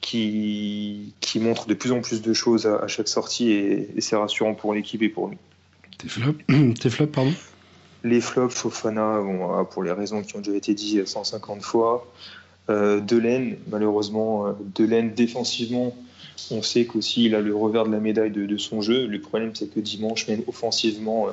qui, 0.02 1.14
qui 1.22 1.40
montre 1.40 1.68
de 1.68 1.76
plus 1.76 1.92
en 1.92 2.02
plus 2.02 2.22
de 2.22 2.34
choses 2.34 2.66
à, 2.66 2.88
chaque 2.88 3.08
sortie 3.08 3.52
et, 3.52 4.02
c'est 4.02 4.16
rassurant 4.16 4.56
pour 4.56 4.74
l'équipe 4.74 5.02
et 5.04 5.10
pour 5.10 5.28
lui. 5.28 5.38
Tes 6.00 6.10
flops, 6.10 6.44
Tes 6.80 6.90
flops 6.90 7.12
pardon? 7.12 7.34
Les 8.04 8.22
flops, 8.22 8.56
Fofana, 8.56 9.22
bon, 9.22 9.66
pour 9.66 9.84
les 9.84 9.92
raisons 9.92 10.24
qui 10.24 10.36
ont 10.36 10.40
déjà 10.40 10.58
été 10.58 10.74
dites 10.74 11.06
150 11.06 11.62
fois. 11.62 12.12
Euh, 12.70 13.02
Delaine, 13.02 13.58
malheureusement, 13.70 14.56
Delaine 14.74 15.14
défensivement, 15.14 15.96
on 16.50 16.62
sait 16.62 16.86
qu'aussi 16.86 17.26
il 17.26 17.36
a 17.36 17.42
le 17.42 17.54
revers 17.54 17.86
de 17.86 17.92
la 17.92 18.00
médaille 18.00 18.32
de, 18.32 18.58
son 18.58 18.82
jeu. 18.82 19.06
Le 19.06 19.20
problème, 19.20 19.52
c'est 19.54 19.72
que 19.72 19.82
dimanche, 19.82 20.28
même 20.30 20.44
offensivement, 20.48 21.28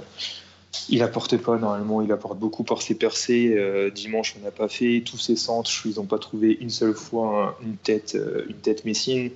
il 0.89 1.03
apporte 1.03 1.37
pas. 1.37 1.59
Normalement, 1.59 2.03
il 2.03 2.13
apporte 2.13 2.39
beaucoup 2.39 2.65
par 2.65 2.83
ses 2.83 2.95
percées. 2.95 3.55
Euh, 3.57 3.91
dimanche, 3.91 4.35
on 4.41 4.45
n'a 4.45 4.51
pas 4.51 4.69
fait. 4.69 5.03
Tous 5.05 5.19
ses 5.19 5.37
centres, 5.37 5.71
ils 5.85 5.97
n'ont 5.97 6.07
pas 6.07 6.19
trouvé 6.19 6.57
une 6.61 6.71
seule 6.71 6.95
fois 6.95 7.59
une 7.63 7.77
tête, 7.77 8.17
une 8.49 8.57
tête 8.57 8.85
messine. 8.85 9.31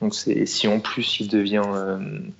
Donc, 0.00 0.14
si 0.14 0.66
en 0.66 0.80
plus 0.80 1.20
il 1.20 1.28
devient 1.28 1.62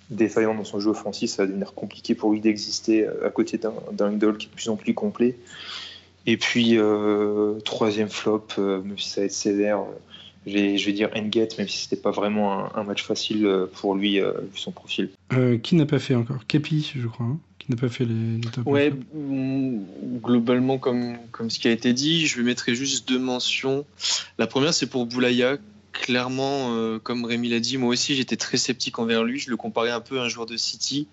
défaillant 0.09 0.55
dans 0.55 0.65
son 0.65 0.81
jeu 0.81 0.91
offensif, 0.91 1.29
ça 1.29 1.43
va 1.43 1.49
devenir 1.49 1.75
compliqué 1.75 2.15
pour 2.15 2.33
lui 2.33 2.41
d'exister 2.41 3.07
à 3.07 3.29
côté 3.29 3.61
d'un 3.93 4.13
idole 4.13 4.39
qui 4.39 4.47
est 4.47 4.49
de 4.49 4.55
plus 4.55 4.71
en 4.71 4.77
plus 4.77 4.95
complet. 4.95 5.37
Et 6.27 6.37
puis, 6.37 6.77
euh, 6.77 7.59
troisième 7.61 8.09
flop, 8.09 8.47
euh, 8.59 8.83
même 8.83 8.99
si 8.99 9.09
ça 9.09 9.23
va 9.23 9.25
être 9.27 9.33
sévère, 9.33 9.81
euh, 9.81 10.77
je 10.77 10.87
vais 10.87 10.93
dire 10.93 11.11
Engate, 11.17 11.59
même 11.59 11.69
si 11.69 11.79
c'était 11.79 12.01
pas 12.01 12.11
vraiment 12.11 12.75
un, 12.77 12.85
match 12.85 13.03
facile 13.03 13.67
pour 13.75 13.95
lui, 13.95 14.21
vu 14.21 14.57
son 14.57 14.73
profil. 14.73 15.11
qui 15.63 15.75
n'a 15.75 15.87
pas 15.87 15.99
fait 15.99 16.15
encore? 16.15 16.47
Kepi, 16.47 16.93
je 16.95 17.07
crois, 17.07 17.27
hein, 17.27 17.39
n'a 17.71 17.77
pas 17.77 17.89
fait 17.89 18.05
les, 18.05 18.41
top 18.53 18.67
Ouais, 18.67 18.91
mm, 18.91 19.85
globalement, 20.23 20.79
comme, 20.79 21.17
comme 21.33 21.51
ce 21.51 21.59
qui 21.59 21.69
a 21.69 21.73
été 21.73 21.93
dit, 21.93 22.27
je 22.27 22.41
mettre 22.43 22.73
juste 22.73 23.09
deux 23.09 23.19
mentions. 23.19 23.85
La 24.39 24.47
première, 24.47 24.75
c'est 24.75 24.87
pour 24.87 25.07
Boulaya. 25.07 25.59
Clairement, 25.93 26.99
comme 27.03 27.25
Rémi 27.25 27.49
l'a 27.49 27.59
dit, 27.59 27.77
moi 27.77 27.91
aussi 27.91 28.15
j'étais 28.15 28.37
très 28.37 28.57
sceptique 28.57 28.99
envers 28.99 29.25
lui. 29.25 29.39
Je 29.39 29.51
le 29.51 29.57
comparais 29.57 29.91
un 29.91 30.01
peu 30.01 30.21
à 30.21 30.23
un 30.23 30.29
joueur 30.29 30.47
de 30.47 30.57
City. 30.57 31.09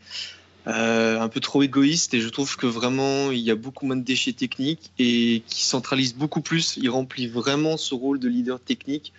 Euh, 0.67 1.21
un 1.21 1.29
peu 1.29 1.39
trop 1.39 1.63
égoïste 1.63 2.13
et 2.13 2.19
je 2.19 2.27
trouve 2.27 2.57
que 2.57 2.65
vraiment 2.65 3.31
il 3.31 3.39
y 3.39 3.51
a 3.51 3.55
beaucoup 3.55 3.85
moins 3.85 3.95
de 3.95 4.03
déchets 4.03 4.33
techniques 4.33 4.91
et 4.99 5.41
qui 5.47 5.63
centralise 5.63 6.13
beaucoup 6.13 6.41
plus. 6.41 6.75
Il 6.75 6.89
remplit 6.89 7.27
vraiment 7.27 7.77
ce 7.77 7.95
rôle 7.95 8.19
de 8.19 8.27
leader 8.27 8.59
technique. 8.59 9.13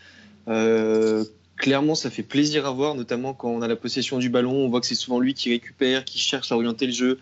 Euh, 0.48 1.24
clairement, 1.58 1.94
ça 1.94 2.10
fait 2.10 2.22
plaisir 2.22 2.66
à 2.66 2.70
voir, 2.70 2.94
notamment 2.94 3.34
quand 3.34 3.50
on 3.50 3.62
a 3.62 3.68
la 3.68 3.76
possession 3.76 4.18
du 4.18 4.28
ballon. 4.28 4.52
On 4.52 4.68
voit 4.68 4.80
que 4.80 4.86
c'est 4.86 4.94
souvent 4.94 5.20
lui 5.20 5.34
qui 5.34 5.50
récupère, 5.50 6.04
qui 6.04 6.18
cherche 6.18 6.50
à 6.52 6.54
orienter 6.54 6.86
le 6.86 6.92
jeu. 6.92 7.18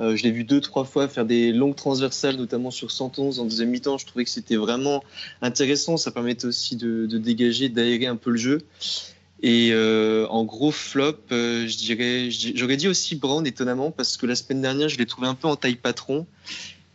Euh, 0.00 0.14
je 0.14 0.22
l'ai 0.22 0.30
vu 0.30 0.44
deux, 0.44 0.60
trois 0.60 0.84
fois 0.84 1.08
faire 1.08 1.24
des 1.24 1.52
longues 1.52 1.74
transversales, 1.74 2.36
notamment 2.36 2.70
sur 2.70 2.90
111 2.90 3.40
en 3.40 3.44
deuxième 3.44 3.70
mi-temps. 3.70 3.98
Je 3.98 4.06
trouvais 4.06 4.24
que 4.24 4.30
c'était 4.30 4.56
vraiment 4.56 5.02
intéressant. 5.42 5.96
Ça 5.96 6.10
permettait 6.10 6.46
aussi 6.46 6.76
de, 6.76 7.06
dégager, 7.06 7.68
d'aérer 7.68 8.06
un 8.06 8.16
peu 8.16 8.30
le 8.30 8.38
jeu. 8.38 8.62
Et 9.42 9.70
euh, 9.72 10.26
en 10.28 10.44
gros 10.44 10.72
flop, 10.72 11.16
euh, 11.30 11.66
je 11.68 11.76
dirais, 11.76 12.28
j'aurais 12.30 12.76
dit 12.76 12.88
aussi 12.88 13.14
Brown 13.14 13.46
étonnamment 13.46 13.92
parce 13.92 14.16
que 14.16 14.26
la 14.26 14.34
semaine 14.34 14.62
dernière, 14.62 14.88
je 14.88 14.98
l'ai 14.98 15.06
trouvé 15.06 15.28
un 15.28 15.34
peu 15.34 15.46
en 15.46 15.56
taille 15.56 15.76
patron. 15.76 16.26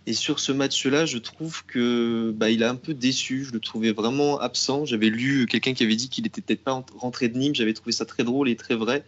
Et 0.06 0.14
sur 0.14 0.40
ce 0.40 0.52
match-là, 0.52 1.06
je 1.06 1.18
trouve 1.18 1.64
que 1.66 2.34
bah, 2.36 2.50
il 2.50 2.64
a 2.64 2.70
un 2.70 2.76
peu 2.76 2.94
déçu. 2.94 3.46
Je 3.46 3.54
le 3.54 3.60
trouvais 3.60 3.92
vraiment 3.94 4.40
absent. 4.40 4.86
J'avais 4.86 5.10
lu 5.10 5.46
quelqu'un 5.46 5.74
qui 5.74 5.84
avait 5.84 5.96
dit 5.96 6.10
qu'il 6.10 6.28
était 6.28 6.42
peut-être 6.42 6.64
pas 6.64 6.84
rentré 6.98 7.30
de 7.30 7.38
Nîmes. 7.38 7.56
J'avais 7.56 7.74
trouvé 7.74 7.94
ça 7.94 8.06
très 8.06 8.24
drôle 8.24 8.50
et 8.50 8.56
très 8.56 8.76
vrai. 8.76 9.06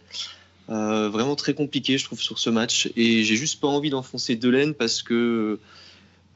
Euh, 0.68 1.08
vraiment 1.10 1.36
très 1.36 1.54
compliqué, 1.54 1.98
je 1.98 2.04
trouve, 2.04 2.20
sur 2.20 2.38
ce 2.38 2.48
match. 2.48 2.90
Et 2.96 3.24
j'ai 3.24 3.36
juste 3.36 3.60
pas 3.60 3.68
envie 3.68 3.90
d'enfoncer 3.90 4.36
Delaine 4.36 4.74
parce 4.74 5.02
que 5.02 5.58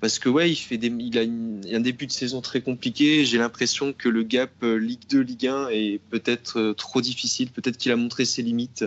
parce 0.00 0.18
que 0.18 0.30
ouais, 0.30 0.50
il 0.50 0.56
fait 0.56 0.76
il 0.76 1.18
a 1.18 1.76
un 1.76 1.80
début 1.80 2.06
de 2.06 2.12
saison 2.12 2.40
très 2.40 2.62
compliqué. 2.62 3.24
J'ai 3.24 3.38
l'impression 3.38 3.92
que 3.92 4.08
le 4.08 4.22
gap 4.22 4.50
euh, 4.62 4.78
Ligue 4.78 5.06
2, 5.10 5.20
Ligue 5.20 5.46
1 5.46 5.68
est 5.68 6.00
peut-être 6.10 6.58
euh, 6.58 6.72
trop 6.74 7.00
difficile. 7.00 7.50
Peut-être 7.50 7.76
qu'il 7.76 7.92
a 7.92 7.96
montré 7.96 8.24
ses 8.24 8.42
limites. 8.42 8.84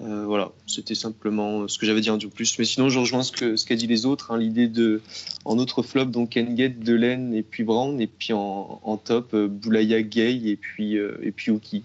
Euh, 0.00 0.24
voilà, 0.26 0.52
c'était 0.66 0.94
simplement 0.94 1.66
ce 1.66 1.78
que 1.78 1.86
j'avais 1.86 2.00
dit 2.00 2.10
un 2.10 2.18
peu 2.18 2.28
plus. 2.28 2.58
Mais 2.58 2.64
sinon, 2.64 2.88
je 2.88 2.98
rejoins 2.98 3.22
ce 3.22 3.32
qu'a 3.32 3.56
ce 3.56 3.74
dit 3.74 3.86
les 3.86 4.06
autres. 4.06 4.30
Hein, 4.30 4.38
L'idée 4.38 4.68
de, 4.68 5.00
en 5.44 5.58
autre 5.58 5.82
flop, 5.82 6.06
donc 6.06 6.36
Engate, 6.36 6.78
Delaine 6.78 7.34
et 7.34 7.42
puis 7.42 7.64
Brown. 7.64 8.00
Et 8.00 8.06
puis 8.06 8.32
en, 8.32 8.80
en 8.82 8.96
top, 8.96 9.34
Boulaya, 9.34 10.02
Gay 10.02 10.40
et 10.44 10.56
puis, 10.56 10.96
et 10.96 11.32
puis 11.32 11.52
Uki. 11.52 11.82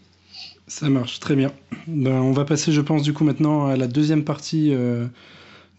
Ça 0.67 0.89
marche, 0.89 1.19
très 1.19 1.35
bien. 1.35 1.51
Ben, 1.87 2.21
on 2.21 2.31
va 2.31 2.45
passer, 2.45 2.71
je 2.71 2.81
pense, 2.81 3.03
du 3.03 3.13
coup, 3.13 3.23
maintenant 3.23 3.65
à 3.67 3.75
la 3.75 3.87
deuxième 3.87 4.23
partie 4.23 4.73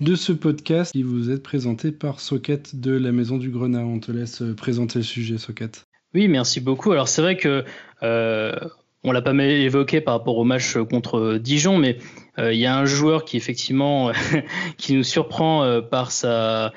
de 0.00 0.14
ce 0.14 0.32
podcast 0.32 0.92
qui 0.92 1.02
vous 1.02 1.30
est 1.30 1.42
présenté 1.42 1.92
par 1.92 2.20
Socket 2.20 2.80
de 2.80 2.92
la 2.92 3.12
Maison 3.12 3.38
du 3.38 3.50
Grenat. 3.50 3.84
On 3.84 4.00
te 4.00 4.10
laisse 4.10 4.42
euh, 4.42 4.54
présenter 4.54 4.98
le 4.98 5.04
sujet, 5.04 5.38
Socket. 5.38 5.86
Oui, 6.14 6.28
merci 6.28 6.60
beaucoup. 6.60 6.92
Alors 6.92 7.08
c'est 7.08 7.22
vrai 7.22 7.36
que 7.36 7.64
euh, 8.02 8.54
on 9.04 9.12
l'a 9.12 9.22
pas 9.22 9.32
mal 9.32 9.50
évoqué 9.50 10.00
par 10.00 10.14
rapport 10.14 10.38
au 10.38 10.44
match 10.44 10.76
contre 10.90 11.38
Dijon, 11.38 11.78
mais 11.78 11.98
euh, 12.38 12.52
il 12.52 12.58
y 12.58 12.66
a 12.66 12.76
un 12.76 12.84
joueur 12.84 13.24
qui 13.24 13.36
effectivement 13.36 14.10
qui 14.78 14.94
nous 14.94 15.04
surprend 15.04 15.80
par 15.90 16.10
sa 16.10 16.72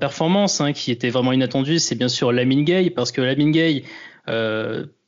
performance, 0.00 0.60
hein, 0.60 0.72
qui 0.72 0.90
était 0.90 1.10
vraiment 1.10 1.32
inattendue. 1.32 1.78
C'est 1.78 1.96
bien 1.96 2.08
sûr 2.08 2.32
Lamine 2.32 2.64
Gay, 2.64 2.90
parce 2.90 3.12
que 3.12 3.20
Lamine 3.20 3.50
Gay 3.50 3.84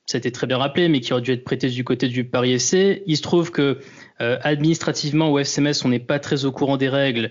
ça 0.07 0.17
a 0.17 0.19
été 0.19 0.31
très 0.31 0.47
bien 0.47 0.59
rappelé, 0.59 0.89
mais 0.89 1.01
qui 1.01 1.13
aurait 1.13 1.23
dû 1.23 1.33
être 1.33 1.45
prêté 1.45 1.69
du 1.69 1.83
côté 1.83 2.09
du 2.09 2.25
Paris 2.25 2.53
FC. 2.53 3.03
Il 3.07 3.17
se 3.17 3.23
trouve 3.23 3.51
que 3.51 3.79
euh, 4.21 4.39
administrativement 4.43 5.33
au 5.33 5.39
FCMS, 5.39 5.85
on 5.85 5.89
n'est 5.89 5.99
pas 5.99 6.19
très 6.19 6.45
au 6.45 6.53
courant 6.53 6.77
des 6.77 6.91
règles, 6.91 7.31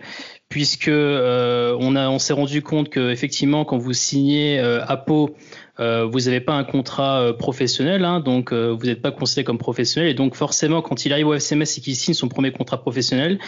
puisque 0.50 0.88
euh, 0.88 2.18
s'est 2.18 2.34
rendu 2.34 2.64
compte 2.64 2.90
que 2.90 3.12
effectivement, 3.12 3.64
quand 3.64 3.78
vous 3.78 3.94
signez 3.94 4.60
euh, 4.60 4.84
à 4.88 4.98
vous 5.80 6.20
n'avez 6.20 6.40
pas 6.40 6.54
un 6.54 6.64
contrat 6.64 7.34
professionnel, 7.38 8.06
hein, 8.06 8.20
donc 8.20 8.54
vous 8.54 8.86
n'êtes 8.86 9.02
pas 9.02 9.12
considéré 9.12 9.44
comme 9.44 9.58
professionnel, 9.58 10.10
et 10.10 10.14
donc 10.14 10.36
forcément, 10.36 10.82
quand 10.82 11.06
il 11.06 11.14
arrive 11.14 11.28
au 11.28 11.34
FCMS 11.34 11.64
et 11.78 11.82
qu'il 11.82 11.96
signe 11.96 12.14
son 12.14 12.28
premier 12.28 12.52
contrat 12.52 12.80
professionnel, 12.80 13.40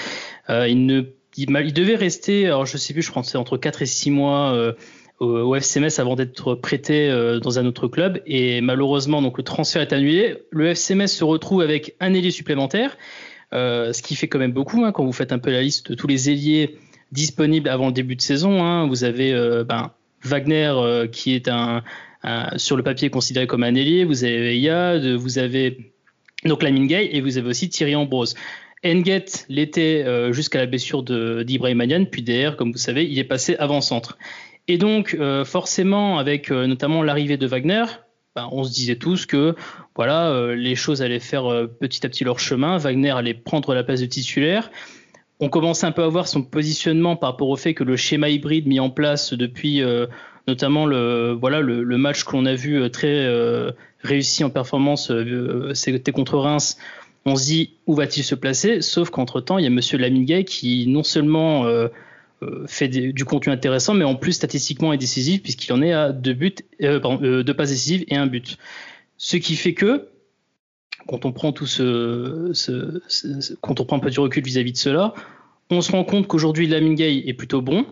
il 0.49 1.05
devait 1.37 1.95
rester, 1.95 2.47
alors 2.47 2.65
je 2.65 2.77
sais 2.77 2.93
plus, 2.93 3.03
je 3.03 3.11
que 3.11 3.21
c'est 3.23 3.37
entre 3.37 3.57
4 3.57 3.81
et 3.83 3.85
6 3.85 4.11
mois 4.11 4.73
au, 5.19 5.55
FCMS 5.55 5.99
avant 5.99 6.15
d'être 6.15 6.55
prêté 6.55 7.09
euh, 7.09 7.39
dans 7.39 7.59
un 7.59 7.65
autre 7.65 7.87
club. 7.87 8.21
Et 8.25 8.61
malheureusement, 8.61 9.21
donc 9.21 9.37
le 9.37 9.43
transfert 9.43 9.81
est 9.81 9.93
annulé. 9.93 10.37
Le 10.51 10.67
FCMS 10.67 11.07
se 11.07 11.23
retrouve 11.23 11.61
avec 11.61 11.95
un 11.99 12.13
ailier 12.13 12.31
supplémentaire, 12.31 12.97
euh, 13.53 13.93
ce 13.93 14.01
qui 14.01 14.15
fait 14.15 14.27
quand 14.27 14.39
même 14.39 14.51
beaucoup 14.51 14.83
hein, 14.83 14.91
quand 14.91 15.05
vous 15.05 15.13
faites 15.13 15.31
un 15.31 15.39
peu 15.39 15.51
la 15.51 15.61
liste 15.61 15.91
de 15.91 15.95
tous 15.95 16.07
les 16.07 16.29
ailiers 16.29 16.77
disponibles 17.11 17.69
avant 17.69 17.87
le 17.87 17.93
début 17.93 18.15
de 18.15 18.21
saison. 18.21 18.63
Hein. 18.63 18.87
Vous 18.87 19.03
avez 19.03 19.33
euh, 19.33 19.63
ben, 19.63 19.91
Wagner 20.23 20.73
qui 21.11 21.35
est 21.35 21.47
un, 21.47 21.83
sur 22.57 22.77
le 22.77 22.83
papier 22.83 23.09
considéré 23.09 23.47
comme 23.47 23.63
un 23.63 23.75
ailier. 23.75 24.05
Vous 24.05 24.23
avez 24.23 24.59
Yad, 24.59 25.05
vous 25.05 25.37
avez 25.37 25.93
donc 26.43 26.63
Lamine 26.63 26.87
Gay 26.87 27.09
et 27.11 27.21
vous 27.21 27.37
avez 27.37 27.49
aussi 27.49 27.69
Thierry 27.69 27.95
Ambrose. 27.95 28.35
Enget 28.85 29.25
l'était 29.49 30.05
jusqu'à 30.31 30.59
la 30.59 30.65
blessure 30.65 31.03
d'Ibrahim 31.03 31.77
Manian, 31.77 32.05
puis 32.05 32.21
derrière, 32.21 32.55
comme 32.55 32.71
vous 32.71 32.77
savez, 32.77 33.05
il 33.05 33.17
est 33.17 33.23
passé 33.23 33.55
avant-centre. 33.57 34.17
Et 34.67 34.77
donc, 34.77 35.15
euh, 35.19 35.45
forcément, 35.45 36.17
avec 36.17 36.51
euh, 36.51 36.65
notamment 36.65 37.03
l'arrivée 37.03 37.37
de 37.37 37.45
Wagner, 37.45 37.85
ben, 38.35 38.49
on 38.51 38.63
se 38.63 38.73
disait 38.73 38.95
tous 38.95 39.25
que 39.25 39.55
voilà, 39.95 40.29
euh, 40.29 40.55
les 40.55 40.75
choses 40.75 41.01
allaient 41.01 41.19
faire 41.19 41.67
petit 41.79 42.05
à 42.05 42.09
petit 42.09 42.23
leur 42.23 42.39
chemin. 42.39 42.77
Wagner 42.77 43.11
allait 43.11 43.33
prendre 43.33 43.73
la 43.73 43.83
place 43.83 44.01
de 44.01 44.07
titulaire. 44.07 44.71
On 45.39 45.49
commençait 45.49 45.85
un 45.85 45.91
peu 45.91 46.03
à 46.03 46.07
voir 46.07 46.27
son 46.27 46.41
positionnement 46.43 47.15
par 47.15 47.31
rapport 47.31 47.49
au 47.49 47.55
fait 47.55 47.73
que 47.73 47.83
le 47.83 47.95
schéma 47.95 48.29
hybride 48.29 48.67
mis 48.67 48.79
en 48.79 48.89
place 48.89 49.33
depuis 49.33 49.81
notamment 50.47 50.85
le 50.85 51.31
voilà 51.31 51.59
le, 51.61 51.97
match 51.97 52.23
que 52.23 52.33
l'on 52.33 52.45
a 52.45 52.55
vu 52.55 52.89
très 52.91 53.27
réussi 54.01 54.43
en 54.43 54.49
performance, 54.49 55.11
c'était 55.73 56.11
contre 56.11 56.37
Reims. 56.37 56.77
On 57.25 57.35
se 57.35 57.45
dit 57.45 57.73
où 57.87 57.95
va-t-il 57.95 58.23
se 58.23 58.35
placer? 58.35 58.81
Sauf 58.81 59.09
qu'entre 59.09 59.41
temps, 59.41 59.57
il 59.57 59.63
y 59.63 59.67
a 59.67 59.71
Monsieur 59.71 59.97
Lamingay 59.97 60.43
qui 60.43 60.85
non 60.87 61.01
seulement 61.01 61.65
euh, 62.43 62.65
fait 62.67 62.89
du 62.89 63.23
contenu 63.23 63.53
intéressant, 63.53 63.93
mais 63.93 64.03
en 64.03 64.15
plus 64.15 64.33
statistiquement 64.33 64.91
est 64.91 64.97
décisif 64.97 65.41
puisqu'il 65.41 65.71
en 65.71 65.81
est 65.81 65.93
à 65.93 66.11
deux 66.11 66.37
euh, 66.81 66.99
euh, 67.03 67.53
passes 67.53 67.69
décisives 67.69 68.03
et 68.09 68.17
un 68.17 68.27
but. 68.27 68.57
Ce 69.17 69.37
qui 69.37 69.55
fait 69.55 69.73
que 69.73 70.09
quand 71.07 71.23
on 71.23 71.31
prend 71.31 71.53
tout 71.53 71.65
ce, 71.65 72.51
prend 73.61 73.75
un 73.89 73.99
peu 73.99 74.09
du 74.09 74.19
recul 74.19 74.43
vis-à-vis 74.43 74.73
de 74.73 74.77
cela, 74.77 75.13
on 75.69 75.79
se 75.79 75.93
rend 75.93 76.03
compte 76.03 76.27
qu'aujourd'hui 76.27 76.67
Lamine 76.67 76.95
Gay 76.95 77.23
est 77.25 77.33
plutôt 77.33 77.61
bon, 77.61 77.85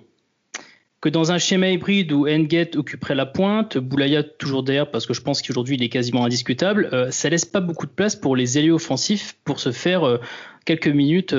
que 1.04 1.10
dans 1.10 1.34
un 1.34 1.38
schéma 1.38 1.70
hybride 1.70 2.14
où 2.14 2.30
Engate 2.30 2.78
occuperait 2.78 3.14
la 3.14 3.26
pointe, 3.26 3.78
Boulaya 3.78 4.24
toujours 4.24 4.64
derrière 4.64 4.90
parce 4.90 5.06
que 5.06 5.14
je 5.14 5.20
pense 5.20 5.42
qu'aujourd'hui 5.42 5.76
il 5.76 5.84
est 5.84 5.90
quasiment 5.90 6.24
indiscutable, 6.24 6.90
ça 7.12 7.28
laisse 7.28 7.44
pas 7.44 7.60
beaucoup 7.60 7.86
de 7.86 7.92
place 7.92 8.16
pour 8.16 8.38
les 8.38 8.58
ailiers 8.58 8.72
offensifs 8.72 9.36
pour 9.44 9.60
se 9.60 9.74
faire 9.74 10.20
quelques 10.64 10.88
minutes 10.88 11.32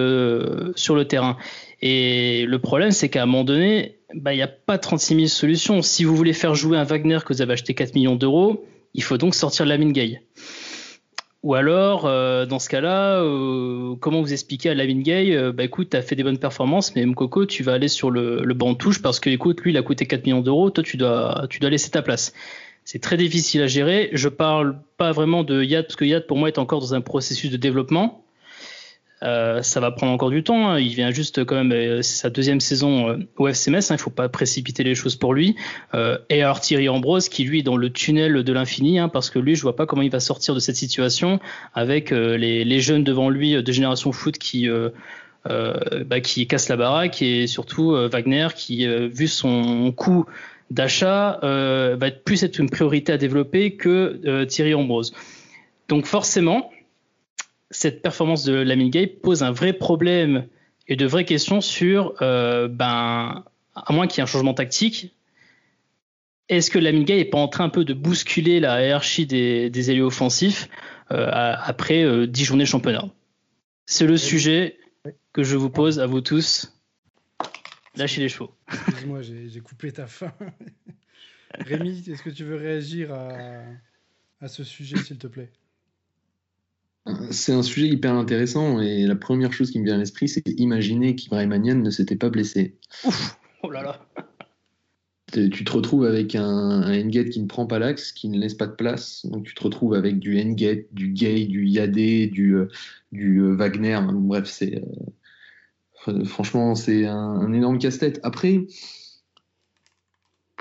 sur 0.77 0.95
le 0.95 1.05
terrain. 1.07 1.39
Et 1.81 2.45
le 2.47 2.59
problème, 2.59 2.91
c'est 2.91 3.09
qu'à 3.09 3.23
un 3.23 3.27
moment 3.27 3.45
donné, 3.45 3.97
bah, 4.15 4.35
il 4.35 4.37
n'y 4.37 4.43
a 4.43 4.49
pas 4.49 4.77
36 4.77 5.15
000 5.15 5.27
solutions. 5.29 5.81
Si 5.81 6.05
vous 6.05 6.15
voulez 6.15 6.35
faire 6.35 6.55
jouer 6.55 6.77
un 6.77 6.85
Wagner 6.85 7.21
que 7.25 7.33
vous 7.33 7.41
avez 7.41 7.55
acheté 7.55 7.73
4 7.73 7.95
millions 7.95 8.17
d'euros, 8.17 8.67
Il 8.95 9.03
faut 9.03 9.19
donc 9.19 9.35
sortir 9.35 9.67
Lamine 9.67 9.93
Gay. 9.93 10.23
Ou 11.45 11.53
alors, 11.53 12.07
euh, 12.07 12.47
dans 12.47 12.59
ce 12.59 12.71
cas-là, 12.71 13.21
euh, 13.21 13.97
comment 14.01 14.23
vous 14.23 14.33
expliquer 14.33 14.71
à 14.71 14.75
Lavin 14.75 15.01
Gay, 15.01 15.37
euh, 15.37 15.53
bah 15.53 15.65
écoute, 15.65 15.91
tu 15.91 15.97
as 15.99 16.01
fait 16.01 16.17
des 16.17 16.23
bonnes 16.23 16.39
performances, 16.39 16.97
mais 16.97 17.05
Mkoko, 17.05 17.45
tu 17.45 17.63
vas 17.63 17.75
aller 17.75 17.89
sur 17.89 18.11
le, 18.11 18.43
le 18.43 18.55
banc 18.55 18.73
de 18.73 18.79
touche 18.79 19.03
parce 19.03 19.21
que, 19.21 19.29
écoute, 19.29 19.61
lui, 19.61 19.71
il 19.73 19.77
a 19.77 19.83
coûté 19.83 20.07
4 20.07 20.25
millions 20.25 20.41
d'euros, 20.41 20.71
toi, 20.71 20.83
tu 20.83 20.97
dois, 20.97 21.47
tu 21.51 21.61
dois 21.61 21.69
laisser 21.69 21.91
ta 21.91 22.01
place. 22.01 22.33
C'est 22.87 22.99
très 22.99 23.19
difficile 23.19 23.61
à 23.61 23.67
gérer. 23.67 24.09
Je 24.15 24.31
parle 24.31 24.79
pas 24.97 25.13
vraiment 25.13 25.45
de 25.45 25.63
Yad, 25.63 25.85
parce 25.85 25.97
que 25.97 26.07
Yad, 26.07 26.27
pour 26.27 26.39
moi, 26.39 26.49
est 26.49 26.57
encore 26.57 26.81
dans 26.81 26.95
un 26.95 27.03
processus 27.03 27.51
de 27.51 27.59
développement. 27.59 28.24
Euh, 29.25 29.63
ça 29.63 29.81
va 29.81 29.91
prendre 29.91 30.13
encore 30.13 30.31
du 30.31 30.43
temps. 30.43 30.69
Hein. 30.69 30.79
Il 30.79 30.95
vient 30.95 31.11
juste 31.11 31.45
quand 31.45 31.57
même, 31.57 31.73
euh, 31.73 32.03
sa 32.03 32.31
deuxième 32.31 32.61
saison 32.61 33.09
euh, 33.09 33.17
au 33.37 33.49
FCMS. 33.49 33.77
Hein. 33.91 33.95
Il 33.95 33.99
faut 33.99 34.11
pas 34.11 34.29
précipiter 34.29 34.85
les 34.85 34.95
choses 34.95 35.17
pour 35.17 35.35
lui. 35.35 35.57
et 36.29 36.43
alors 36.43 36.61
Thierry 36.61 36.89
Ambrose 36.89 37.29
qui 37.29 37.45
lui 37.45 37.61
est 37.61 37.63
dans 37.63 37.77
le 37.77 37.91
tunnel 37.91 38.43
de 38.43 38.53
l'infini, 38.53 38.99
hein, 38.99 39.09
parce 39.09 39.31
que 39.31 39.39
lui, 39.39 39.55
je 39.55 39.63
vois 39.63 39.77
pas 39.77 39.87
comment 39.87 40.03
il 40.03 40.11
va 40.11 40.21
sortir 40.21 40.55
de 40.55 40.61
cette 40.61 40.77
situation 40.77 41.41
avec 41.75 42.11
les, 42.11 42.81
jeunes 42.81 43.05
devant 43.05 43.31
lui 43.31 43.63
de 43.63 43.73
génération 43.73 44.13
foot 44.13 44.39
qui 44.39 44.69
bah, 45.45 46.21
qui 46.21 46.47
casse 46.47 46.69
la 46.69 46.77
baraque 46.77 47.23
et 47.23 47.47
surtout 47.47 47.93
Wagner 48.11 48.49
qui, 48.55 48.87
vu 48.87 49.29
son 49.29 49.93
coût 49.93 50.27
d'achat, 50.71 51.39
va 51.43 52.11
plus 52.11 52.43
être 52.43 52.59
une 52.59 52.69
priorité 52.69 53.13
à 53.13 53.19
développer 53.19 53.73
que 53.73 54.45
Thierry 54.45 54.75
Ambrose. 54.75 55.15
Donc 55.89 56.07
forcément, 56.07 56.71
cette 57.75 58.03
performance 58.03 58.45
de 58.45 58.55
Lamine 58.55 58.91
Gay 58.91 59.07
pose 59.09 59.43
un 59.43 59.51
vrai 59.51 59.73
problème 59.73 60.47
et 60.87 60.95
de 60.97 61.07
vraies 61.07 61.25
questions 61.25 61.61
sur, 61.61 62.15
euh, 62.23 62.69
ben, 62.69 63.45
à 63.75 63.93
moins 63.93 64.07
qu'il 64.07 64.19
y 64.19 64.21
ait 64.21 64.23
un 64.23 64.27
changement 64.27 64.55
tactique, 64.55 65.17
est-ce 66.49 66.71
que 66.71 66.79
Lamine 66.79 67.05
Gay 67.05 67.17
n'est 67.17 67.25
pas 67.25 67.39
en 67.39 67.49
train 67.49 67.65
un 67.65 67.69
peu 67.71 67.85
de 67.85 67.93
bousculer 67.93 68.61
la 68.61 68.81
hiérarchie 68.81 69.27
des, 69.27 69.71
des 69.71 69.91
ailiers 69.91 70.03
offensifs 70.03 70.69
euh, 71.11 71.29
après 71.31 72.05
euh, 72.05 72.27
dix 72.27 72.45
journées 72.45 72.65
de 72.65 72.69
championnat? 72.69 73.09
C'est 73.87 74.07
le 74.07 74.17
sujet 74.17 74.79
que 75.33 75.43
je 75.43 75.57
vous 75.57 75.71
pose 75.71 75.99
à 75.99 76.07
vous 76.07 76.21
tous. 76.21 76.73
Lâchez 77.97 78.21
les 78.21 78.29
chevaux. 78.29 78.55
Excuse-moi, 78.73 79.23
j'ai 79.23 79.61
coupé 79.61 79.91
ta 79.91 80.07
fin. 80.07 80.33
Rémi, 81.59 82.05
est-ce 82.09 82.23
que 82.23 82.31
tu 82.31 82.45
veux 82.45 82.57
réagir 82.57 83.13
à 83.13 84.49
ce 84.49 84.65
sujet, 84.65 84.97
s'il 84.97 85.19
te 85.19 85.27
plaît? 85.27 85.51
C'est 87.31 87.53
un 87.53 87.63
sujet 87.63 87.89
hyper 87.89 88.15
intéressant 88.15 88.81
et 88.81 89.07
la 89.07 89.17
première 89.17 89.53
chose 89.53 89.71
qui 89.71 89.79
me 89.79 89.85
vient 89.85 89.97
à 89.97 89.99
l'esprit, 89.99 90.29
c'est 90.29 90.49
imaginer 90.57 91.15
qu'Ibrahim 91.15 91.83
ne 91.83 91.91
s'était 91.91 92.17
pas 92.17 92.31
blessé. 92.31 92.77
Ouf 93.05 93.39
Oh 93.63 93.71
là 93.71 93.83
là 93.83 94.01
tu 95.35 95.65
te 95.65 95.73
retrouves 95.73 96.05
avec 96.05 96.35
un, 96.35 96.83
un 96.83 97.11
qui 97.11 97.41
ne 97.41 97.47
prend 97.47 97.67
pas 97.67 97.79
l'axe, 97.79 98.13
qui 98.13 98.29
ne 98.29 98.39
laisse 98.39 98.55
pas 98.55 98.67
de 98.67 98.75
place. 98.75 99.27
Donc 99.27 99.45
tu 99.45 99.55
te 99.55 99.63
retrouves 99.63 99.95
avec 99.95 100.19
du 100.19 100.41
Enget, 100.41 100.89
du 100.93 101.09
Gay, 101.09 101.47
du 101.47 101.67
Yadé, 101.67 102.27
du, 102.27 102.57
euh, 102.57 102.69
du 103.13 103.41
euh, 103.41 103.55
Wagner. 103.55 103.99
Bref, 104.13 104.47
c'est 104.47 104.83
euh, 106.09 106.25
franchement 106.25 106.75
c'est 106.75 107.07
un, 107.07 107.17
un, 107.17 107.53
énorme 107.53 107.79
casse-tête. 107.79 108.21
Après, 108.23 108.67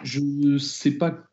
je 0.04 0.20
ne 0.22 0.58
sais 0.58 0.92
pas 0.92 1.30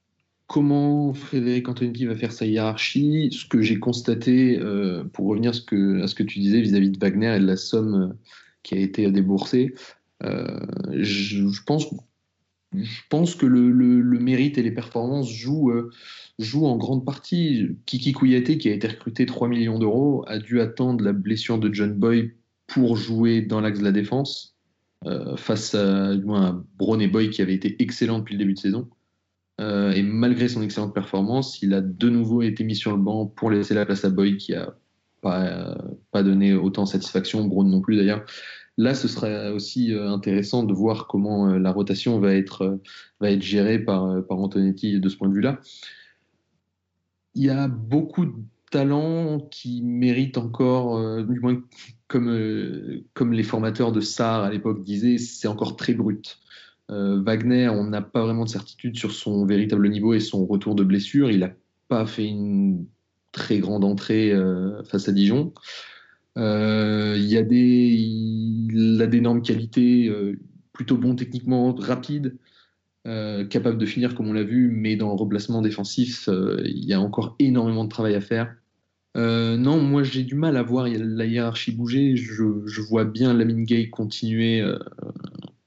comment 0.50 1.14
Frédéric 1.14 1.68
Antonetti 1.68 2.06
va 2.06 2.16
faire 2.16 2.32
sa 2.32 2.44
hiérarchie. 2.44 3.28
Ce 3.30 3.46
que 3.46 3.62
j'ai 3.62 3.78
constaté, 3.78 4.58
euh, 4.58 5.04
pour 5.04 5.28
revenir 5.28 5.50
à 5.50 5.52
ce, 5.52 5.62
que, 5.62 6.22
tu 6.24 6.40
disais 6.40 6.60
vis-à-vis 6.60 6.90
de 6.90 6.98
Wagner 6.98 7.36
et 7.36 7.38
de 7.38 7.46
la 7.46 7.54
somme 7.54 7.94
euh, 7.94 8.12
qui 8.64 8.74
a 8.74 8.78
été 8.78 9.08
déboursée, 9.12 9.76
euh, 10.24 10.58
je, 10.98 11.44
pense, 11.64 11.86
que 13.36 13.46
le, 13.46 14.18
mérite 14.18 14.58
et 14.58 14.64
les 14.64 14.72
performances 14.72 15.30
jouent, 15.30 15.86
en 16.66 16.76
grande 16.76 17.04
partie. 17.04 17.68
Kiki 17.86 18.10
Kouyaté, 18.10 18.58
qui 18.58 18.70
a 18.70 18.72
été 18.72 18.88
recruté 18.88 19.26
3 19.26 19.46
millions 19.46 19.78
d'euros, 19.78 20.24
a 20.26 20.40
dû 20.40 20.60
attendre 20.60 21.04
la 21.04 21.12
blessure 21.12 21.60
de 21.60 21.72
John 21.72 21.94
Boy 21.94 22.32
pour 22.66 22.96
jouer 22.96 23.40
dans 23.40 23.60
l'axe 23.60 23.78
de 23.78 23.84
la 23.84 23.92
défense, 23.92 24.56
face 25.36 25.76
à, 25.76 26.12
et 26.12 27.06
Boy 27.06 27.30
qui 27.30 27.40
avait 27.40 27.54
été 27.54 27.80
excellent 27.80 28.18
depuis 28.18 28.34
le 28.34 28.38
début 28.40 28.54
de 28.54 28.58
saison. 28.58 28.90
Euh, 29.60 29.92
et 29.92 30.02
malgré 30.02 30.48
son 30.48 30.62
excellente 30.62 30.94
performance, 30.94 31.60
il 31.62 31.74
a 31.74 31.80
de 31.80 32.08
nouveau 32.08 32.42
été 32.42 32.64
mis 32.64 32.74
sur 32.74 32.92
le 32.92 33.02
banc 33.02 33.26
pour 33.26 33.50
laisser 33.50 33.74
la 33.74 33.84
place 33.84 34.04
à 34.04 34.10
Boyd 34.10 34.38
qui 34.38 34.54
a 34.54 34.74
pas, 35.20 35.44
euh, 36.14 36.22
donné 36.22 36.54
autant 36.54 36.84
de 36.84 36.88
satisfaction, 36.88 37.44
Brown 37.44 37.68
non 37.68 37.80
plus 37.80 37.96
d'ailleurs. 37.96 38.24
Là, 38.78 38.94
ce 38.94 39.08
serait 39.08 39.50
aussi 39.50 39.92
euh, 39.92 40.08
intéressant 40.08 40.62
de 40.62 40.72
voir 40.72 41.06
comment 41.06 41.46
la 41.46 41.72
rotation 41.72 42.18
va 42.18 42.34
être, 42.34 42.80
va 43.20 43.30
être 43.30 43.42
gérée 43.42 43.78
par, 43.78 44.24
par 44.26 44.38
Antonetti 44.38 44.98
de 44.98 45.08
ce 45.10 45.16
point 45.16 45.28
de 45.28 45.34
vue-là. 45.34 45.60
Il 47.34 47.44
y 47.44 47.50
a 47.50 47.68
beaucoup 47.68 48.24
de 48.24 48.32
talents 48.70 49.40
qui 49.50 49.82
méritent 49.82 50.38
encore, 50.38 51.22
du 51.24 51.38
moins 51.40 51.60
comme, 52.08 53.02
comme 53.12 53.32
les 53.32 53.42
formateurs 53.42 53.92
de 53.92 54.00
SAR 54.00 54.44
à 54.44 54.50
l'époque 54.50 54.82
disaient, 54.82 55.18
c'est 55.18 55.48
encore 55.48 55.76
très 55.76 55.92
brut. 55.92 56.38
Euh, 56.90 57.22
Wagner, 57.22 57.68
on 57.68 57.84
n'a 57.84 58.02
pas 58.02 58.22
vraiment 58.22 58.44
de 58.44 58.48
certitude 58.48 58.98
sur 58.98 59.12
son 59.12 59.46
véritable 59.46 59.88
niveau 59.88 60.14
et 60.14 60.20
son 60.20 60.44
retour 60.46 60.74
de 60.74 60.82
blessure. 60.82 61.30
Il 61.30 61.40
n'a 61.40 61.52
pas 61.88 62.06
fait 62.06 62.26
une 62.26 62.86
très 63.32 63.58
grande 63.58 63.84
entrée 63.84 64.32
euh, 64.32 64.82
face 64.84 65.08
à 65.08 65.12
Dijon. 65.12 65.52
Euh, 66.36 67.16
il, 67.18 67.36
a 67.36 67.42
des, 67.42 69.06
d'énormes 69.06 69.42
qualités, 69.42 70.10
plutôt 70.72 70.96
bon 70.96 71.14
techniquement, 71.14 71.74
rapide, 71.74 72.36
capable 73.04 73.78
de 73.78 73.86
finir 73.86 74.14
comme 74.14 74.28
on 74.28 74.32
l'a 74.32 74.44
vu, 74.44 74.70
mais 74.70 74.96
dans 74.96 75.08
le 75.08 75.14
replacement 75.14 75.62
défensif, 75.62 76.28
il 76.64 76.84
y 76.84 76.92
a 76.92 77.00
encore 77.00 77.36
énormément 77.38 77.84
de 77.84 77.88
travail 77.88 78.14
à 78.14 78.20
faire. 78.20 78.54
non, 79.16 79.80
moi 79.80 80.02
j'ai 80.02 80.22
du 80.22 80.34
mal 80.34 80.56
à 80.56 80.62
voir 80.62 80.86
la 80.88 81.26
hiérarchie 81.26 81.72
bouger. 81.72 82.16
Je, 82.16 82.62
je 82.64 82.80
vois 82.80 83.04
bien 83.04 83.34
Lamine 83.34 83.64
Gay 83.64 83.90
continuer 83.90 84.62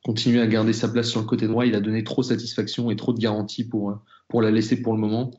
continuer 0.03 0.41
à 0.41 0.47
garder 0.47 0.73
sa 0.73 0.89
place 0.89 1.09
sur 1.09 1.21
le 1.21 1.25
côté 1.25 1.47
droit. 1.47 1.65
Il 1.65 1.75
a 1.75 1.79
donné 1.79 2.03
trop 2.03 2.23
satisfaction 2.23 2.91
et 2.91 2.95
trop 2.95 3.13
de 3.13 3.19
garanties 3.19 3.63
pour, 3.63 3.99
pour 4.27 4.41
la 4.41 4.51
laisser 4.51 4.81
pour 4.81 4.93
le 4.93 4.99
moment. 4.99 5.31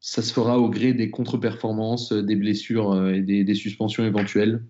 Ça 0.00 0.22
se 0.22 0.32
fera 0.32 0.58
au 0.58 0.70
gré 0.70 0.94
des 0.94 1.10
contre-performances, 1.10 2.12
des 2.12 2.36
blessures 2.36 2.92
euh, 2.92 3.12
et 3.12 3.22
des, 3.22 3.54
suspensions 3.54 4.04
éventuelles. 4.04 4.64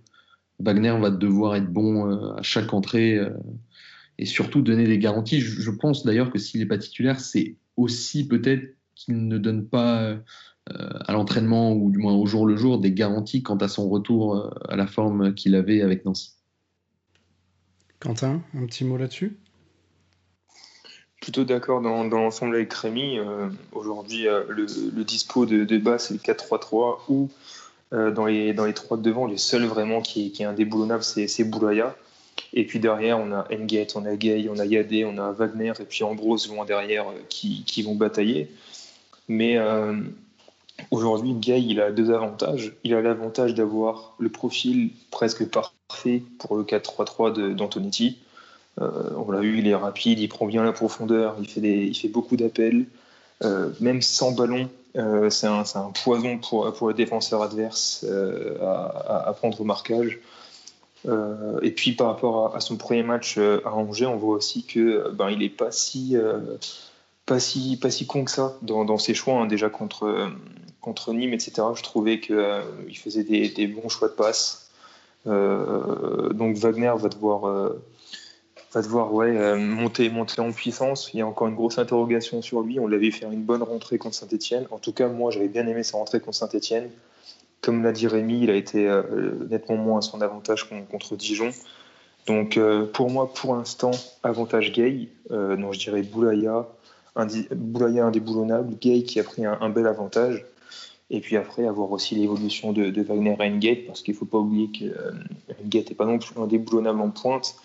Wagner 0.59 0.97
va 0.99 1.11
devoir 1.11 1.57
être 1.57 1.71
bon 1.71 2.11
euh, 2.11 2.35
à 2.35 2.43
chaque 2.43 2.73
entrée 2.73 3.17
euh, 3.17 3.31
et 4.19 4.27
surtout 4.27 4.63
donner 4.63 4.87
des 4.87 4.99
garanties. 4.99 5.41
Je 5.41 5.71
pense 5.71 6.05
d'ailleurs 6.05 6.31
que 6.31 6.39
s'il 6.39 6.61
n'est 6.61 6.67
pas 6.67 6.79
titulaire, 6.79 7.21
c'est 7.21 7.57
aussi 7.77 8.27
peut-être 8.27 8.75
qu'il 8.95 9.29
ne 9.29 9.39
donne 9.39 9.69
pas 9.69 10.17
à 10.69 11.13
l'entraînement 11.13 11.75
ou 11.75 11.91
du 11.91 11.99
moins 11.99 12.15
au 12.15 12.25
jour 12.25 12.47
le 12.47 12.57
jour 12.57 12.81
des 12.81 12.93
garanties 12.93 13.43
quant 13.43 13.59
à 13.59 13.69
son 13.69 13.91
retour 13.91 14.51
à 14.71 14.75
la 14.75 14.87
forme 14.87 15.35
qu'il 15.35 15.55
avait 15.55 15.83
avec 15.83 16.07
Nancy. 16.07 16.36
Quentin, 18.01 18.42
un 18.55 18.66
petit 18.66 18.84
mot 18.84 18.97
là-dessus? 18.97 19.36
Plutôt 21.20 21.44
d'accord 21.44 21.80
dans, 21.80 22.05
l'ensemble 22.05 22.57
avec 22.57 22.72
Rémi. 22.72 23.18
Euh, 23.18 23.49
aujourd'hui, 23.72 24.28
euh, 24.28 24.44
le, 24.49 25.05
dispo 25.05 25.47
de, 25.47 25.64
de 25.64 25.78
bas, 25.78 25.99
c'est 25.99 26.14
le 26.14 26.20
4-3-3 26.20 26.99
ou 27.09 27.30
euh, 27.92 28.11
dans, 28.11 28.26
les, 28.26 28.53
dans 28.53 28.64
les 28.64 28.74
trois 28.74 28.97
de 28.97 29.03
devant, 29.03 29.26
les 29.26 29.38
seuls 29.38 29.64
vraiment 29.64 30.03
qui, 30.03 30.30
qui 30.30 30.42
est 30.42 30.47
indéboulonnable, 30.47 31.03
c'est 31.03 31.44
Boulaya. 31.44 31.97
Et 32.53 32.64
puis 32.64 32.78
derrière, 32.78 33.18
on 33.18 33.32
a 33.32 33.47
Enget, 33.53 33.88
on 33.97 34.05
a 34.05 34.14
Gay, 34.14 34.49
on 34.51 34.59
a 34.59 34.66
Yadé, 34.66 35.05
on 35.05 35.16
a 35.18 35.32
Wagner 35.32 35.72
et 35.80 35.84
puis 35.84 36.05
Ambrose 36.05 36.49
loin 36.49 36.64
derrière 36.64 37.07
qui, 37.28 37.64
qui 37.64 37.82
vont 37.82 37.94
batailler. 37.94 38.51
Mais 39.28 39.59
aujourd'hui, 40.91 41.33
Gay, 41.35 41.62
il 41.62 41.81
a 41.81 41.91
deux 41.91 42.12
avantages. 42.12 42.74
Il 42.85 42.95
a 42.95 43.01
l'avantage 43.01 43.55
d'avoir 43.55 44.14
le 44.18 44.29
profil 44.29 44.91
presque 45.11 45.49
parfait 45.49 46.22
pour 46.39 46.57
le 46.57 46.64
4-3-3 46.64 47.55
d'Antonetti. 47.55 48.18
Euh, 48.81 49.11
on 49.16 49.31
l'a 49.31 49.41
vu, 49.41 49.59
il 49.59 49.68
est 49.68 49.74
rapide, 49.74 50.18
il 50.18 50.29
prend 50.29 50.47
bien 50.47 50.62
la 50.62 50.72
profondeur, 50.72 51.37
il 51.41 51.49
fait, 51.49 51.61
des, 51.61 51.85
il 51.87 51.95
fait 51.95 52.09
beaucoup 52.09 52.37
d'appels. 52.37 52.87
Euh, 53.45 53.70
même 53.81 54.03
sans 54.03 54.33
ballon, 54.33 54.68
euh, 54.97 55.31
c'est 55.31 55.47
un, 55.47 55.64
poison 56.05 56.39
pour, 56.39 56.72
pour 56.72 56.89
le 56.89 56.95
défenseur 56.95 57.43
adverse 57.43 58.05
à, 58.62 59.29
à, 59.29 59.33
prendre 59.33 59.61
au 59.61 59.64
marquage. 59.64 60.18
et 61.62 61.70
puis 61.70 61.93
par 61.93 62.09
rapport 62.09 62.57
à, 62.57 62.61
son 62.61 62.77
premier 62.77 63.03
match 63.03 63.39
à 63.39 63.72
Angers, 63.72 64.07
on 64.07 64.16
voit 64.16 64.37
aussi 64.37 64.64
que 64.64 65.11
ben, 65.11 65.31
il 65.31 65.39
n'est 65.39 65.49
pas 65.49 65.70
si, 65.70 66.16
pas, 67.27 67.41
si, 67.41 67.77
pas 67.77 67.91
si 67.91 68.07
con 68.07 68.24
que 68.24 68.31
ça 68.31 68.57
dans, 68.62 68.85
dans 68.85 68.99
ses 68.99 69.14
choix. 69.14 69.35
Hein. 69.35 69.47
déjà 69.47 69.68
contre, 69.68 70.31
contre 70.81 71.12
Nîmes, 71.12 71.35
etc., 71.35 71.62
je 71.74 71.83
trouvais 71.83 72.20
qu'il 72.20 72.97
faisait 72.97 73.24
des, 73.24 73.49
des, 73.49 73.66
bons 73.66 73.89
choix 73.89 74.09
de 74.09 74.14
passe. 74.14 74.66
Euh, 75.27 76.33
donc 76.33 76.57
Wagner 76.57 76.93
va 76.97 77.09
devoir 77.09 77.49
euh, 77.49 77.83
va 78.72 78.83
devoir 78.83 79.12
ouais, 79.12 79.37
euh, 79.37 79.57
monter, 79.57 80.09
monter 80.11 80.41
en 80.41 80.53
puissance. 80.53 81.11
Il 81.12 81.18
y 81.18 81.22
a 81.22 81.27
encore 81.27 81.49
une 81.49 81.55
grosse 81.55 81.79
interrogation 81.79 82.43
sur 82.43 82.61
lui. 82.61 82.79
On 82.79 82.87
l'avait 82.87 83.11
fait 83.11 83.27
une 83.27 83.43
bonne 83.43 83.62
rentrée 83.62 83.99
contre 83.99 84.14
Saint-Etienne. 84.14 84.66
En 84.70 84.79
tout 84.79 84.93
cas, 84.93 85.09
moi, 85.09 85.31
j'avais 85.31 85.49
bien 85.49 85.66
aimé 85.66 85.83
sa 85.83 85.97
rentrée 85.97 86.20
contre 86.20 86.37
Saint-Etienne. 86.37 86.91
Comme 87.62 87.83
l'a 87.83 87.93
dit 87.93 88.07
Rémi, 88.07 88.43
il 88.43 88.51
a 88.51 88.55
été 88.55 88.89
nettement 89.51 89.77
moins 89.77 89.99
à 89.99 90.03
son 90.03 90.20
avantage 90.20 90.68
contre 90.68 91.16
Dijon. 91.16 91.51
Donc, 92.27 92.61
pour 92.93 93.11
moi, 93.11 93.33
pour 93.35 93.57
l'instant, 93.57 93.91
avantage 94.22 94.72
gay. 94.72 95.09
donc, 95.31 95.72
je 95.72 95.79
dirais 95.79 96.03
Boulaya, 96.03 96.68
Boulaya 97.55 98.07
indéboulonnable, 98.07 98.77
Gay 98.81 99.03
qui 99.03 99.19
a 99.21 99.25
pris 99.25 99.45
un, 99.45 99.71
bel 99.71 99.87
avantage. 99.87 100.45
Et 101.09 101.21
puis 101.21 101.37
après, 101.37 101.67
avoir 101.67 101.91
aussi 101.93 102.17
l'évolution 102.17 102.73
de, 102.73 103.03
Wagner 103.03 103.37
et 103.39 103.45
Engate, 103.45 103.87
parce 103.87 104.03
qu'il 104.03 104.14
ne 104.14 104.19
faut 104.19 104.27
pas 104.27 104.39
oublier 104.39 104.69
que 104.69 104.85
euh, 104.85 105.12
n'est 105.73 105.95
pas 105.95 106.05
non 106.05 106.19
plus 106.19 106.39
indéboulonnable 106.41 107.01
en 107.01 107.11
pointe. 107.11 107.57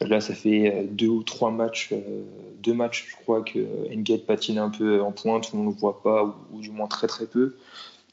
Là, 0.00 0.20
ça 0.20 0.34
fait 0.34 0.74
euh, 0.74 0.86
deux 0.90 1.08
ou 1.08 1.22
trois 1.22 1.50
matchs, 1.50 1.90
euh, 1.92 2.22
deux 2.62 2.74
matchs, 2.74 3.06
je 3.10 3.16
crois, 3.22 3.42
que 3.42 3.60
Engate 3.94 4.26
patine 4.26 4.58
un 4.58 4.70
peu 4.70 5.00
en 5.02 5.12
pointe, 5.12 5.50
on 5.54 5.58
ne 5.58 5.64
le 5.66 5.70
voit 5.70 6.02
pas, 6.02 6.36
ou, 6.52 6.60
du 6.60 6.70
moins 6.70 6.88
très 6.88 7.06
très 7.06 7.26
peu. 7.26 7.56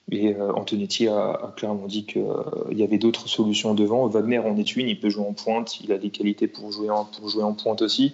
Et 0.09 0.33
Antonetti 0.39 1.09
a, 1.09 1.53
clairement 1.57 1.85
dit 1.85 2.05
qu'il 2.05 2.23
y 2.71 2.81
avait 2.81 2.97
d'autres 2.97 3.27
solutions 3.27 3.73
devant. 3.73 4.07
Wagner 4.07 4.39
en 4.39 4.55
est 4.55 4.77
une, 4.77 4.87
il 4.87 4.97
peut 4.97 5.09
jouer 5.09 5.25
en 5.25 5.33
pointe, 5.33 5.81
il 5.81 5.91
a 5.91 5.97
des 5.97 6.11
qualités 6.11 6.47
pour 6.47 6.71
jouer 6.71 6.87
pour 7.11 7.27
jouer 7.27 7.43
en 7.43 7.51
pointe 7.51 7.81
aussi. 7.81 8.13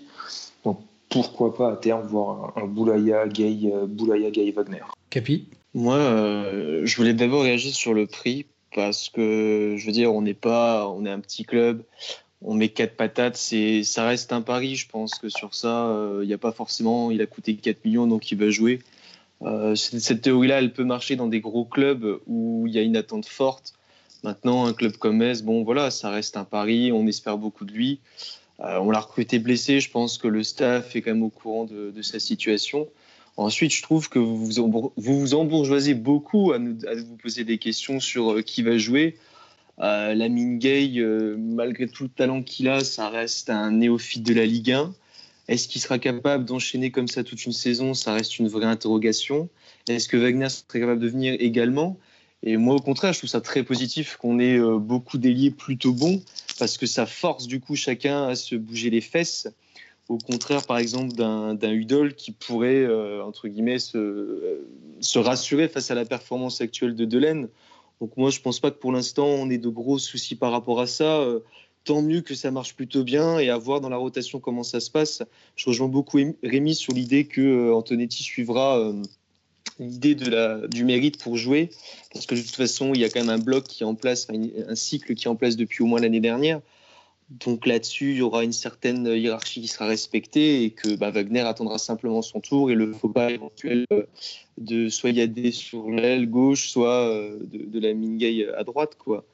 Pourquoi 1.13 1.53
pas 1.53 1.71
à 1.71 1.75
terme 1.77 2.05
voir 2.07 2.51
un, 2.57 2.65
Boulaya, 2.65 3.27
Gay, 3.27 3.71
Boulaya, 3.87 4.31
Gay, 4.31 4.51
Wagner. 4.51 4.83
Capi 5.13 5.47
Moi, 5.75 5.95
euh, 5.95 6.81
je 6.85 6.97
voulais 6.97 7.13
d'abord 7.13 7.43
réagir 7.43 7.71
sur 7.71 7.93
le 7.93 8.07
prix 8.07 8.47
parce 8.73 9.09
que 9.09 9.75
je 9.77 9.85
veux 9.85 9.91
dire, 9.91 10.11
on 10.11 10.23
n'est 10.23 10.33
pas, 10.33 10.89
on 10.89 11.05
est 11.05 11.11
un 11.11 11.19
petit 11.19 11.43
club, 11.43 11.83
on 12.41 12.55
met 12.55 12.69
quatre 12.69 12.95
patates, 12.95 13.37
c'est, 13.37 13.83
ça 13.83 14.07
reste 14.07 14.33
un 14.33 14.41
pari. 14.41 14.75
Je 14.75 14.89
pense 14.89 15.13
que 15.15 15.29
sur 15.29 15.53
ça, 15.53 15.87
euh, 15.89 16.21
il 16.23 16.27
n'y 16.27 16.33
a 16.33 16.39
pas 16.39 16.51
forcément, 16.51 17.11
il 17.11 17.21
a 17.21 17.27
coûté 17.27 17.55
4 17.55 17.85
millions 17.85 18.07
donc 18.07 18.31
il 18.31 18.39
va 18.39 18.49
jouer. 18.49 18.79
Euh, 19.43 19.75
cette 19.75 20.21
théorie-là, 20.21 20.57
elle 20.57 20.73
peut 20.73 20.83
marcher 20.83 21.15
dans 21.15 21.27
des 21.27 21.41
gros 21.41 21.65
clubs 21.65 22.19
où 22.25 22.65
il 22.65 22.73
y 22.73 22.79
a 22.79 22.81
une 22.81 22.97
attente 22.97 23.27
forte. 23.27 23.73
Maintenant, 24.23 24.65
un 24.65 24.73
club 24.73 24.93
comme 24.93 25.17
Metz, 25.17 25.43
bon 25.43 25.63
voilà, 25.63 25.91
ça 25.91 26.09
reste 26.09 26.37
un 26.37 26.45
pari, 26.45 26.91
on 26.91 27.05
espère 27.05 27.37
beaucoup 27.37 27.65
de 27.65 27.73
lui. 27.73 27.99
Euh, 28.59 28.77
on 28.79 28.91
l'a 28.91 28.99
recruté 28.99 29.39
blessé, 29.39 29.79
je 29.79 29.89
pense 29.89 30.17
que 30.17 30.27
le 30.27 30.43
staff 30.43 30.95
est 30.95 31.01
quand 31.01 31.11
même 31.11 31.23
au 31.23 31.29
courant 31.29 31.65
de, 31.65 32.01
sa 32.01 32.19
situation. 32.19 32.87
Ensuite, 33.35 33.73
je 33.73 33.81
trouve 33.81 34.09
que 34.09 34.19
vous 34.19 34.45
vous, 34.95 35.33
embourgeoisez 35.33 35.95
beaucoup 35.95 36.51
à, 36.51 36.59
nous, 36.59 36.77
vous 36.77 37.17
poser 37.17 37.43
des 37.43 37.57
questions 37.57 37.99
sur 37.99 38.33
euh, 38.33 38.41
qui 38.41 38.61
va 38.61 38.77
jouer. 38.77 39.17
Euh, 39.79 40.13
la 40.13 40.29
Gay, 40.29 40.93
euh, 40.97 41.35
malgré 41.39 41.87
tout 41.87 42.03
le 42.03 42.09
talent 42.09 42.43
qu'il 42.43 42.69
a, 42.69 42.83
ça 42.83 43.09
reste 43.09 43.49
un 43.49 43.71
néophyte 43.71 44.21
de 44.21 44.35
la 44.35 44.45
Ligue 44.45 44.71
1. 44.71 44.93
Est-ce 45.47 45.67
qu'il 45.67 45.81
sera 45.81 45.97
capable 45.97 46.45
d'enchaîner 46.45 46.91
comme 46.91 47.07
ça 47.07 47.23
toute 47.23 47.43
une 47.45 47.53
saison? 47.53 47.95
Ça 47.95 48.13
reste 48.13 48.37
une 48.37 48.47
vraie 48.47 48.67
interrogation. 48.67 49.49
Est-ce 49.89 50.07
que 50.07 50.15
Wagner 50.15 50.47
serait 50.49 50.79
capable 50.79 51.01
de 51.01 51.09
venir 51.09 51.35
également? 51.39 51.97
Et 52.43 52.55
moi, 52.57 52.75
au 52.75 52.79
contraire, 52.79 53.13
je 53.13 53.19
trouve 53.19 53.29
ça 53.29 53.41
très 53.41 53.63
positif 53.63 54.17
qu'on 54.17 54.39
ait 54.39 54.59
beaucoup 54.59 55.17
d'ailiers 55.17 55.51
plutôt 55.51 55.93
bons, 55.93 56.21
parce 56.59 56.77
que 56.77 56.85
ça 56.85 57.05
force 57.05 57.47
du 57.47 57.59
coup 57.59 57.75
chacun 57.75 58.27
à 58.27 58.35
se 58.35 58.55
bouger 58.55 58.89
les 58.89 59.01
fesses. 59.01 59.47
Au 60.09 60.17
contraire, 60.17 60.65
par 60.65 60.77
exemple, 60.77 61.13
d'un 61.13 61.71
Udol 61.71 62.13
qui 62.13 62.31
pourrait, 62.31 62.83
euh, 62.83 63.23
entre 63.23 63.47
guillemets, 63.47 63.79
se, 63.79 63.97
euh, 63.97 64.67
se, 64.99 65.17
rassurer 65.17 65.69
face 65.69 65.91
à 65.91 65.95
la 65.95 66.03
performance 66.03 66.59
actuelle 66.59 66.93
de 66.93 67.05
Delaine. 67.05 67.47
Donc 68.01 68.17
moi, 68.17 68.29
je 68.29 68.41
pense 68.41 68.59
pas 68.59 68.69
que 68.69 68.77
pour 68.77 68.91
l'instant, 68.91 69.25
on 69.25 69.49
ait 69.49 69.57
de 69.57 69.69
gros 69.69 69.99
soucis 69.99 70.35
par 70.35 70.51
rapport 70.51 70.81
à 70.81 70.87
ça. 70.87 71.25
tant 71.85 72.01
mieux 72.01 72.21
que 72.21 72.33
ça 72.33 72.49
marche 72.49 72.75
plutôt 72.75 73.03
bien 73.03 73.39
et 73.39 73.49
à 73.49 73.57
voir 73.57 73.81
dans 73.81 73.89
la 73.89 73.97
rotation 73.97 74.39
comment 74.39 74.63
ça 74.63 74.79
se 74.79 74.89
passe. 74.89 75.21
Je 75.55 75.69
rejoins 75.69 75.89
beaucoup 75.89 76.17
Rémi 76.43 76.75
sur 76.75 76.93
l'idée 76.93 77.25
que 77.25 77.71
Antonetti 77.73 78.23
suivra 78.23 78.93
l'idée 79.79 80.15
de 80.15 80.29
la, 80.29 80.67
du 80.67 80.83
mérite 80.83 81.21
pour 81.21 81.37
jouer, 81.37 81.69
parce 82.13 82.25
que 82.25 82.35
de 82.35 82.41
toute 82.41 82.55
façon, 82.55 82.93
il 82.93 83.01
y 83.01 83.03
a 83.03 83.09
quand 83.09 83.19
même 83.19 83.29
un 83.29 83.37
bloc 83.37 83.63
qui 83.65 83.83
est 83.83 83.85
en 83.85 83.95
place, 83.95 84.27
un, 84.29 84.75
cycle 84.75 85.15
qui 85.15 85.25
est 85.25 85.29
en 85.29 85.35
place 85.35 85.55
depuis 85.55 85.83
au 85.83 85.85
moins 85.85 85.99
l'année 85.99 86.19
dernière. 86.19 86.61
Donc 87.29 87.65
là-dessus, 87.65 88.11
il 88.11 88.17
y 88.17 88.21
aura 88.21 88.43
une 88.43 88.51
certaine 88.51 89.07
hiérarchie 89.07 89.61
qui 89.61 89.67
sera 89.67 89.87
respectée 89.87 90.63
et 90.63 90.69
que 90.71 90.95
bah, 90.95 91.09
Wagner 91.09 91.39
attendra 91.39 91.77
simplement 91.77 92.21
son 92.21 92.41
tour 92.41 92.69
et 92.69 92.75
le 92.75 92.93
faux 92.93 93.09
pas 93.09 93.31
éventuel 93.31 93.85
euh, 93.91 94.03
de 94.57 94.89
soit 94.89 95.11
Yadé 95.11 95.51
sur 95.51 95.89
l'aile 95.89 96.29
gauche, 96.29 96.69
soit 96.69 97.07
euh, 97.09 97.39
de, 97.41 97.65
de 97.65 97.79
la 97.79 97.93
Mingay 97.93 98.47
à 98.55 98.63
droite. 98.63 98.95
quoi. 98.99 99.25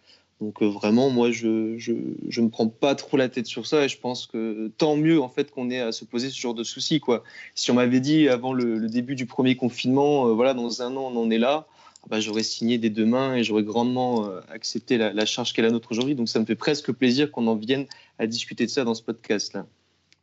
Donc 0.41 0.61
euh, 0.61 0.67
vraiment, 0.67 1.09
moi, 1.09 1.31
je, 1.31 1.77
je, 1.77 2.41
me 2.41 2.49
prends 2.49 2.69
pas 2.69 2.95
trop 2.95 3.17
la 3.17 3.27
tête 3.27 3.45
sur 3.45 3.67
ça 3.67 3.83
et 3.83 3.89
je 3.89 3.99
pense 3.99 4.25
que 4.25 4.71
tant 4.77 4.95
mieux 4.95 5.21
en 5.21 5.27
fait 5.27 5.51
qu'on 5.51 5.69
ait 5.69 5.81
à 5.81 5.91
se 5.91 6.05
poser 6.05 6.29
ce 6.29 6.39
genre 6.39 6.53
de 6.53 6.63
soucis. 6.63 7.01
Quoi. 7.01 7.23
Si 7.55 7.71
on 7.71 7.73
m'avait 7.73 7.99
dit 7.99 8.29
avant 8.29 8.53
le, 8.53 8.87
début 8.87 9.15
du 9.15 9.25
premier 9.25 9.55
confinement, 9.57 10.27
euh, 10.27 10.33
voilà, 10.33 10.53
dans 10.53 10.81
un 10.81 10.95
an, 10.95 11.11
on 11.13 11.19
en 11.19 11.29
est 11.29 11.37
là, 11.37 11.67
bah, 12.09 12.21
j'aurais 12.21 12.43
signé 12.43 12.77
des 12.77 12.89
deux 12.89 13.05
mains 13.05 13.35
et 13.35 13.43
j'aurais 13.43 13.63
grandement 13.63 14.27
euh, 14.27 14.39
accepté 14.49 14.97
la, 14.97 15.25
charge 15.25 15.51
qu'est 15.51 15.61
la 15.61 15.71
nôtre 15.71 15.91
aujourd'hui. 15.91 16.15
Donc 16.15 16.29
ça 16.29 16.39
me 16.39 16.45
fait 16.45 16.55
presque 16.55 16.93
plaisir 16.93 17.31
qu'on 17.31 17.47
en 17.47 17.55
vienne 17.55 17.85
à 18.17 18.25
discuter 18.25 18.65
de 18.65 18.71
ça 18.71 18.85
dans 18.85 18.95
ce 18.95 19.03
podcast-là. 19.03 19.65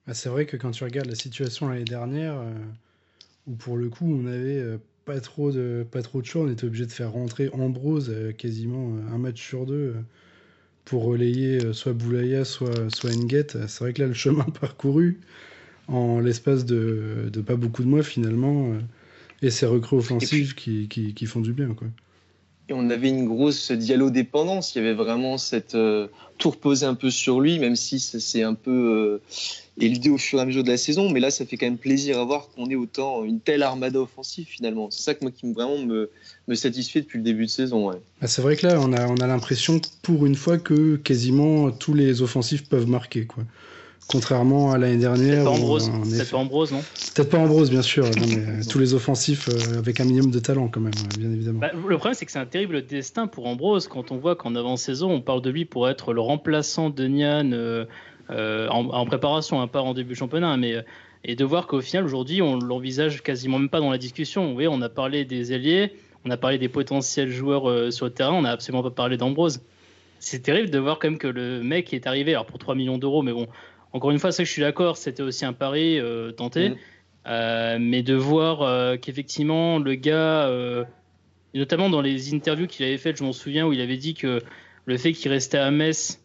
Bah, 0.07 0.15
c'est 0.15 0.31
vrai 0.31 0.47
que 0.47 0.57
quand 0.57 0.71
tu 0.71 0.83
regardes 0.85 1.09
la 1.09 1.15
situation 1.15 1.69
l'année 1.69 1.85
dernière, 1.85 2.43
où 3.47 3.55
pour 3.55 3.77
le 3.77 3.91
coup 3.91 4.07
on 4.11 4.27
avait 4.27 4.79
pas 5.07 5.21
trop 5.21 5.53
de 5.53 5.87
pas 5.91 6.03
trop 6.03 6.21
de 6.21 6.27
choix. 6.27 6.43
On 6.43 6.51
était 6.51 6.67
obligé 6.67 6.85
de 6.85 6.93
faire 6.93 7.13
rentrer 7.13 7.49
Ambrose 7.53 8.11
euh, 8.11 8.33
quasiment 8.33 8.91
euh, 8.91 9.15
un 9.15 9.19
match 9.19 9.41
sur 9.41 9.65
deux 9.65 9.75
euh, 9.75 9.95
pour 10.85 11.05
relayer 11.05 11.73
soit 11.73 11.95
Boulaya, 11.95 12.45
soit 12.45 12.91
soit 12.91 13.11
C'est 13.11 13.81
vrai 13.81 13.93
que 13.93 14.03
là 14.03 14.09
le 14.09 14.15
chemin 14.15 14.45
parcouru 14.61 15.19
en 15.89 16.21
l'espace 16.21 16.65
de, 16.65 17.31
de, 17.33 17.41
pas 17.41 17.57
beaucoup 17.57 17.83
de 17.83 17.89
mois 17.89 18.03
finalement 18.03 18.73
et 19.43 19.51
ces 19.51 19.67
recrues 19.67 19.97
offensives 19.97 20.55
qui, 20.55 20.89
qui, 20.89 21.15
qui, 21.15 21.27
font 21.27 21.41
du 21.41 21.53
bien 21.53 21.75
quoi. 21.75 21.89
Et 22.69 22.73
on 22.73 22.91
avait 22.91 23.09
une 23.09 23.27
grosse 23.27 23.71
dialo-dépendance. 23.71 24.75
Il 24.75 24.79
y 24.79 24.81
avait 24.81 24.95
vraiment 24.95 25.39
cette 25.39 25.77
tour 26.39 26.57
posée 26.57 26.87
un 26.87 26.95
peu 26.95 27.11
sur 27.11 27.41
lui, 27.41 27.59
même 27.61 27.77
si 27.77 28.01
c'est 28.01 28.43
un 28.43 28.55
peu 28.55 29.21
éludé 29.81 30.11
au 30.11 30.19
fur 30.19 30.39
et 30.39 30.43
à 30.43 30.47
mesure 30.47 30.65
de 30.65 30.71
la 30.71 30.77
saison. 30.77 31.11
Mais 31.11 31.21
là, 31.21 31.31
ça 31.31 31.47
fait 31.47 31.57
quand 31.57 31.67
même 31.67 31.79
plaisir 31.79 32.19
à 32.19 32.25
voir 32.25 32.49
qu'on 32.49 32.69
ait 32.69 32.75
autant 32.75 33.25
une 33.25 33.41
telle 33.41 33.63
armada 33.63 34.01
offensive 34.01 34.47
finalement. 34.49 34.91
C'est 34.91 35.03
ça 35.03 35.15
que 35.15 35.23
moi 35.23 35.31
qui 35.31 35.53
vraiment 35.53 35.79
me, 35.79 36.11
me 36.49 36.55
satisfait 36.55 37.03
depuis 37.03 37.19
le 37.19 37.25
début 37.25 37.47
de 37.47 37.51
saison. 37.51 37.93
Bah, 38.21 38.27
c'est 38.27 38.43
vrai 38.43 38.57
que 38.57 38.67
là, 38.67 38.81
on 38.81 38.93
a, 38.93 39.07
on 39.07 39.17
a 39.17 39.27
l'impression 39.27 39.81
pour 40.03 40.27
une 40.27 40.35
fois 40.35 40.59
que 40.59 40.97
quasiment 40.97 41.71
tous 41.71 41.95
les 41.95 42.23
offensifs 42.23 42.69
peuvent 42.69 42.89
marquer. 42.89 43.27
Quoi. 43.27 43.45
Contrairement 44.09 44.73
à 44.73 44.79
l'année 44.79 44.99
dernière. 44.99 45.45
Peut-être 45.45 46.31
pas 46.31 46.37
Ambrose, 46.39 46.73
non 46.73 46.81
Peut-être 47.15 47.31
pas 47.31 47.39
Ambrose, 47.39 47.71
bien 47.71 47.83
sûr. 47.83 48.05
mais 48.21 48.65
tous 48.69 48.79
les 48.79 48.95
offensifs 48.95 49.49
euh, 49.49 49.79
avec 49.79 50.01
un 50.01 50.05
minimum 50.05 50.31
de 50.31 50.39
talent, 50.39 50.69
quand 50.69 50.81
même, 50.81 50.93
bien 51.19 51.31
évidemment. 51.31 51.61
Bah, 51.61 51.73
le 51.73 51.97
problème, 51.97 52.15
c'est 52.15 52.25
que 52.25 52.33
c'est 52.33 52.39
un 52.39 52.47
terrible 52.47 52.87
destin 52.87 53.27
pour 53.27 53.47
Ambrose 53.47 53.89
quand 53.89 54.13
on 54.13 54.17
voit 54.17 54.37
qu'en 54.37 54.55
avant-saison, 54.55 55.11
on 55.11 55.21
parle 55.21 55.43
de 55.43 55.51
lui 55.51 55.65
pour 55.65 55.89
être 55.89 56.13
le 56.13 56.21
remplaçant 56.21 56.91
de 56.91 57.07
Nian. 57.07 57.51
Euh, 57.53 57.85
euh, 58.31 58.67
en, 58.69 59.07
préparation, 59.07 59.61
hein, 59.61 59.69
pas 59.69 59.83
en 59.83 59.95
début 59.95 60.15
de 60.15 60.19
championnat, 60.19 60.57
mais 60.57 60.85
et 61.27 61.35
de 61.35 61.45
voir 61.45 61.67
qu'au 61.67 61.81
final 61.81 62.05
aujourd'hui 62.05 62.41
on 62.41 62.59
l'envisage 62.59 63.23
quasiment 63.23 63.59
même 63.59 63.69
pas 63.69 63.81
dans 63.81 63.91
la 63.91 63.99
discussion. 63.99 64.47
Vous 64.47 64.55
voyez, 64.55 64.69
on 64.69 64.81
a 64.81 64.89
parlé 64.89 65.25
des 65.25 65.53
ailiers, 65.53 65.93
on 66.25 66.31
a 66.31 66.37
parlé 66.37 66.59
des 66.59 66.69
potentiels 66.69 67.31
joueurs 67.31 67.69
euh, 67.69 67.91
sur 67.91 68.07
le 68.07 68.13
terrain, 68.13 68.33
on 68.33 68.43
n'a 68.43 68.53
absolument 68.53 68.83
pas 68.83 68.91
parlé 68.91 69.17
d'Ambrose. 69.17 69.61
C'est 70.19 70.41
terrible 70.41 70.71
de 70.71 70.79
voir 70.79 70.99
quand 70.99 71.11
même 71.11 71.19
que 71.19 71.27
le 71.27 71.63
mec 71.63 71.93
est 71.93 72.07
arrivé, 72.07 72.33
alors 72.33 72.47
pour 72.47 72.59
3 72.59 72.75
millions 72.75 72.97
d'euros, 72.97 73.23
mais 73.23 73.33
bon, 73.33 73.49
encore 73.93 74.11
une 74.11 74.19
fois, 74.19 74.31
que 74.31 74.45
je 74.45 74.51
suis 74.51 74.63
d'accord, 74.63 74.97
c'était 74.97 75.23
aussi 75.23 75.45
un 75.45 75.53
pari 75.53 75.99
euh, 75.99 76.33
tenté, 76.33 76.71
mm. 76.71 77.79
mais 77.79 78.03
de 78.03 78.15
voir 78.15 78.99
qu'effectivement 79.01 79.79
le 79.79 79.95
gars, 79.95 80.51
notamment 81.55 81.91
dans 81.91 82.03
les 82.03 82.35
interviews 82.35 82.67
qu'il 82.67 82.85
avait 82.85 82.99
faites, 82.99 83.17
je 83.17 83.25
m'en 83.25 83.33
souviens, 83.33 83.67
où 83.67 83.73
il 83.73 83.81
avait 83.81 83.97
dit 83.97 84.15
que 84.15 84.43
le 84.85 84.97
fait 84.97 85.13
qu'il 85.13 85.31
restait 85.31 85.59
à 85.59 85.71
Metz 85.71 86.21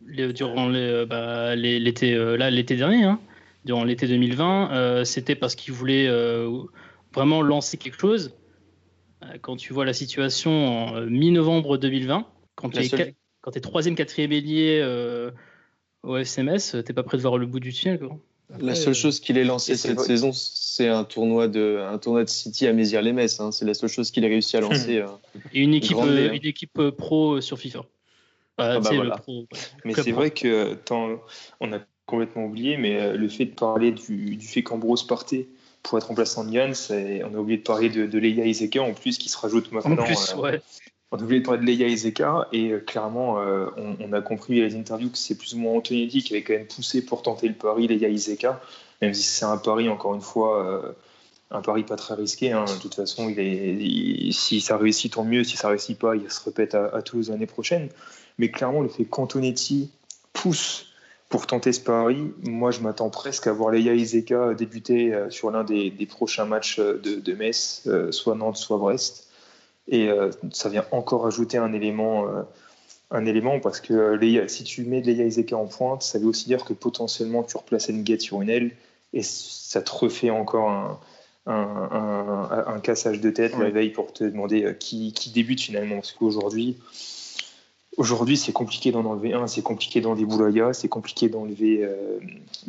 durant 0.00 0.72
euh, 0.72 1.06
bah, 1.06 1.54
l'été 1.56 2.14
euh, 2.14 2.36
là 2.36 2.50
l'été 2.50 2.76
dernier, 2.76 3.04
hein, 3.04 3.20
durant 3.64 3.84
l'été 3.84 4.06
2020, 4.06 4.72
euh, 4.72 5.04
c'était 5.04 5.34
parce 5.34 5.54
qu'il 5.54 5.72
voulait 5.72 6.08
vraiment 7.14 7.42
lancer 7.42 7.76
quelque 7.76 7.98
chose. 7.98 8.34
Quand 9.42 9.56
tu 9.56 9.74
vois 9.74 9.84
la 9.84 9.92
situation 9.92 10.50
en 10.50 11.02
mi-novembre 11.02 11.76
2020, 11.76 12.26
quand 12.54 12.70
tu 12.70 12.80
es, 12.80 13.14
quand 13.42 13.56
es 13.56 13.60
troisième, 13.60 13.94
quatrième 13.94 14.32
ailier 14.32 14.80
au 16.02 16.16
FCMS, 16.16 16.82
t'es 16.84 16.92
pas 16.92 17.02
prêt 17.02 17.16
de 17.16 17.22
voir 17.22 17.38
le 17.38 17.46
bout 17.46 17.60
du 17.60 17.72
tunnel. 17.72 18.00
la 18.58 18.74
seule 18.74 18.94
chose 18.94 19.20
qu'il 19.20 19.38
ait 19.38 19.44
lancé 19.44 19.76
cette 19.76 20.00
saison, 20.00 20.32
c'est 20.32 20.88
un 20.88 21.04
tournoi 21.04 21.48
de 21.48 21.78
un 21.80 21.98
tournoi 21.98 22.24
de 22.24 22.30
City 22.30 22.66
à 22.66 22.72
Mézières-les-Messes. 22.72 23.40
Hein. 23.40 23.52
C'est 23.52 23.64
la 23.64 23.74
seule 23.74 23.90
chose 23.90 24.10
qu'il 24.10 24.24
a 24.24 24.28
réussi 24.28 24.56
à 24.56 24.60
lancer. 24.60 25.04
Et 25.52 25.60
une 25.60 25.74
équipe, 25.74 25.98
une 25.98 26.46
équipe 26.46 26.90
pro 26.90 27.40
sur 27.40 27.58
FIFA. 27.58 27.84
Ah, 28.58 28.78
bah 28.78 28.90
mais 29.84 29.94
c'est 29.94 30.12
vrai 30.12 30.30
que 30.30 30.76
on 31.60 31.72
a 31.72 31.78
complètement 32.10 32.44
oublié, 32.44 32.76
mais 32.76 33.00
euh, 33.00 33.16
le 33.16 33.28
fait 33.28 33.46
de 33.46 33.54
parler 33.54 33.92
du, 33.92 34.38
fait 34.40 34.62
qu'Ambrose 34.62 35.06
partait 35.06 35.48
pour 35.82 35.96
être 35.96 36.08
remplaçant 36.08 36.44
de 36.44 36.50
Yann, 36.50 36.74
on 37.24 37.34
a 37.34 37.38
oublié 37.38 37.58
de 37.58 37.62
parler 37.62 37.88
de, 37.88 38.04
de 38.04 38.18
Leia 38.18 38.82
en 38.82 38.92
plus 38.92 39.16
qui 39.16 39.28
se 39.30 39.38
rajoute 39.38 39.72
maintenant. 39.72 40.02
En 40.02 40.04
plus, 40.04 40.34
euh, 40.36 40.58
On 41.12 41.18
a 41.18 41.22
oublié 41.22 41.40
de 41.40 41.46
parler 41.46 41.60
de 41.60 41.66
Leia 41.66 41.88
Izeka 41.88 42.48
et 42.52 42.70
euh, 42.70 42.78
clairement, 42.78 43.38
on, 43.76 44.12
a 44.12 44.20
compris 44.20 44.60
les 44.60 44.76
interviews 44.76 45.10
que 45.10 45.18
c'est 45.18 45.36
plus 45.36 45.54
ou 45.54 45.58
moins 45.58 45.76
Antonetti 45.76 46.22
qui 46.22 46.34
avait 46.34 46.42
quand 46.42 46.52
même 46.52 46.66
poussé 46.66 47.04
pour 47.04 47.22
tenter 47.22 47.48
le 47.48 47.54
pari 47.54 47.88
Leia 47.88 48.08
Izeka, 48.08 48.60
même 49.02 49.14
si 49.14 49.24
c'est 49.24 49.44
un 49.44 49.56
pari 49.56 49.88
encore 49.88 50.14
une 50.14 50.20
fois 50.20 50.94
un 51.50 51.62
pari 51.62 51.82
pas 51.82 51.96
très 51.96 52.14
risqué. 52.14 52.52
Hein. 52.52 52.64
De 52.64 52.80
toute 52.80 52.94
façon, 52.94 53.34
si 53.34 54.60
ça 54.60 54.76
réussit, 54.76 55.12
tant 55.12 55.24
mieux. 55.24 55.44
Si 55.44 55.56
ça 55.56 55.68
réussit 55.68 55.98
pas, 55.98 56.14
il 56.14 56.30
se 56.30 56.44
répète 56.44 56.74
à, 56.74 56.86
à 56.94 57.02
tous 57.02 57.18
les 57.18 57.30
années 57.30 57.46
prochaines. 57.46 57.88
Mais 58.38 58.50
clairement, 58.50 58.80
le 58.80 58.88
fait 58.88 59.04
qu'Antonetti 59.04 59.90
pousse 60.32 60.86
pour 61.28 61.46
tenter 61.46 61.72
ce 61.72 61.80
pari, 61.80 62.32
moi 62.42 62.70
je 62.70 62.80
m'attends 62.80 63.10
presque 63.10 63.46
à 63.46 63.52
voir 63.52 63.70
Leia 63.70 63.94
Izeka 63.94 64.54
débuter 64.54 65.16
sur 65.30 65.50
l'un 65.50 65.64
des, 65.64 66.06
prochains 66.08 66.44
matchs 66.44 66.78
de 66.78 67.34
Metz, 67.34 67.88
soit 68.10 68.34
Nantes, 68.34 68.56
soit 68.56 68.78
Brest. 68.78 69.29
Et 69.88 70.08
ça 70.52 70.68
vient 70.68 70.84
encore 70.92 71.26
ajouter 71.26 71.58
un 71.58 71.72
élément 71.72 72.26
un 73.10 73.26
élément 73.26 73.58
parce 73.58 73.80
que 73.80 74.18
si 74.46 74.64
tu 74.64 74.84
mets 74.84 75.00
Leia 75.00 75.24
Izeka 75.24 75.56
en 75.56 75.66
pointe, 75.66 76.02
ça 76.02 76.18
veut 76.18 76.26
aussi 76.26 76.46
dire 76.46 76.64
que 76.64 76.72
potentiellement 76.72 77.42
tu 77.42 77.56
replaces 77.56 77.90
Nguet 77.90 78.20
sur 78.20 78.40
une 78.40 78.50
aile 78.50 78.70
et 79.12 79.22
ça 79.22 79.82
te 79.82 79.90
refait 79.90 80.30
encore 80.30 80.68
un, 80.68 81.00
un, 81.46 82.80
cassage 82.80 83.20
de 83.20 83.30
tête 83.30 83.56
la 83.58 83.70
veille 83.70 83.90
pour 83.90 84.12
te 84.12 84.24
demander 84.24 84.64
euh, 84.64 84.72
qui, 84.72 85.12
qui 85.12 85.30
débute 85.30 85.60
finalement. 85.60 85.96
Parce 85.96 86.12
qu'aujourd'hui, 86.12 86.76
aujourd'hui 88.00 88.36
c'est 88.36 88.52
compliqué 88.52 88.90
d'en 88.90 89.04
enlever 89.04 89.32
un, 89.32 89.46
c'est 89.46 89.62
compliqué 89.62 90.00
d'enlever 90.00 90.24
Boulaya, 90.24 90.72
c'est 90.72 90.88
compliqué 90.88 91.28
d'enlever 91.28 91.84
euh, 91.84 92.18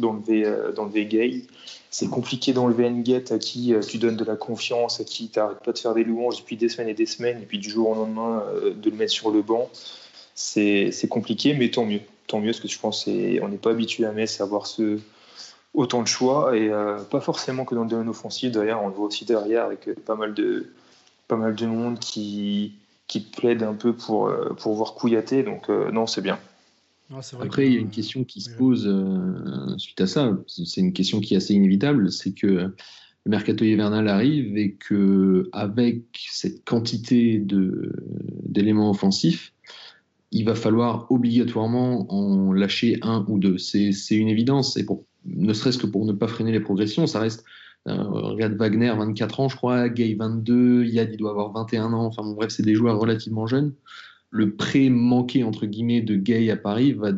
euh, 0.04 0.72
d'enlever 0.74 1.06
Gay, 1.06 1.46
c'est 1.90 2.10
compliqué 2.10 2.54
d'enlever 2.54 2.90
Nguet 2.90 3.34
à 3.34 3.40
qui 3.40 3.74
tu 3.88 3.98
donnes 3.98 4.18
de 4.18 4.24
la 4.24 4.36
confiance, 4.36 5.02
à 5.02 5.04
qui 5.04 5.30
tu 5.30 5.40
n'arrêtes 5.40 5.64
pas 5.64 5.72
de 5.72 5.80
faire 5.80 5.94
des 5.96 6.04
louanges 6.04 6.38
depuis 6.38 6.58
des 6.58 6.70
semaines 6.70 6.90
et 6.90 6.94
des 6.94 7.08
semaines, 7.08 7.38
et 7.42 7.46
puis 7.46 7.58
du 7.58 7.70
jour 7.70 7.90
au 7.90 7.96
lendemain 7.96 8.44
de 8.64 8.90
le 8.90 8.96
mettre 8.96 9.12
sur 9.12 9.32
le 9.32 9.42
banc 9.42 9.70
c'est 10.36 11.08
compliqué, 11.10 11.54
mais 11.54 11.70
tant 11.70 11.86
mieux. 11.86 12.02
Tant 12.28 12.40
mieux, 12.40 12.52
parce 12.52 12.60
que 12.60 12.68
je 12.68 12.80
pense 12.80 13.06
qu'on 13.06 13.48
n'est 13.48 13.58
pas 13.58 13.72
habitué 13.72 14.06
à 14.06 14.12
Metz 14.12 14.40
à 14.40 14.44
avoir 14.44 14.68
autant 15.74 16.02
de 16.02 16.08
choix, 16.08 16.56
et 16.56 16.70
euh, 16.70 17.00
pas 17.00 17.22
forcément 17.22 17.66
que 17.66 17.76
dans 17.76 17.84
le 17.84 17.90
domaine 17.90 18.10
offensif. 18.10 18.52
D'ailleurs, 18.52 18.84
on 18.84 18.88
le 18.88 18.94
voit 18.94 19.08
aussi 19.08 19.26
derrière 19.26 19.66
avec 19.66 19.88
euh, 19.88 19.96
pas 20.06 20.16
mal 20.16 20.34
de, 20.34 20.68
pas 21.28 21.38
mal 21.38 21.56
de 21.56 21.66
monde 21.66 22.00
qui, 22.00 22.74
qui 23.12 23.20
plaide 23.20 23.62
un 23.62 23.74
peu 23.74 23.94
pour, 23.94 24.28
euh, 24.28 24.56
pour 24.58 24.74
voir 24.74 24.94
Kouyaté. 24.96 25.44
Donc, 25.44 25.68
non, 25.70 26.08
c'est 26.08 26.22
bien. 26.22 26.40
Après, 27.42 27.68
il 27.68 27.74
y 27.74 27.76
a 27.76 27.80
une 27.82 27.90
question 27.90 28.24
qui 28.24 28.40
se 28.40 28.50
pose 28.52 28.90
suite 29.78 30.00
à 30.00 30.08
ça. 30.08 30.38
C'est 30.48 30.80
une 30.80 30.94
question 30.94 31.20
qui 31.20 31.34
est 31.34 31.38
assez 31.38 31.54
inévitable. 31.54 32.10
C'est 32.10 32.32
que 32.32 32.48
le 32.48 33.30
mercato 33.30 33.66
hivernal 33.66 34.08
arrive 34.08 34.58
et 34.58 34.76
que 34.76 35.50
avec 35.52 36.04
cette 36.30 36.64
quantité 36.64 37.44
d'éléments 37.44 38.90
offensifs, 38.90 39.52
il 40.32 40.46
va 40.46 40.56
falloir 40.56 41.12
obligatoirement 41.12 42.12
en 42.14 42.54
lâcher 42.54 42.98
un 43.02 43.26
ou 43.28 43.40
deux. 43.40 43.58
C'est 43.58 44.16
une 44.16 44.30
évidence. 44.30 44.78
Et 44.78 44.86
pour, 44.86 45.04
ne 45.26 45.52
serait-ce 45.52 45.78
que 45.78 45.88
pour 45.88 46.06
ne 46.06 46.14
pas 46.14 46.28
freiner 46.28 46.54
les 46.54 46.62
progressions, 46.62 47.08
ça 47.08 47.20
reste. 47.20 47.44
Euh, 47.88 48.04
regarde 48.04 48.54
Wagner, 48.54 48.94
24 48.96 49.40
ans, 49.40 49.50
je 49.50 49.56
crois, 49.56 49.90
Gay, 49.90 50.16
22, 50.18 50.86
Yad, 50.86 51.10
il 51.12 51.18
doit 51.18 51.32
avoir 51.32 51.52
21 51.52 51.94
ans. 51.94 52.06
Enfin, 52.06 52.24
bon, 52.24 52.34
bref, 52.34 52.52
c'est 52.52 52.64
des 52.64 52.76
joueurs 52.76 53.00
relativement 53.00 53.48
jeunes. 53.48 53.74
Le 54.30 54.56
prêt 54.56 54.90
manqué, 54.90 55.44
entre 55.44 55.66
guillemets, 55.66 56.02
de 56.02 56.16
Gay 56.16 56.50
à 56.52 56.58
Paris 56.58 56.94
va 56.94 57.12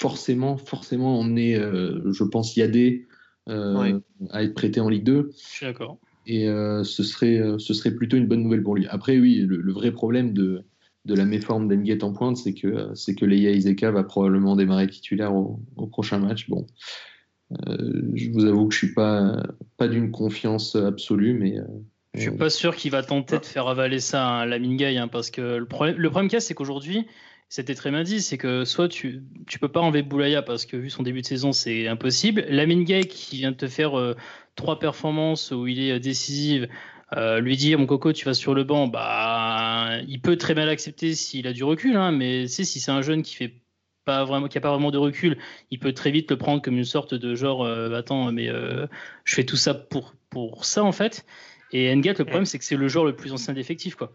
forcément, 0.00 0.56
forcément 0.56 1.20
emmener, 1.20 1.56
euh, 1.56 2.12
je 2.12 2.24
pense, 2.24 2.56
Yadé 2.56 3.06
euh, 3.48 4.00
à 4.30 4.42
être 4.42 4.54
prêté 4.54 4.80
en 4.80 4.88
Ligue 4.88 5.04
2. 5.04 5.30
Je 5.32 5.38
suis 5.38 5.66
d'accord. 5.66 5.98
Et 6.26 6.48
euh, 6.48 6.84
ce, 6.84 7.02
serait, 7.02 7.40
ce 7.58 7.74
serait 7.74 7.90
plutôt 7.90 8.16
une 8.16 8.26
bonne 8.26 8.42
nouvelle 8.42 8.62
pour 8.62 8.76
lui. 8.76 8.86
Après, 8.88 9.18
oui, 9.18 9.44
le 9.46 9.72
vrai 9.72 9.92
problème 9.92 10.32
de, 10.32 10.64
de 11.04 11.14
la 11.14 11.24
méforme 11.24 11.68
d'Enguet 11.68 12.04
en 12.04 12.12
pointe, 12.12 12.36
c'est 12.36 12.54
que, 12.54 12.90
c'est 12.94 13.14
que 13.14 13.24
Leia 13.24 13.50
Izeka 13.50 13.90
va 13.90 14.04
probablement 14.04 14.54
démarrer 14.56 14.86
titulaire 14.86 15.34
au, 15.34 15.60
prochain 15.90 16.18
match. 16.18 16.48
Bon, 16.48 16.66
je 18.14 18.30
vous 18.30 18.44
avoue 18.44 18.68
que 18.68 18.74
je 18.74 18.78
suis 18.78 18.94
pas, 18.94 19.42
pas 19.76 19.88
d'une 19.88 20.10
confiance 20.10 20.76
absolue, 20.76 21.34
mais. 21.34 21.58
Euh, 21.58 21.64
je 22.14 22.22
suis 22.22 22.30
pas 22.30 22.50
sûr 22.50 22.76
qu'il 22.76 22.90
va 22.90 23.02
tenter 23.02 23.38
de 23.38 23.44
faire 23.44 23.68
avaler 23.68 23.98
ça 23.98 24.40
à 24.40 24.46
Lamine 24.46 24.76
Gay, 24.76 24.98
hein, 24.98 25.08
parce 25.08 25.30
que 25.30 25.40
le 25.40 25.64
problème, 25.64 25.96
le 25.96 26.10
problème 26.10 26.28
qu'il 26.28 26.40
c'est 26.42 26.52
qu'aujourd'hui, 26.52 27.06
c'était 27.48 27.74
très 27.74 27.90
bien 27.90 28.02
dit, 28.02 28.20
c'est 28.20 28.36
que 28.36 28.64
soit 28.66 28.88
tu, 28.88 29.22
tu 29.46 29.58
peux 29.58 29.68
pas 29.68 29.80
enlever 29.80 30.02
Boulaya 30.02 30.42
parce 30.42 30.66
que 30.66 30.76
vu 30.76 30.90
son 30.90 31.02
début 31.02 31.22
de 31.22 31.26
saison, 31.26 31.52
c'est 31.52 31.88
impossible. 31.88 32.44
Lamine 32.48 32.84
Gay 32.84 33.04
qui 33.04 33.36
vient 33.38 33.52
de 33.52 33.56
te 33.56 33.66
faire 33.66 33.98
euh, 33.98 34.14
trois 34.56 34.78
performances 34.78 35.52
où 35.52 35.66
il 35.66 35.80
est 35.80 35.98
décisif, 36.00 36.66
euh, 37.16 37.40
lui 37.40 37.56
dire 37.56 37.78
mon 37.78 37.84
coco 37.84 38.12
tu 38.12 38.24
vas 38.24 38.32
sur 38.32 38.54
le 38.54 38.64
banc 38.64 38.88
bah 38.88 39.98
il 40.08 40.22
peut 40.22 40.36
très 40.36 40.54
mal 40.54 40.70
accepter 40.70 41.14
s'il 41.14 41.46
a 41.46 41.52
du 41.52 41.62
recul 41.62 41.94
hein, 41.94 42.10
mais 42.10 42.46
si 42.46 42.64
c'est 42.64 42.90
un 42.90 43.02
jeune 43.02 43.22
qui 43.22 43.34
fait 43.34 43.52
pas 44.04 44.24
vraiment 44.24 44.48
qui 44.48 44.58
a 44.58 44.60
pas 44.60 44.70
vraiment 44.70 44.90
de 44.90 44.98
recul 44.98 45.38
il 45.70 45.78
peut 45.78 45.92
très 45.92 46.10
vite 46.10 46.30
le 46.30 46.38
prendre 46.38 46.62
comme 46.62 46.76
une 46.76 46.84
sorte 46.84 47.14
de 47.14 47.34
genre 47.34 47.64
euh, 47.64 47.92
attends 47.94 48.32
mais 48.32 48.48
euh, 48.48 48.86
je 49.24 49.34
fais 49.34 49.44
tout 49.44 49.56
ça 49.56 49.74
pour 49.74 50.14
pour 50.30 50.64
ça 50.64 50.82
en 50.82 50.92
fait 50.92 51.24
et 51.72 51.94
Ngat 51.94 52.14
le 52.18 52.24
problème 52.24 52.46
c'est 52.46 52.58
que 52.58 52.64
c'est 52.64 52.76
le 52.76 52.88
joueur 52.88 53.04
le 53.04 53.14
plus 53.14 53.32
ancien 53.32 53.54
d'effectif 53.54 53.94
quoi 53.94 54.12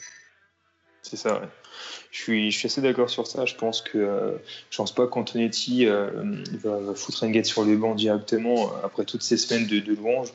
c'est 1.02 1.18
ça 1.18 1.40
ouais. 1.40 1.48
Je 2.10 2.22
suis, 2.22 2.52
je 2.52 2.58
suis 2.58 2.66
assez 2.68 2.82
d'accord 2.82 3.10
sur 3.10 3.28
ça. 3.28 3.46
Je 3.46 3.54
pense 3.56 3.82
que 3.82 4.40
je 4.72 4.78
pense 4.78 4.94
pas 4.94 5.08
qu'Antonetti 5.08 5.86
va, 5.86 6.96
foutre 6.96 7.26
Ngat 7.26 7.44
sur 7.44 7.64
le 7.64 7.78
banc 7.78 7.96
directement 7.96 8.72
après 8.84 9.06
toutes 9.06 9.22
ces 9.22 9.38
semaines 9.38 9.68
de, 9.68 9.80
de 9.80 9.94
louanges. 9.94 10.34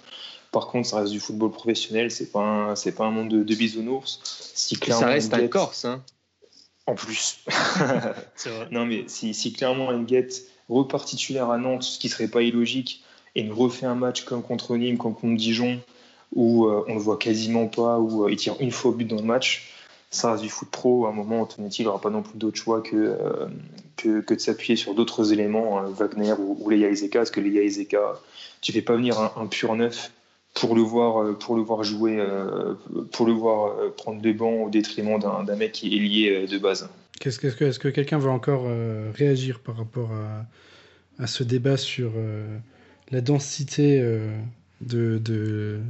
Par 0.53 0.66
contre, 0.66 0.86
ça 0.86 0.98
reste 0.98 1.12
du 1.12 1.18
football 1.18 1.50
professionnel, 1.50 2.11
c'est 2.11 2.30
pas 2.30 2.76
c'est 2.76 2.92
pas 2.92 3.07
un 3.07 3.11
monde 3.11 3.30
de, 3.30 3.55
bisounours. 3.55 4.20
Si 4.55 4.76
ça 4.76 5.07
reste 5.07 5.32
un 5.32 5.48
Corse, 5.48 5.86
hein. 5.86 6.05
En 6.87 6.95
plus. 6.95 7.45
Non, 8.70 8.87
mais 8.87 9.05
si, 9.07 9.35
si 9.35 9.53
clairement 9.53 9.93
Nguet 9.93 10.28
repart 10.68 11.07
titulaire 11.07 11.51
à 11.51 11.59
Nantes, 11.59 11.85
ce 11.85 11.99
qui 11.99 12.09
serait 12.09 12.28
pas 12.28 12.43
illogique, 12.43 13.03
et 13.35 13.45
nous 13.45 13.55
refait 13.55 13.87
un 13.87 13.95
match 13.95 14.24
comme 14.24 14.43
contre 14.43 14.76
Nîmes, 14.76 14.99
comme 14.99 15.14
contre 15.14 15.37
Dijon, 15.37 15.80
où 16.35 16.66
euh, 16.66 16.85
on 16.89 16.95
le 16.95 17.01
voit 17.01 17.18
quasiment 17.18 17.66
pas, 17.66 17.99
où 17.99 18.24
euh, 18.24 18.33
il 18.33 18.37
tire 18.37 18.57
une 18.61 18.70
fois 18.70 18.91
au 18.91 18.95
but 18.95 19.05
dans 19.05 19.16
le 19.16 19.22
match, 19.22 19.70
ça 20.11 20.33
reste 20.33 20.43
du 20.43 20.49
foot 20.49 20.68
pro. 20.70 21.07
À 21.07 21.11
un 21.11 21.12
moment, 21.12 21.43
Antonetti 21.43 21.85
n'aura 21.85 22.01
pas 22.01 22.11
non 22.11 22.22
plus 22.22 22.37
d'autre 22.37 22.57
choix 22.57 22.80
que, 22.80 22.97
euh, 22.97 23.47
que, 23.97 24.20
que, 24.20 24.35
de 24.35 24.41
s'appuyer 24.41 24.76
sur 24.76 24.95
d'autres 24.95 25.33
éléments, 25.33 25.83
Wagner 25.91 26.35
ou, 26.39 26.57
ou 26.61 26.70
Leia 26.70 26.89
Ezeka, 26.89 27.20
parce 27.20 27.30
que 27.30 27.41
Leia 27.41 27.62
Ezeka, 27.62 28.20
tu 28.61 28.72
fais 28.72 28.83
pas 28.83 28.97
venir 28.97 29.20
un, 29.20 29.33
un 29.37 29.47
pur 29.47 29.74
neuf 29.76 30.11
pour 30.55 30.74
le 30.74 30.82
voir, 30.82 31.22
euh, 31.22 31.32
pour 31.32 31.57
le 31.57 31.62
voir 31.62 31.82
jouer, 31.82 32.16
euh, 32.18 32.74
pour 33.12 33.26
le 33.26 33.32
voir 33.32 33.78
euh, 33.78 33.90
prendre 33.90 34.20
des 34.20 34.32
bancs 34.32 34.66
au 34.66 34.70
détriment 34.70 35.18
d'un 35.18 35.57
mec 35.57 35.72
qui 35.72 35.96
est 35.96 36.00
lié 36.00 36.46
de 36.46 36.59
base. 36.59 36.88
Qu'est-ce 37.20 37.38
que, 37.38 37.64
est-ce 37.64 37.78
que 37.78 37.88
quelqu'un 37.88 38.18
veut 38.18 38.30
encore 38.30 38.66
réagir 39.14 39.61
par 39.61 39.76
rapport 39.76 40.11
à, 40.12 41.22
à 41.22 41.26
ce 41.28 41.44
débat 41.44 41.76
sur 41.76 42.12
la 43.12 43.20
densité 43.20 44.00
de, 44.80 45.18
de, 45.18 45.80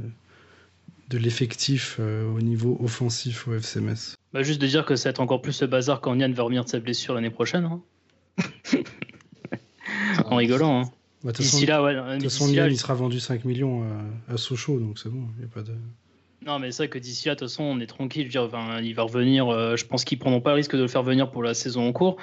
de 1.09 1.17
l'effectif 1.17 1.99
au 1.99 2.39
niveau 2.39 2.77
offensif 2.83 3.47
au 3.47 3.55
FCMS 3.55 4.15
bah 4.31 4.43
Juste 4.43 4.61
de 4.61 4.67
dire 4.67 4.85
que 4.85 4.95
ça 4.95 5.09
va 5.09 5.11
être 5.11 5.21
encore 5.21 5.41
plus 5.41 5.53
ce 5.53 5.65
bazar 5.65 6.01
quand 6.01 6.13
Yann 6.13 6.33
va 6.33 6.43
revenir 6.43 6.65
de 6.65 6.69
sa 6.69 6.79
blessure 6.79 7.15
l'année 7.15 7.31
prochaine. 7.31 7.65
Hein. 7.65 7.81
en 10.25 10.35
rigolant. 10.35 10.81
Hein. 10.81 10.91
Bah, 11.23 11.31
d'ici 11.31 11.65
là, 11.65 11.81
ouais. 11.81 11.95
De 11.95 12.13
toute 12.13 12.23
façon, 12.23 12.49
il 12.49 12.77
sera 12.77 12.93
vendu 12.93 13.19
5 13.19 13.45
millions 13.45 13.83
à, 14.29 14.37
Sochaux, 14.37 14.79
donc 14.79 14.99
c'est 14.99 15.09
bon, 15.09 15.27
il 15.39 15.45
a 15.45 15.47
pas 15.47 15.61
de. 15.61 15.73
Non, 16.45 16.59
mais 16.59 16.71
c'est 16.71 16.83
vrai 16.83 16.89
que 16.89 16.99
d'ici 16.99 17.27
là, 17.27 17.35
de 17.35 17.39
toute 17.39 17.49
façon, 17.49 17.63
on 17.63 17.79
est 17.79 17.87
tranquille. 17.87 18.29
Je 18.29 18.39
veux 18.39 18.47
dire, 18.49 18.81
il 18.81 18.93
va 18.93 19.03
revenir. 19.03 19.47
Euh, 19.47 19.75
je 19.77 19.85
pense 19.85 20.03
qu'ils 20.03 20.19
prendront 20.19 20.41
pas 20.41 20.51
le 20.51 20.57
risque 20.57 20.75
de 20.75 20.81
le 20.81 20.87
faire 20.87 21.03
venir 21.03 21.31
pour 21.31 21.43
la 21.43 21.53
saison 21.53 21.87
en 21.87 21.93
cours. 21.93 22.17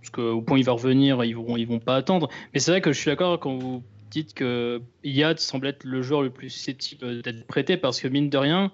Parce 0.00 0.10
qu'au 0.10 0.40
point 0.40 0.56
où 0.56 0.58
il 0.58 0.64
va 0.64 0.72
revenir, 0.72 1.22
ils 1.24 1.36
vont, 1.36 1.56
ils 1.56 1.66
vont 1.66 1.80
pas 1.80 1.96
attendre. 1.96 2.28
Mais 2.54 2.60
c'est 2.60 2.70
vrai 2.70 2.80
que 2.80 2.92
je 2.92 2.98
suis 2.98 3.10
d'accord 3.10 3.38
quand 3.40 3.58
vous 3.58 3.82
dites 4.10 4.32
que 4.32 4.80
Yad 5.04 5.38
semble 5.38 5.66
être 5.66 5.84
le 5.84 6.00
joueur 6.00 6.22
le 6.22 6.30
plus 6.30 6.48
susceptible 6.48 7.20
d'être 7.20 7.46
prêté 7.46 7.76
parce 7.76 8.00
que, 8.00 8.08
mine 8.08 8.30
de 8.30 8.38
rien, 8.38 8.72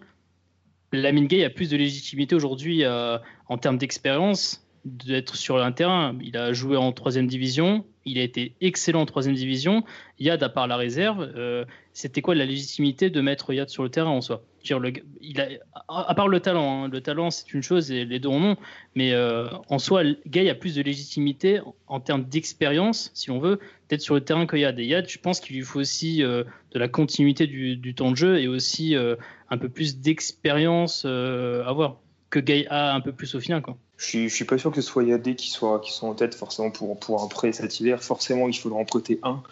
Lamine 0.93 1.27
Gay 1.27 1.45
a 1.45 1.51
plus 1.51 1.71
de 1.71 1.77
légitimité 1.77 2.37
aujourd'hui 2.37 2.85
euh, 2.85 3.19
en 3.49 3.59
termes 3.59 3.79
d'expérience 3.79 4.64
d'être 4.85 5.37
sur 5.37 5.63
un 5.63 5.73
terrain. 5.73 6.17
Il 6.23 6.37
a 6.37 6.53
joué 6.53 6.77
en 6.77 6.93
troisième 6.93 7.27
division, 7.27 7.85
il 8.05 8.19
a 8.19 8.23
été 8.23 8.55
excellent 8.61 9.03
en 9.03 9.07
troisième 9.07 9.35
division. 9.35 9.85
Yad, 10.19 10.43
à 10.43 10.49
part 10.49 10.67
la 10.67 10.77
réserve, 10.77 11.33
euh, 11.37 11.65
c'était 11.93 12.21
quoi 12.21 12.35
la 12.35 12.45
légitimité 12.45 13.11
de 13.11 13.21
mettre 13.21 13.53
Yad 13.53 13.69
sur 13.69 13.83
le 13.83 13.89
terrain 13.89 14.11
en 14.11 14.21
soi? 14.21 14.43
Le, 14.69 14.93
il 15.21 15.41
a, 15.41 15.49
À 15.89 16.15
part 16.15 16.29
le 16.29 16.41
talent, 16.41 16.85
hein. 16.85 16.89
le 16.89 17.01
talent 17.03 17.31
c'est 17.31 17.53
une 17.53 17.63
chose 17.63 17.91
et 17.91 18.07
les 18.07 18.19
deux 18.19 18.31
en 18.31 18.43
ont, 18.43 18.57
mais 18.95 19.13
euh, 19.13 19.47
en 19.69 19.79
soi, 19.79 20.03
Gay 20.27 20.49
a 20.49 20.55
plus 20.55 20.75
de 20.75 20.81
légitimité 20.81 21.61
en, 21.87 22.01
termes 22.01 22.25
d'expérience, 22.25 23.11
si 23.13 23.31
on 23.31 23.39
veut, 23.39 23.61
d'être 23.91 24.01
sur 24.01 24.15
le 24.15 24.23
terrain 24.23 24.47
que 24.47 24.57
Yad. 24.57 24.79
Et 24.79 24.87
Yad, 24.87 25.07
je 25.09 25.19
pense 25.19 25.41
qu'il 25.41 25.57
lui 25.57 25.63
faut 25.63 25.81
aussi 25.81 26.23
euh, 26.23 26.45
de 26.73 26.79
la 26.79 26.89
continuité 26.89 27.47
du, 27.47 27.95
temps 27.95 28.11
de 28.11 28.17
jeu 28.17 28.39
et 28.39 28.49
aussi 28.49 28.95
un 28.97 29.59
peu 29.59 29.69
plus 29.69 29.99
d'expérience 29.99 31.05
à 31.05 31.69
avoir 31.69 31.99
que 32.31 32.41
Gay 32.41 32.67
a 32.69 32.95
un 32.95 33.01
peu 33.01 33.13
plus 33.13 33.35
au 33.35 33.41
final. 33.41 33.63
Je 33.97 34.07
suis, 34.07 34.31
suis 34.31 34.45
pas 34.45 34.59
sûr 34.59 34.71
que 34.71 34.81
ce 34.81 34.89
soit 34.89 35.05
Yadé 35.05 35.37
qui 35.37 35.51
soit, 35.51 35.81
qui 35.81 35.93
soit 35.93 36.09
en 36.09 36.15
tête 36.15 36.35
forcément 36.35 36.71
pour, 36.71 36.99
pour 36.99 37.23
un 37.23 37.29
prêt 37.29 37.53
cet 37.53 37.81
hiver. 37.81 38.03
Forcément, 38.03 38.49
il 38.49 38.55
faudra 38.55 38.79
en 38.79 38.85
prêter 38.85 39.21
un, 39.23 39.43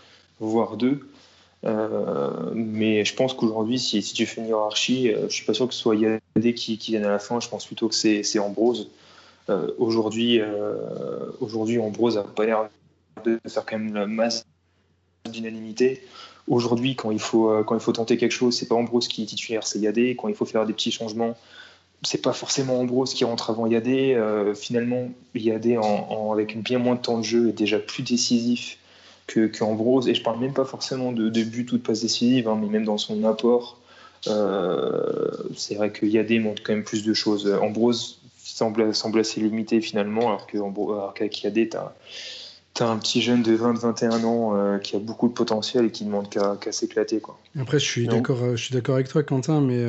voire 0.40 0.76
deux. 0.76 1.00
Euh, 1.64 2.50
mais 2.54 3.04
je 3.04 3.14
pense 3.14 3.34
qu'aujourd'hui, 3.34 3.78
si, 3.78 4.02
tu 4.02 4.26
fais 4.26 4.40
une 4.40 4.48
hiérarchie, 4.48 5.12
euh, 5.12 5.28
je 5.28 5.34
suis 5.34 5.44
pas 5.44 5.54
sûr 5.54 5.68
que 5.68 5.74
ce 5.74 5.80
soit 5.80 5.94
Yadé 5.94 6.54
qui, 6.54 6.76
vienne 6.76 7.04
à 7.04 7.10
la 7.10 7.18
fin. 7.18 7.40
Je 7.40 7.48
pense 7.48 7.66
plutôt 7.66 7.88
que 7.88 7.94
c'est 7.94 8.38
Ambrose. 8.38 8.90
Euh, 9.48 9.68
aujourd'hui, 9.78 10.40
aujourd'hui, 11.40 11.78
Ambrose 11.78 12.18
a 12.18 12.24
pas 12.24 12.46
l'air 12.46 12.68
de 13.24 13.38
faire 13.46 13.64
quand 13.64 13.78
même 13.78 13.94
la 13.94 14.06
masse 14.06 14.44
d'unanimité. 15.30 16.02
Aujourd'hui, 16.48 16.96
quand 16.96 17.12
il 17.12 17.20
faut 17.20 17.62
quand 17.64 17.76
il 17.76 17.80
faut 17.80 17.92
tenter 17.92 18.16
quelque 18.16 18.32
chose, 18.32 18.56
c'est 18.56 18.66
pas 18.66 18.74
Ambrose 18.74 19.06
qui 19.06 19.22
est 19.22 19.26
titulaire, 19.26 19.64
c'est 19.64 19.78
Yadé. 19.78 20.16
Quand 20.16 20.28
il 20.28 20.34
faut 20.34 20.46
faire 20.46 20.66
des 20.66 20.72
petits 20.72 20.90
changements, 20.90 21.36
c'est 22.02 22.20
pas 22.20 22.32
forcément 22.32 22.80
Ambrose 22.80 23.14
qui 23.14 23.24
rentre 23.24 23.50
avant 23.50 23.66
Yadé. 23.66 24.14
Euh, 24.14 24.54
finalement, 24.54 25.08
Yadé, 25.34 25.78
en, 25.78 26.32
avec 26.32 26.54
une 26.54 26.62
bien 26.62 26.78
moins 26.78 26.96
de 26.96 27.00
temps 27.00 27.18
de 27.18 27.24
jeu, 27.24 27.48
est 27.50 27.52
déjà 27.52 27.78
plus 27.78 28.02
décisif 28.02 28.78
que, 29.26 29.46
que 29.46 29.62
Ambrose. 29.62 30.08
Et 30.08 30.14
je 30.14 30.22
parle 30.22 30.40
même 30.40 30.52
pas 30.52 30.64
forcément 30.64 31.12
de, 31.12 31.28
de 31.28 31.42
but 31.44 31.70
ou 31.72 31.78
de 31.78 31.82
passe 31.82 32.02
décisive, 32.02 32.48
hein, 32.48 32.58
mais 32.60 32.68
même 32.68 32.84
dans 32.84 32.98
son 32.98 33.22
apport. 33.24 33.78
Euh, 34.26 35.30
c'est 35.56 35.76
vrai 35.76 35.90
que 35.90 36.04
Yadé 36.04 36.38
montre 36.40 36.62
quand 36.64 36.72
même 36.72 36.84
plus 36.84 37.04
de 37.04 37.14
choses. 37.14 37.46
Ambrose 37.60 38.20
semble, 38.38 38.94
semble 38.94 39.20
assez 39.20 39.40
limité 39.40 39.80
finalement, 39.80 40.28
alors 40.28 40.46
qu'avec 41.14 41.42
Yadé, 41.42 41.68
tu 41.68 41.76
as, 41.76 42.88
un 42.88 42.96
petit 42.98 43.22
jeune 43.22 43.42
de 43.42 43.56
20-21 43.56 44.24
ans 44.24 44.56
euh, 44.56 44.78
qui 44.78 44.96
a 44.96 44.98
beaucoup 44.98 45.28
de 45.28 45.34
potentiel 45.34 45.86
et 45.86 45.90
qui 45.90 46.04
ne 46.04 46.08
demande 46.08 46.28
qu'à 46.28 46.72
s'éclater. 46.72 47.22
Après, 47.58 47.78
je 47.78 47.84
suis 47.84 48.08
d'accord 48.08 48.94
avec 48.96 49.08
toi, 49.08 49.22
Quentin, 49.22 49.60
mais 49.60 49.84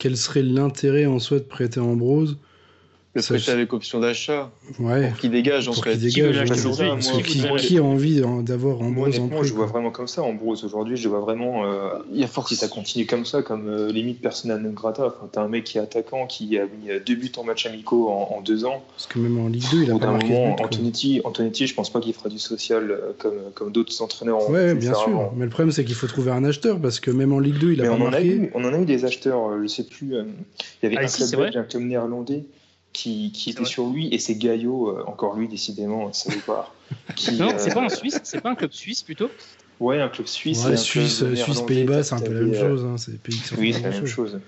quel 0.00 0.16
serait 0.16 0.42
l'intérêt 0.42 1.04
en 1.04 1.18
soi 1.18 1.38
de 1.38 1.44
prêter 1.44 1.78
Ambrose 1.78 2.38
le 3.14 3.22
prêter 3.22 3.50
avec 3.50 3.72
option 3.72 3.98
d'achat. 3.98 4.50
Ouais. 4.78 5.08
Pour 5.08 5.18
qu'il 5.18 5.30
dégage, 5.32 5.68
en 5.68 5.72
fait. 5.72 5.98
Qui, 5.98 6.22
qui, 7.58 7.78
a 7.78 7.82
envie 7.82 8.22
d'avoir 8.42 8.80
Ambrose 8.80 9.18
en 9.18 9.28
plus 9.28 9.48
Je 9.48 9.54
vois 9.54 9.66
vraiment 9.66 9.90
comme 9.90 10.06
ça, 10.06 10.22
Ambrose. 10.22 10.64
Aujourd'hui, 10.64 10.96
je 10.96 11.08
vois 11.08 11.20
vraiment. 11.20 11.64
Euh, 11.64 11.98
il 12.12 12.20
y 12.20 12.24
a 12.24 12.28
force. 12.28 12.50
Si 12.50 12.56
ça 12.56 12.68
continue 12.68 13.06
comme 13.06 13.24
ça, 13.24 13.42
comme 13.42 13.68
euh, 13.68 13.92
limite 13.92 14.20
personnel 14.20 14.60
non 14.60 14.70
grata. 14.70 15.06
Enfin, 15.06 15.28
T'as 15.30 15.42
un 15.42 15.48
mec 15.48 15.64
qui 15.64 15.78
est 15.78 15.80
attaquant, 15.80 16.26
qui 16.26 16.58
a 16.58 16.64
mis 16.64 16.88
deux 17.04 17.14
buts 17.14 17.32
en 17.36 17.44
match 17.44 17.66
amicaux 17.66 18.08
en, 18.10 18.40
deux 18.40 18.64
ans. 18.64 18.82
Parce 18.96 19.06
que 19.06 19.18
même 19.18 19.38
en 19.38 19.48
Ligue 19.48 19.70
2, 19.70 19.82
il 19.82 19.90
a 19.90 19.98
pas 19.98 20.10
marqué 20.10 20.32
moment, 20.32 20.54
but, 20.56 20.64
Antonetti, 20.64 21.20
Antonetti, 21.24 21.66
je 21.66 21.74
pense 21.74 21.90
pas 21.90 22.00
qu'il 22.00 22.12
fera 22.12 22.28
du 22.28 22.38
social 22.38 22.90
euh, 22.90 23.12
comme, 23.18 23.38
comme 23.54 23.72
d'autres 23.72 24.00
entraîneurs. 24.02 24.48
Ouais, 24.50 24.74
bien 24.74 24.94
sûr. 24.94 25.32
Mais 25.36 25.44
le 25.44 25.50
problème, 25.50 25.72
c'est 25.72 25.84
qu'il 25.84 25.94
faut 25.94 26.06
trouver 26.06 26.30
un 26.30 26.44
acheteur 26.44 26.80
parce 26.80 27.00
que 27.00 27.10
même 27.10 27.32
en 27.32 27.38
Ligue 27.38 27.58
2, 27.58 27.72
il 27.72 27.82
a 27.82 27.90
pas 27.90 27.96
marqué. 27.96 28.50
on 28.54 28.64
en 28.64 28.72
a 28.72 28.78
eu 28.78 28.84
des 28.84 29.04
acheteurs, 29.04 29.60
je 29.60 29.66
sais 29.66 29.84
plus. 29.84 30.14
Il 30.14 30.14
y 30.82 30.86
avait 30.86 30.96
ah, 30.98 31.04
un 31.04 31.06
club 31.06 31.30
belge, 31.30 31.56
un 31.56 31.64
club 31.64 31.82
néerlandais 31.82 32.44
qui, 32.92 33.32
qui 33.32 33.50
était 33.50 33.64
sur 33.64 33.88
lui 33.88 34.12
et 34.12 34.18
c'est 34.18 34.34
Gaillot, 34.34 34.88
euh, 34.88 35.04
encore 35.06 35.36
lui 35.36 35.48
décidément, 35.48 36.12
ça 36.12 36.32
veut 36.32 36.40
pas. 36.40 36.74
non, 37.38 37.54
c'est 37.56 37.72
pas 37.72 37.82
en 37.82 37.88
Suisse, 37.88 38.20
c'est 38.24 38.40
pas 38.40 38.50
un 38.50 38.54
club 38.54 38.72
suisse 38.72 39.02
plutôt 39.02 39.30
Ouais, 39.78 39.98
un 40.00 40.10
club 40.10 40.26
suisse. 40.26 40.66
Ouais, 40.66 40.76
Suisse, 40.76 41.24
Suisse 41.34 41.62
Pays-Bas, 41.62 42.02
c'est 42.02 42.14
un 42.14 42.20
peu 42.20 42.34
la 42.34 42.40
même 42.42 42.54
chose. 42.54 42.84
Hein, 42.84 42.96
c'est 42.98 43.18
pays 43.20 43.40
oui, 43.56 43.72
c'est 43.72 43.80
la 43.80 43.90
même 43.90 44.06
chose. 44.06 44.38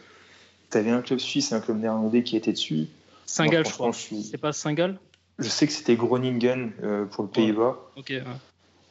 Tu 0.71 0.77
avais 0.77 0.91
un 0.91 1.01
club 1.01 1.19
suisse 1.21 1.53
et 1.53 1.55
un 1.55 1.61
club 1.61 1.81
néerlandais 1.81 2.23
qui 2.23 2.37
était 2.37 2.53
dessus. 2.53 2.89
Singal, 3.25 3.67
je 3.67 3.73
crois. 3.73 3.93
C'est 3.93 4.37
pas 4.37 4.53
Singal 4.53 4.99
Je 5.39 5.49
sais 5.49 5.67
que 5.67 5.73
c'était 5.73 5.97
Groningen 5.97 6.73
euh, 6.83 7.07
pour 7.07 7.25
le 7.25 7.31
Pays-Bas. 7.31 7.79
Ok. 7.97 8.11
Ouais. 8.11 8.23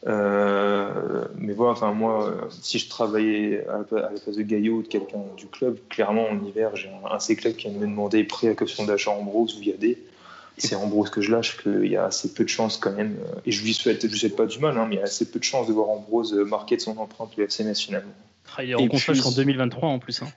Euh, 0.07 1.25
mais 1.37 1.53
voilà, 1.53 1.73
enfin 1.73 1.91
moi, 1.91 2.33
si 2.49 2.79
je 2.79 2.89
travaillais 2.89 3.65
à 3.67 3.79
la, 3.91 4.07
place 4.07 4.35
de 4.35 4.41
Gaillot 4.41 4.77
ou 4.77 4.83
de 4.83 4.87
quelqu'un 4.87 5.19
du 5.37 5.45
club, 5.47 5.77
clairement 5.89 6.27
en 6.27 6.43
hiver, 6.43 6.75
j'ai 6.75 6.89
un, 6.89 7.11
un 7.11 7.19
C-Club 7.19 7.55
qui 7.55 7.69
vient 7.69 7.77
de 7.77 7.85
me 7.85 7.87
demander 7.89 8.23
prêt 8.23 8.49
à 8.49 8.55
caution 8.55 8.85
d'achat 8.85 9.11
Ambrose 9.11 9.57
ou 9.59 9.61
Yadé. 9.61 9.97
C'est 10.57 10.75
Ambrose 10.75 11.09
que 11.09 11.21
je 11.21 11.31
lâche, 11.31 11.57
qu'il 11.61 11.87
y 11.87 11.95
a 11.95 12.05
assez 12.05 12.33
peu 12.33 12.43
de 12.43 12.49
chances 12.49 12.77
quand 12.77 12.91
même, 12.91 13.15
euh, 13.19 13.39
et 13.45 13.51
je 13.51 13.63
lui 13.63 13.73
souhaite, 13.73 14.01
je 14.01 14.07
lui 14.07 14.19
souhaite 14.19 14.35
pas 14.35 14.45
du 14.45 14.59
mal, 14.59 14.77
hein, 14.77 14.85
mais 14.87 14.95
il 14.95 14.97
y 14.99 15.01
a 15.01 15.05
assez 15.05 15.25
peu 15.25 15.39
de 15.39 15.43
chances 15.43 15.67
de 15.67 15.73
voir 15.73 15.89
Ambrose 15.89 16.33
marquer 16.33 16.75
de 16.75 16.81
son 16.81 16.97
empreinte 16.97 17.35
le 17.37 17.45
FC 17.45 17.63
national. 17.63 18.03
Ah, 18.57 18.63
il 18.63 18.71
est 18.71 18.75
en 18.75 18.87
contrat 18.87 19.13
jusqu'en 19.13 19.31
2023 19.31 19.89
en 19.89 19.99
plus. 19.99 20.21
Hein. 20.21 20.27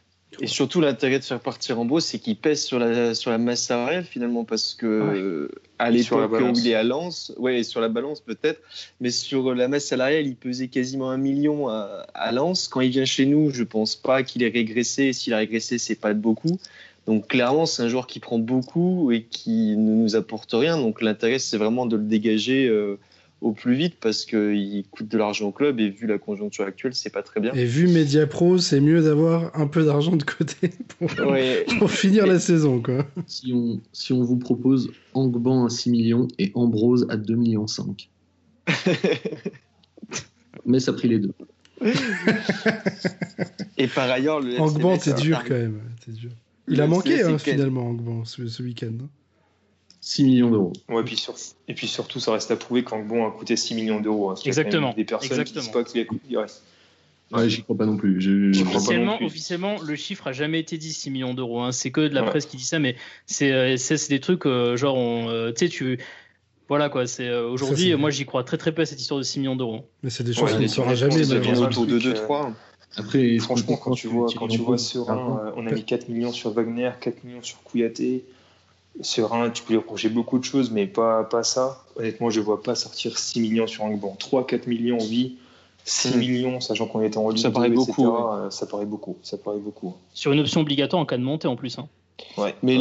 Et 0.40 0.46
surtout, 0.46 0.80
l'intérêt 0.80 1.18
de 1.18 1.24
faire 1.24 1.40
partir 1.40 1.78
en 1.78 2.00
c'est 2.00 2.18
qu'il 2.18 2.36
pèse 2.36 2.64
sur 2.64 2.78
la, 2.78 3.14
sur 3.14 3.30
la 3.30 3.38
masse 3.38 3.62
salariale 3.62 4.04
finalement, 4.04 4.44
parce 4.44 4.74
que 4.74 5.50
à 5.78 5.90
l'époque 5.90 6.32
où 6.32 6.52
il 6.56 6.68
est 6.68 6.74
à 6.74 6.82
Lens, 6.82 7.32
ouais, 7.36 7.62
sur 7.62 7.80
la 7.80 7.88
balance 7.88 8.20
peut-être, 8.20 8.60
mais 9.00 9.10
sur 9.10 9.54
la 9.54 9.68
masse 9.68 9.86
salariale, 9.86 10.26
il 10.26 10.36
pesait 10.36 10.68
quasiment 10.68 11.10
un 11.10 11.18
million 11.18 11.68
à, 11.68 12.06
à 12.14 12.32
Lens. 12.32 12.68
Quand 12.68 12.80
il 12.80 12.90
vient 12.90 13.04
chez 13.04 13.26
nous, 13.26 13.50
je 13.50 13.64
pense 13.64 13.96
pas 13.96 14.22
qu'il 14.22 14.42
ait 14.42 14.48
régressé. 14.48 15.12
S'il 15.12 15.34
a 15.34 15.38
régressé, 15.38 15.78
c'est 15.78 15.94
pas 15.94 16.14
de 16.14 16.18
beaucoup. 16.18 16.58
Donc 17.06 17.28
clairement, 17.28 17.66
c'est 17.66 17.82
un 17.82 17.88
joueur 17.88 18.06
qui 18.06 18.18
prend 18.18 18.38
beaucoup 18.38 19.12
et 19.12 19.24
qui 19.24 19.76
ne 19.76 19.94
nous 19.94 20.16
apporte 20.16 20.52
rien. 20.52 20.78
Donc 20.78 21.02
l'intérêt, 21.02 21.38
c'est 21.38 21.58
vraiment 21.58 21.86
de 21.86 21.96
le 21.96 22.04
dégager. 22.04 22.66
Euh, 22.66 22.98
au 23.44 23.52
plus 23.52 23.74
vite 23.74 23.96
parce 24.00 24.24
qu'il 24.24 24.84
coûte 24.90 25.08
de 25.08 25.18
l'argent 25.18 25.48
au 25.48 25.52
club 25.52 25.78
et 25.78 25.90
vu 25.90 26.06
la 26.06 26.16
conjoncture 26.16 26.64
actuelle, 26.64 26.94
c'est 26.94 27.10
pas 27.10 27.22
très 27.22 27.40
bien. 27.40 27.52
Et 27.52 27.66
vu 27.66 27.88
Mediapro, 27.88 28.56
c'est 28.56 28.80
mieux 28.80 29.02
d'avoir 29.02 29.54
un 29.54 29.66
peu 29.66 29.84
d'argent 29.84 30.16
de 30.16 30.24
côté 30.24 30.70
pour, 30.98 31.10
pour 31.78 31.90
finir 31.90 32.26
la 32.26 32.40
saison. 32.40 32.80
Quoi. 32.80 33.06
Si, 33.26 33.52
on, 33.52 33.82
si 33.92 34.14
on 34.14 34.24
vous 34.24 34.38
propose 34.38 34.90
Angban 35.12 35.66
à 35.66 35.68
6 35.68 35.90
millions 35.90 36.26
et 36.38 36.52
Ambrose 36.54 37.06
à 37.10 37.18
2 37.18 37.34
millions 37.34 37.66
5. 37.66 38.08
Mais 40.64 40.80
ça 40.80 40.92
a 40.92 40.94
pris 40.94 41.08
les 41.08 41.18
deux. 41.18 41.34
et 43.76 43.88
par 43.88 44.10
ailleurs, 44.10 44.40
le 44.40 44.58
Angban, 44.58 44.98
c'est 44.98 45.20
dur 45.20 45.44
quand 45.46 45.52
même. 45.52 45.82
Dur. 46.08 46.30
Il 46.66 46.80
a 46.80 46.86
manqué 46.86 47.22
hein, 47.22 47.36
finalement, 47.36 47.88
Angban, 47.88 48.24
ce, 48.24 48.46
ce 48.46 48.62
week-end. 48.62 49.06
Hein. 50.04 50.06
6 50.06 50.24
millions 50.24 50.50
d'euros. 50.50 50.72
Ouais, 50.88 51.02
puis 51.02 51.16
sur... 51.16 51.34
Et 51.66 51.74
puis 51.74 51.86
surtout, 51.86 52.20
ça 52.20 52.32
reste 52.32 52.50
à 52.50 52.56
prouver 52.56 52.84
quand 52.84 53.02
bon 53.02 53.26
a 53.26 53.30
coûté 53.30 53.56
6 53.56 53.74
millions 53.74 54.00
d'euros. 54.00 54.30
Hein. 54.30 54.34
Exactement. 54.44 54.92
Des 54.94 55.04
personnes 55.04 55.30
Exactement. 55.30 55.60
qui 55.60 55.66
disent 55.66 55.72
pas 55.72 55.84
qu'il 55.84 56.00
a 56.00 56.04
coûté. 56.04 56.36
Ouais. 56.36 56.44
Ouais, 57.32 57.48
j'y 57.48 57.62
crois 57.62 57.76
pas 57.76 57.86
non 57.86 57.96
plus. 57.96 58.20
Je, 58.20 58.60
officiellement, 58.60 59.18
officiellement, 59.22 59.76
le 59.82 59.96
chiffre 59.96 60.26
a 60.26 60.32
jamais 60.32 60.60
été 60.60 60.76
dit 60.76 60.92
6 60.92 61.10
millions 61.10 61.34
d'euros. 61.34 61.62
Hein. 61.62 61.72
C'est 61.72 61.90
que 61.90 62.06
de 62.06 62.14
la 62.14 62.22
presse 62.22 62.46
qui 62.46 62.56
dit 62.56 62.64
ça, 62.64 62.78
mais 62.78 62.96
c'est 63.26 63.50
euh, 63.50 63.76
des 64.08 64.20
trucs 64.20 64.46
euh, 64.46 64.76
genre, 64.76 64.98
euh, 64.98 65.52
tu 65.52 65.66
sais, 65.66 65.68
tu. 65.68 65.98
Voilà 66.68 66.88
quoi, 66.88 67.06
c'est 67.06 67.30
aujourd'hui, 67.34 67.94
moi 67.94 68.08
j'y 68.08 68.24
crois 68.24 68.42
très 68.42 68.56
très 68.56 68.72
peu 68.72 68.82
à 68.82 68.86
cette 68.86 68.98
histoire 68.98 69.18
de 69.18 69.24
6 69.24 69.38
millions 69.40 69.56
d'euros. 69.56 69.86
Mais 70.02 70.08
c'est 70.08 70.24
des 70.24 70.32
choses 70.32 70.52
qu'on 70.52 70.60
ne 70.60 70.66
saura 70.66 70.94
jamais. 70.94 71.24
Ça 71.24 71.36
autour 71.60 71.86
de 71.86 71.98
2-3. 71.98 72.52
Après, 72.96 73.38
franchement, 73.38 73.76
quand 73.76 73.92
tu 73.92 74.06
vois, 74.06 74.28
quand 74.36 74.48
tu 74.48 74.58
vois 74.58 74.78
Serein, 74.78 75.52
on 75.56 75.66
a 75.66 75.72
mis 75.72 75.84
4 75.84 76.08
millions 76.08 76.32
sur 76.32 76.52
Wagner, 76.52 76.90
4 77.00 77.24
millions 77.24 77.42
sur 77.42 77.62
Kouyaté, 77.64 78.24
Serein, 79.00 79.50
tu 79.50 79.62
peux 79.62 79.72
lui 79.72 79.78
reprocher 79.78 80.08
beaucoup 80.08 80.38
de 80.38 80.44
choses, 80.44 80.70
mais 80.70 80.86
pas, 80.86 81.24
pas 81.24 81.42
ça. 81.42 81.84
Honnêtement, 81.96 82.30
je 82.30 82.40
ne 82.40 82.44
vois 82.44 82.62
pas 82.62 82.74
sortir 82.74 83.18
6 83.18 83.40
millions 83.40 83.66
sur 83.66 83.84
un 83.84 83.96
banc. 83.96 84.16
3-4 84.20 84.68
millions, 84.68 84.98
oui. 85.00 85.38
6 85.84 86.14
hmm. 86.14 86.18
millions, 86.18 86.60
sachant 86.60 86.86
qu'on 86.86 87.02
est 87.02 87.16
en 87.16 87.28
Ligue 87.28 87.42
ça 87.42 87.50
paraît 87.50 87.70
beaucoup. 87.70 88.08
Ça 88.50 88.66
paraît 88.66 88.86
beaucoup. 88.86 89.16
Ça 89.22 89.36
paraît 89.36 89.58
beaucoup. 89.58 89.94
Sur 90.14 90.32
une 90.32 90.40
option 90.40 90.60
obligatoire 90.60 91.02
en 91.02 91.06
cas 91.06 91.18
de 91.18 91.22
montée 91.22 91.48
en 91.48 91.56
plus. 91.56 91.78
Hein. 91.78 91.88
Ouais, 92.36 92.54
mais 92.62 92.78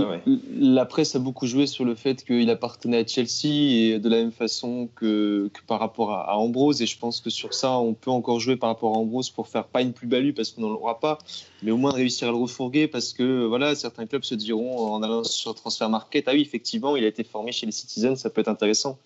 la 0.56 0.86
presse 0.86 1.16
a 1.16 1.20
beaucoup 1.20 1.48
joué 1.48 1.66
sur 1.66 1.86
le 1.86 1.96
fait 1.96 2.24
qu'il 2.24 2.50
appartenait 2.52 2.98
à 2.98 3.06
Chelsea 3.06 3.94
et 3.94 4.00
de 4.00 4.08
la 4.08 4.18
même 4.18 4.32
façon 4.32 4.90
que, 4.96 5.50
que 5.52 5.62
par 5.66 5.80
rapport 5.80 6.12
à, 6.12 6.38
Ambrose. 6.38 6.82
Et 6.84 6.86
je 6.86 6.98
pense 7.00 7.20
que 7.20 7.32
sur 7.32 7.54
ça, 7.54 7.78
on 7.80 7.94
peut 7.94 8.12
encore 8.12 8.40
jouer 8.40 8.58
par 8.58 8.70
rapport 8.70 8.94
à 8.94 8.98
Ambrose 8.98 9.32
pour 9.32 9.48
faire 9.48 9.66
pas 9.66 9.82
une 9.82 9.94
plus-value 9.94 10.34
parce 10.34 10.52
qu'on 10.52 10.62
n'en 10.62 10.76
aura 10.76 11.00
pas, 11.00 11.18
mais 11.64 11.72
au 11.72 11.78
moins 11.78 11.92
réussir 11.92 12.28
à 12.28 12.32
le 12.32 12.38
refourguer 12.38 12.88
parce 12.88 13.14
que 13.14 13.46
voilà, 13.46 13.74
certains 13.74 14.06
clubs 14.06 14.24
se 14.24 14.36
diront 14.36 14.94
en 14.94 15.02
allant 15.02 15.24
sur 15.24 15.56
Transfer 15.56 15.90
Market, 15.90 16.28
ah 16.28 16.34
oui, 16.34 16.42
effectivement, 16.42 16.96
il 16.96 17.04
a 17.04 17.08
été 17.08 17.24
formé 17.24 17.52
chez 17.52 17.66
les 17.66 17.72
Citizens, 17.72 18.16
ça 18.16 18.30
peut 18.30 18.42
être 18.42 18.50
intéressant. 18.50 19.00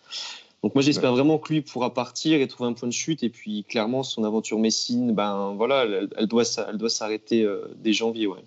Donc 0.64 0.74
moi 0.74 0.82
j'espère 0.82 1.14
vraiment 1.14 1.38
que 1.38 1.54
lui 1.54 1.62
pourra 1.62 1.94
partir 1.94 2.42
et 2.42 2.48
trouver 2.48 2.70
un 2.70 2.74
point 2.74 2.88
de 2.88 2.94
chute 2.94 3.22
et 3.24 3.30
puis 3.30 3.64
clairement 3.64 4.02
son 4.02 4.24
aventure 4.24 4.58
Messine, 4.58 5.14
ben 5.14 5.54
voilà, 5.56 5.86
elle, 6.18 6.28
doit 6.28 6.44
elle 6.68 6.78
doit 6.78 6.90
s'arrêter 6.90 7.44
euh, 7.44 7.74
dès 7.78 7.94
janvier, 7.94 8.26
ouais 8.26 8.44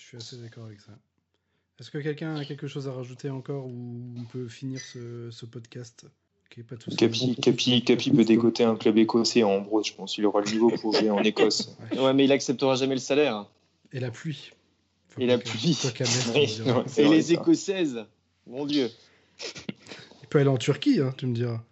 suis 0.00 0.16
assez 0.16 0.36
d'accord 0.36 0.64
avec 0.64 0.80
ça. 0.80 0.92
Est-ce 1.78 1.90
que 1.90 1.98
quelqu'un 1.98 2.36
a 2.36 2.44
quelque 2.44 2.66
chose 2.66 2.88
à 2.88 2.92
rajouter 2.92 3.30
encore 3.30 3.66
ou 3.66 4.14
on 4.18 4.24
peut 4.24 4.48
finir 4.48 4.80
ce, 4.80 5.44
podcast 5.46 6.06
pas 6.68 6.76
tout 6.76 6.90
Capi, 6.90 7.36
Capi, 7.36 7.82
Capi 7.84 8.10
peut 8.10 8.24
dégoter 8.24 8.64
un 8.64 8.76
club 8.76 8.98
écossais 8.98 9.44
en 9.44 9.60
gros, 9.60 9.82
je 9.82 9.92
pense. 9.92 10.18
Il 10.18 10.26
aura 10.26 10.40
le 10.40 10.50
niveau 10.50 10.70
pour 10.70 10.92
jouer 10.92 11.10
en 11.10 11.18
Écosse. 11.22 11.76
Ouais. 11.96 12.12
mais 12.12 12.24
il 12.24 12.32
acceptera 12.32 12.74
jamais 12.74 12.94
le 12.94 13.00
salaire. 13.00 13.46
Et 13.92 14.00
la 14.00 14.10
pluie. 14.10 14.50
et 15.18 15.26
la 15.26 15.38
pluie. 15.38 15.78
et 16.96 17.08
les 17.08 17.32
Écossaises. 17.32 18.04
Mon 18.46 18.66
Dieu. 18.66 18.90
Il 20.22 20.28
peut 20.28 20.40
aller 20.40 20.48
en 20.48 20.56
Turquie, 20.56 21.00
hein, 21.00 21.14
tu 21.16 21.26
me 21.26 21.34
diras. 21.34 21.62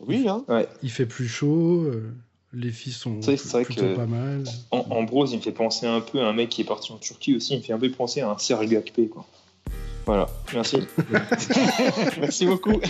Oui, 0.00 0.26
hein. 0.28 0.44
Il 0.82 0.90
fait 0.90 1.06
plus 1.06 1.28
chaud. 1.28 1.84
Euh, 1.84 2.12
les 2.54 2.70
filles 2.70 2.92
sont 2.92 3.20
plutôt 3.20 3.94
pas 3.94 4.06
mal. 4.06 4.44
En, 4.70 4.84
Ambrose, 4.90 5.32
il 5.32 5.38
me 5.38 5.42
fait 5.42 5.52
penser 5.52 5.86
un 5.86 6.00
peu 6.00 6.20
à 6.20 6.26
un 6.26 6.32
mec 6.32 6.50
qui 6.50 6.60
est 6.60 6.66
parti 6.66 6.92
en 6.92 6.98
Turquie 6.98 7.36
aussi. 7.36 7.54
Il 7.54 7.58
me 7.58 7.62
fait 7.62 7.72
un 7.72 7.78
peu 7.78 7.90
penser 7.90 8.20
à 8.20 8.30
un 8.30 8.38
Serge 8.38 8.66
Gakpé, 8.66 9.08
quoi. 9.08 9.26
Voilà, 10.04 10.26
merci. 10.52 10.78
merci 12.20 12.44
beaucoup. 12.44 12.80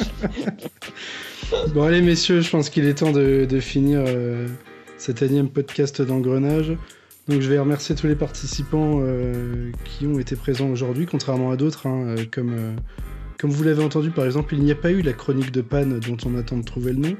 bon, 1.75 1.83
allez, 1.83 2.01
messieurs, 2.01 2.41
je 2.41 2.51
pense 2.51 2.71
qu'il 2.71 2.87
est 2.87 2.95
temps 2.95 3.13
de, 3.13 3.61
finir 3.61 4.03
euh, 4.07 4.49
cet 4.97 5.23
énième 5.23 5.49
podcast 5.49 6.03
d'engrenage. 6.03 6.73
Donc, 7.29 7.41
je 7.41 7.49
vais 7.49 7.59
remercier 7.59 7.95
tous 7.95 8.09
les 8.09 8.17
participants 8.17 9.01
euh, 9.03 9.71
qui 9.85 10.07
ont 10.07 10.19
été 10.19 10.35
présents 10.35 10.71
aujourd'hui, 10.71 11.07
contrairement 11.07 11.53
à 11.53 11.57
d'autres, 11.57 11.87
hein, 11.87 12.17
euh, 12.19 12.25
comme, 12.29 12.57
comme 13.39 13.51
vous 13.51 13.63
l'avez 13.63 13.85
entendu, 13.85 14.11
par 14.11 14.25
exemple, 14.25 14.55
il 14.55 14.63
n'y 14.63 14.73
a 14.73 14.77
pas 14.77 14.91
eu 14.91 15.03
la 15.03 15.13
chronique 15.13 15.53
de 15.53 15.61
panne 15.61 16.01
dont 16.01 16.17
on 16.27 16.37
attend 16.37 16.57
de 16.57 16.65
trouver 16.65 16.93
le 16.95 16.99
nom. 16.99 17.17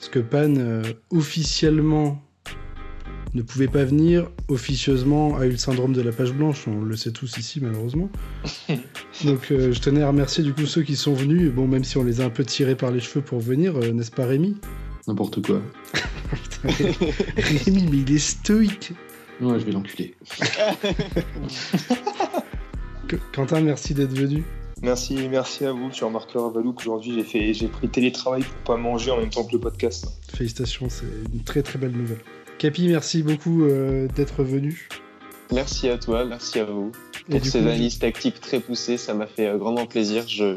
Parce 0.00 0.08
que 0.08 0.18
Pan, 0.18 0.54
euh, 0.56 0.82
officiellement, 1.10 2.22
ne 3.34 3.42
pouvait 3.42 3.68
pas 3.68 3.84
venir, 3.84 4.30
officieusement 4.48 5.36
a 5.36 5.44
eu 5.44 5.50
le 5.50 5.58
syndrome 5.58 5.92
de 5.92 6.00
la 6.00 6.10
page 6.10 6.32
blanche, 6.32 6.66
on 6.66 6.80
le 6.80 6.96
sait 6.96 7.10
tous 7.10 7.36
ici 7.36 7.60
malheureusement. 7.60 8.08
Donc 9.24 9.50
euh, 9.50 9.72
je 9.72 9.80
tenais 9.80 10.00
à 10.00 10.08
remercier 10.08 10.42
du 10.42 10.54
coup 10.54 10.64
ceux 10.64 10.82
qui 10.82 10.96
sont 10.96 11.12
venus, 11.12 11.52
bon 11.52 11.68
même 11.68 11.84
si 11.84 11.98
on 11.98 12.02
les 12.02 12.22
a 12.22 12.24
un 12.24 12.30
peu 12.30 12.46
tirés 12.46 12.76
par 12.76 12.90
les 12.90 13.00
cheveux 13.00 13.20
pour 13.20 13.40
venir, 13.40 13.76
euh, 13.76 13.92
n'est-ce 13.92 14.10
pas 14.10 14.24
Rémi? 14.24 14.56
N'importe 15.06 15.44
quoi. 15.44 15.60
Rémi, 16.64 17.86
mais 17.90 17.98
il 17.98 18.10
est 18.10 18.18
stoïque. 18.18 18.94
Ouais, 19.42 19.60
je 19.60 19.66
vais 19.66 19.72
l'enculer. 19.72 20.14
Quentin, 23.32 23.60
merci 23.60 23.92
d'être 23.92 24.16
venu. 24.16 24.44
Merci, 24.82 25.28
merci 25.28 25.66
à 25.66 25.72
vous. 25.72 25.90
Tu 25.90 26.04
remarqueras, 26.04 26.48
Valou, 26.48 26.72
qu'aujourd'hui 26.72 27.12
j'ai 27.14 27.24
fait, 27.24 27.52
j'ai 27.52 27.68
pris 27.68 27.88
télétravail 27.88 28.42
pour 28.42 28.74
pas 28.74 28.76
manger 28.76 29.10
en 29.10 29.18
même 29.18 29.30
temps 29.30 29.44
que 29.44 29.52
le 29.52 29.60
podcast. 29.60 30.06
Félicitations, 30.34 30.88
c'est 30.88 31.04
une 31.32 31.42
très 31.42 31.62
très 31.62 31.78
belle 31.78 31.92
nouvelle. 31.92 32.20
Capi, 32.58 32.88
merci 32.88 33.22
beaucoup 33.22 33.64
euh, 33.64 34.08
d'être 34.08 34.42
venu. 34.42 34.88
Merci 35.52 35.88
à 35.88 35.98
toi, 35.98 36.24
merci 36.24 36.60
à 36.60 36.64
vous 36.64 36.92
pour 37.28 37.44
ces 37.44 37.58
analyses 37.58 37.98
tactiques 37.98 38.40
très 38.40 38.60
poussées. 38.60 38.96
Ça 38.96 39.14
m'a 39.14 39.26
fait 39.26 39.48
euh, 39.48 39.58
grandement 39.58 39.86
plaisir. 39.86 40.26
Je, 40.26 40.56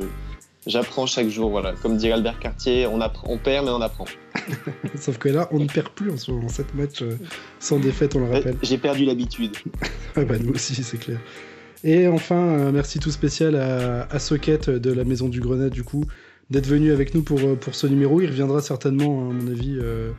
j'apprends 0.68 1.06
chaque 1.06 1.30
jour. 1.30 1.50
Voilà, 1.50 1.74
comme 1.74 1.98
dirait 1.98 2.14
Albert 2.14 2.40
Cartier, 2.40 2.88
on, 2.88 3.02
apprend, 3.02 3.28
on 3.30 3.38
perd 3.38 3.66
mais 3.66 3.72
on 3.72 3.82
apprend. 3.82 4.06
Sauf 4.96 5.18
que 5.18 5.30
là, 5.30 5.50
on 5.52 5.60
ne 5.60 5.68
perd 5.68 5.90
plus 5.90 6.12
en 6.12 6.18
ce 6.18 6.32
moment. 6.32 6.50
Cette 6.50 6.74
match 6.76 7.02
euh, 7.02 7.18
sans 7.60 7.80
défaite, 7.80 8.16
on 8.16 8.20
le 8.20 8.32
rappelle. 8.32 8.58
J'ai 8.62 8.78
perdu 8.78 9.06
l'habitude. 9.06 9.56
ah 10.16 10.24
bah 10.24 10.38
nous 10.40 10.54
aussi, 10.54 10.76
c'est 10.76 10.98
clair. 10.98 11.20
Et 11.84 12.08
enfin, 12.08 12.72
merci 12.72 13.00
tout 13.00 13.12
spécial 13.12 13.56
à, 13.56 14.04
à 14.04 14.20
Socket 14.20 14.70
de 14.70 14.92
la 14.92 15.04
Maison 15.04 15.28
du 15.28 15.42
Grenade, 15.42 15.74
du 15.74 15.84
coup, 15.84 16.06
d'être 16.50 16.68
venu 16.68 16.92
avec 16.92 17.14
nous 17.14 17.24
pour, 17.24 17.40
euh, 17.40 17.56
pour 17.56 17.76
ce 17.76 17.88
numéro. 17.88 18.22
Il 18.22 18.28
reviendra 18.28 18.62
certainement, 18.62 19.30
à 19.30 19.34
mon 19.34 19.48
avis, 19.52 19.78
euh, 19.82 20.12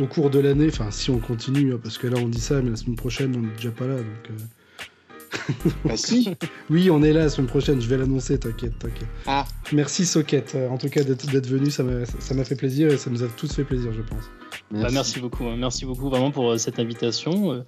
au 0.00 0.06
cours 0.06 0.30
de 0.30 0.40
l'année. 0.40 0.66
Enfin, 0.68 0.90
si 0.90 1.10
on 1.10 1.18
continue, 1.18 1.74
hein, 1.74 1.80
parce 1.80 1.98
que 1.98 2.08
là, 2.08 2.18
on 2.20 2.28
dit 2.28 2.40
ça, 2.40 2.60
mais 2.60 2.70
la 2.70 2.76
semaine 2.76 2.96
prochaine, 2.96 3.34
on 3.36 3.40
n'est 3.40 3.54
déjà 3.54 3.70
pas 3.70 3.86
là. 3.86 3.96
Donc, 3.96 4.30
euh... 4.30 5.70
bah 5.84 5.96
si 5.96 6.34
Oui, 6.68 6.90
on 6.90 7.02
est 7.02 7.12
là 7.12 7.20
la 7.20 7.28
semaine 7.28 7.48
prochaine, 7.48 7.80
je 7.80 7.88
vais 7.88 7.96
l'annoncer, 7.96 8.38
t'inquiète, 8.38 8.76
t'inquiète. 8.80 9.08
Ah. 9.26 9.44
Merci 9.72 10.06
Socket, 10.06 10.56
en 10.68 10.78
tout 10.78 10.88
cas, 10.88 11.04
d'être 11.04 11.46
venu, 11.46 11.70
ça 11.70 11.84
m'a 11.84 12.44
fait 12.44 12.56
plaisir 12.56 12.90
et 12.92 12.96
ça 12.96 13.10
nous 13.10 13.22
a 13.22 13.28
tous 13.28 13.52
fait 13.52 13.64
plaisir, 13.64 13.92
je 13.92 14.02
pense. 14.02 14.24
Merci, 14.70 14.86
bah, 14.86 14.90
merci 14.92 15.20
beaucoup, 15.20 15.44
hein. 15.44 15.56
merci 15.56 15.84
beaucoup 15.84 16.08
vraiment 16.08 16.30
pour 16.30 16.58
cette 16.58 16.78
invitation 16.78 17.64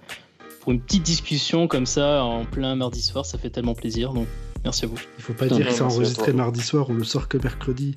une 0.71 0.81
petite 0.81 1.03
discussion 1.03 1.67
comme 1.67 1.85
ça 1.85 2.23
en 2.23 2.45
plein 2.45 2.75
mardi 2.75 3.01
soir, 3.01 3.25
ça 3.25 3.37
fait 3.37 3.49
tellement 3.49 3.75
plaisir. 3.75 4.13
Donc, 4.13 4.27
merci 4.63 4.85
à 4.85 4.87
vous. 4.87 4.97
Il 5.17 5.23
faut 5.23 5.33
pas 5.33 5.47
dire 5.47 5.67
que 5.67 5.73
c'est 5.73 5.81
enregistré 5.81 6.33
mardi 6.33 6.61
soir, 6.61 6.89
on 6.89 6.93
le 6.93 7.03
sort 7.03 7.27
que 7.27 7.37
mercredi. 7.37 7.95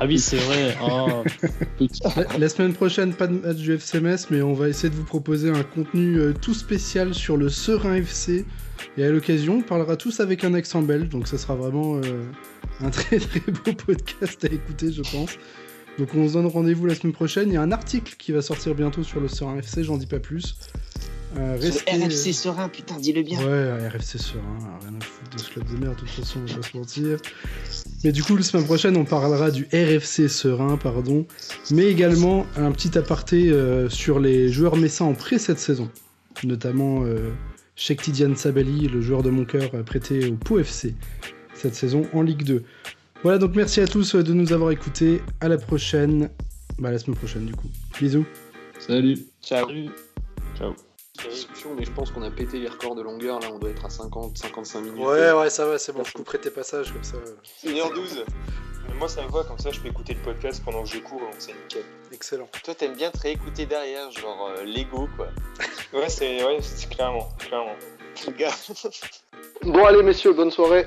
Ah 0.00 0.06
oui, 0.06 0.18
c'est 0.18 0.36
vrai. 0.36 0.76
Oh. 0.82 1.22
la, 2.38 2.48
semaine 2.48 2.72
prochaine, 2.72 3.14
pas 3.14 3.28
de 3.28 3.34
match 3.34 3.56
du 3.56 3.72
FCMS, 3.72 4.26
mais 4.30 4.42
on 4.42 4.52
va 4.52 4.68
essayer 4.68 4.90
de 4.90 4.94
vous 4.94 5.04
proposer 5.04 5.50
un 5.50 5.62
contenu 5.62 6.18
euh, 6.18 6.32
tout 6.32 6.54
spécial 6.54 7.14
sur 7.14 7.36
le 7.36 7.48
Serein 7.48 7.94
FC. 7.94 8.44
Et 8.96 9.04
à 9.04 9.10
l'occasion, 9.10 9.58
on 9.58 9.62
parlera 9.62 9.96
tous 9.96 10.18
avec 10.18 10.42
un 10.42 10.54
accent 10.54 10.82
belge, 10.82 11.08
donc 11.08 11.28
ça 11.28 11.38
sera 11.38 11.54
vraiment 11.54 11.96
euh, 11.96 12.24
un 12.80 12.90
très 12.90 13.18
très 13.18 13.40
beau 13.40 13.72
podcast 13.86 14.44
à 14.44 14.48
écouter, 14.48 14.90
je 14.90 15.02
pense. 15.02 15.38
Donc 15.98 16.08
on 16.16 16.26
se 16.26 16.32
donne 16.32 16.46
rendez-vous 16.46 16.86
la 16.86 16.94
semaine 16.94 17.12
prochaine. 17.12 17.48
Il 17.48 17.54
y 17.54 17.56
a 17.56 17.62
un 17.62 17.70
article 17.70 18.16
qui 18.18 18.32
va 18.32 18.42
sortir 18.42 18.74
bientôt 18.74 19.04
sur 19.04 19.20
le 19.20 19.28
Serein 19.28 19.58
FC, 19.58 19.84
j'en 19.84 19.98
dis 19.98 20.06
pas 20.06 20.18
plus. 20.18 20.56
Euh, 21.38 21.56
RFC 21.56 22.32
Serein, 22.32 22.68
putain, 22.68 22.98
dis-le 22.98 23.22
bien. 23.22 23.38
Ouais, 23.38 23.88
RFC 23.88 24.18
Serein, 24.18 24.78
rien 24.82 24.98
à 25.00 25.04
foutre 25.04 25.30
de 25.34 25.38
ce 25.38 25.50
club 25.50 25.66
de 25.70 25.76
merde, 25.78 25.94
de 25.94 26.00
toute 26.00 26.10
façon, 26.10 26.40
on 26.40 26.46
va 26.46 26.56
pas 26.56 26.62
se 26.62 26.76
mentir. 26.76 27.18
Mais 28.04 28.12
du 28.12 28.22
coup, 28.22 28.36
la 28.36 28.42
semaine 28.42 28.66
prochaine, 28.66 28.96
on 28.96 29.04
parlera 29.04 29.50
du 29.50 29.66
RFC 29.72 30.28
Serein, 30.28 30.76
pardon, 30.76 31.26
mais 31.70 31.86
également 31.86 32.46
un 32.56 32.70
petit 32.72 32.98
aparté 32.98 33.50
euh, 33.50 33.88
sur 33.88 34.20
les 34.20 34.50
joueurs 34.50 34.76
messins 34.76 35.06
en 35.06 35.14
pré 35.14 35.38
cette 35.38 35.58
saison, 35.58 35.90
notamment 36.44 37.04
euh, 37.04 37.30
Sheikh 37.76 38.02
Tidiane 38.02 38.36
Sabali, 38.36 38.88
le 38.88 39.00
joueur 39.00 39.22
de 39.22 39.30
mon 39.30 39.44
cœur 39.44 39.70
euh, 39.74 39.82
prêté 39.82 40.26
au 40.26 40.34
Pau 40.34 40.58
FC 40.58 40.94
cette 41.54 41.74
saison 41.74 42.02
en 42.12 42.22
Ligue 42.22 42.44
2. 42.44 42.62
Voilà, 43.22 43.38
donc 43.38 43.54
merci 43.54 43.80
à 43.80 43.86
tous 43.86 44.16
de 44.16 44.32
nous 44.32 44.52
avoir 44.52 44.72
écoutés. 44.72 45.22
À 45.40 45.48
la 45.48 45.58
prochaine. 45.58 46.28
Bah, 46.78 46.90
la 46.90 46.98
semaine 46.98 47.16
prochaine, 47.16 47.46
du 47.46 47.54
coup. 47.54 47.68
Bisous. 48.00 48.26
Salut. 48.78 49.18
Ciao. 49.40 49.68
Ciao 50.58 50.74
mais 51.76 51.84
je 51.84 51.92
pense 51.92 52.10
qu'on 52.10 52.22
a 52.22 52.30
pété 52.30 52.58
les 52.58 52.68
records 52.68 52.94
de 52.94 53.02
longueur. 53.02 53.40
Là, 53.40 53.48
on 53.52 53.58
doit 53.58 53.70
être 53.70 53.84
à 53.84 53.90
50, 53.90 54.38
55 54.38 54.80
minutes. 54.80 54.98
Ouais, 54.98 55.32
ouais, 55.32 55.50
ça 55.50 55.66
va, 55.66 55.78
c'est 55.78 55.92
bon. 55.92 56.04
Je 56.04 56.12
couperai 56.12 56.38
tes 56.38 56.50
passages 56.50 56.92
comme 56.92 57.04
ça. 57.04 57.16
1h12. 57.64 58.24
Moi, 58.98 59.08
ça 59.08 59.22
me 59.22 59.28
va, 59.28 59.44
comme 59.44 59.58
ça, 59.58 59.70
je 59.70 59.80
peux 59.80 59.88
écouter 59.88 60.14
le 60.14 60.20
podcast 60.20 60.62
pendant 60.64 60.82
que 60.82 60.88
je 60.88 60.98
cours, 60.98 61.20
donc 61.20 61.34
c'est 61.38 61.52
nickel. 61.52 61.84
Excellent. 62.12 62.48
Toi, 62.62 62.74
t'aimes 62.74 62.94
bien 62.94 63.10
te 63.10 63.18
réécouter 63.18 63.66
derrière, 63.66 64.10
genre 64.10 64.50
euh, 64.56 64.64
Lego, 64.64 65.08
quoi. 65.16 65.28
ouais, 65.98 66.08
c'est 66.08 66.44
ouais, 66.44 66.58
clairement, 66.90 67.28
clairement. 67.38 67.74
bon, 69.62 69.84
allez, 69.84 70.02
messieurs, 70.02 70.32
bonne 70.32 70.50
soirée. 70.50 70.86